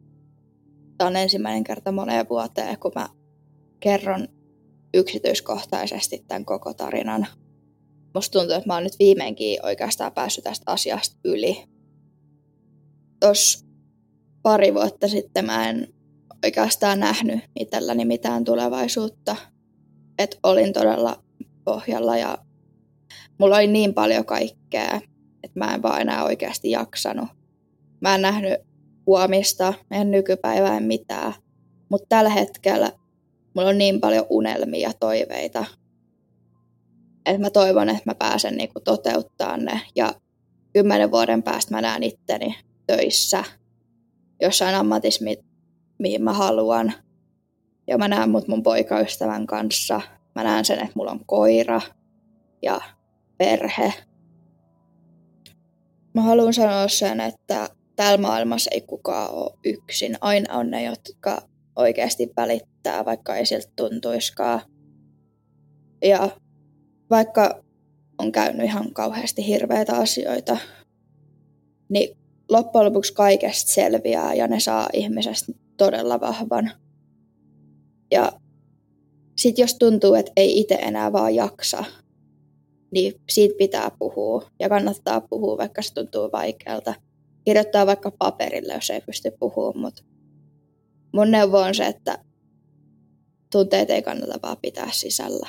tämä 0.99 1.09
on 1.09 1.17
ensimmäinen 1.17 1.65
kerta 1.65 1.93
moneen 1.93 2.27
vuoteen, 2.29 2.79
kun 2.79 2.93
mä 2.95 3.09
kerron 3.81 4.29
yksityiskohtaisesti 4.95 6.25
tämän 6.29 6.45
koko 6.45 6.75
tarinan. 6.75 7.27
Musta 8.15 8.39
tuntuu, 8.39 8.57
että 8.57 8.67
mä 8.67 8.75
oon 8.75 8.83
nyt 8.85 8.99
viimeinkin 8.99 9.67
oikeastaan 9.67 10.13
päässyt 10.13 10.45
tästä 10.45 10.73
asiasta 10.73 11.17
yli. 11.25 11.65
Tos 13.21 13.65
pari 14.43 14.75
vuotta 14.75 15.09
sitten 15.09 15.45
mä 15.45 15.69
en 15.69 15.89
oikeastaan 16.45 17.01
nähnyt 17.01 17.41
itselläni 17.61 18.05
mitään 18.05 18.45
tulevaisuutta. 18.45 19.37
Että 20.19 20.37
olin 20.43 20.73
todella 20.73 21.23
pohjalla 21.65 22.17
ja 22.17 22.39
mulla 23.39 23.57
oli 23.57 23.67
niin 23.67 23.95
paljon 23.95 24.25
kaikkea, 24.25 25.01
että 25.43 25.59
mä 25.59 25.75
en 25.75 25.83
vaan 25.83 26.01
enää 26.01 26.25
oikeasti 26.25 26.71
jaksanut. 26.71 27.29
Mä 28.01 28.15
en 28.15 28.23
nähnyt 28.23 28.61
huomista, 29.07 29.75
en 29.91 30.11
nykypäivää, 30.11 30.77
en 30.77 30.83
mitään. 30.83 31.33
Mutta 31.89 32.07
tällä 32.09 32.31
hetkellä 32.31 32.93
mulla 33.55 33.69
on 33.69 33.79
niin 33.79 34.01
paljon 34.01 34.27
unelmia 34.31 34.89
ja 34.89 34.93
toiveita, 35.01 35.65
että 37.27 37.43
mä 37.43 37.51
toivon, 37.51 37.89
että 37.89 38.03
mä 38.07 38.15
pääsen 38.15 38.57
niinku 38.57 38.81
toteuttaa 38.81 39.57
ne. 39.57 39.81
Ja 39.97 40.15
kymmenen 40.73 41.11
vuoden 41.11 41.43
päästä 41.43 41.75
mä 41.75 41.81
näen 41.81 42.03
itteni 42.03 42.57
töissä 42.87 43.45
jossain 44.43 44.75
ammatissa, 44.75 45.25
mihin 45.99 46.23
mä 46.23 46.33
haluan. 46.33 46.93
Ja 47.87 47.99
mä 47.99 48.09
näen 48.09 48.31
mut 48.31 48.49
mun 48.49 48.63
poikaystävän 48.63 49.47
kanssa. 49.47 50.01
Mä 50.35 50.45
näen 50.45 50.65
sen, 50.65 50.79
että 50.79 50.93
mulla 50.95 51.11
on 51.11 51.21
koira 51.27 51.81
ja 52.63 52.81
perhe. 53.39 53.95
Mä 56.19 56.25
haluan 56.25 56.55
sanoa 56.55 56.89
sen, 56.89 57.21
että 57.21 57.69
täällä 57.97 58.21
maailmassa 58.21 58.71
ei 58.75 58.81
kukaan 58.81 59.35
ole 59.35 59.53
yksin. 59.65 60.19
Aina 60.21 60.55
on 60.55 60.71
ne, 60.71 60.85
jotka 60.85 61.43
oikeasti 61.77 62.31
välittää 62.37 63.05
vaikka 63.05 63.37
ei 63.37 63.47
siltä 63.47 63.69
tuntuiskaan. 63.77 64.61
Ja 66.05 66.29
vaikka 67.11 67.63
on 68.19 68.33
käynyt 68.33 68.65
ihan 68.65 68.93
kauheasti 68.93 69.47
hirveitä 69.47 69.97
asioita, 69.97 70.57
niin 71.89 72.17
loppujen 72.49 72.87
lopuksi 72.87 73.15
kaikesta 73.15 73.73
selviää 73.73 74.35
ja 74.35 74.49
ne 74.49 74.61
saa 74.61 74.89
ihmisestä 74.93 75.53
todella 75.77 76.21
vahvan. 76.21 76.73
Ja 78.11 78.33
sitten 79.37 79.63
jos 79.63 79.75
tuntuu, 79.75 80.15
että 80.15 80.33
ei 80.37 80.61
itse 80.61 80.75
enää 80.75 81.13
vaan 81.13 81.35
jaksa, 81.35 81.85
niin 82.91 83.21
siitä 83.31 83.55
pitää 83.59 83.91
puhua 83.99 84.51
ja 84.61 84.69
kannattaa 84.69 85.21
puhua, 85.21 85.59
vaikka 85.59 85.83
se 85.83 85.95
tuntuu 85.95 86.33
vaikealta. 86.33 86.95
Kirjoittaa 87.45 87.87
vaikka 87.87 88.11
paperille, 88.11 88.75
jos 88.75 88.91
ei 88.91 89.01
pysty 89.01 89.31
puhumaan, 89.31 89.81
mutta 89.81 90.03
mun 91.13 91.31
neuvo 91.31 91.59
on 91.59 91.75
se, 91.75 91.87
että 91.87 92.19
tunteet 93.53 93.91
ei 93.91 94.03
kannata 94.03 94.39
vaan 94.43 94.57
pitää 94.63 94.89
sisällä. 94.93 95.49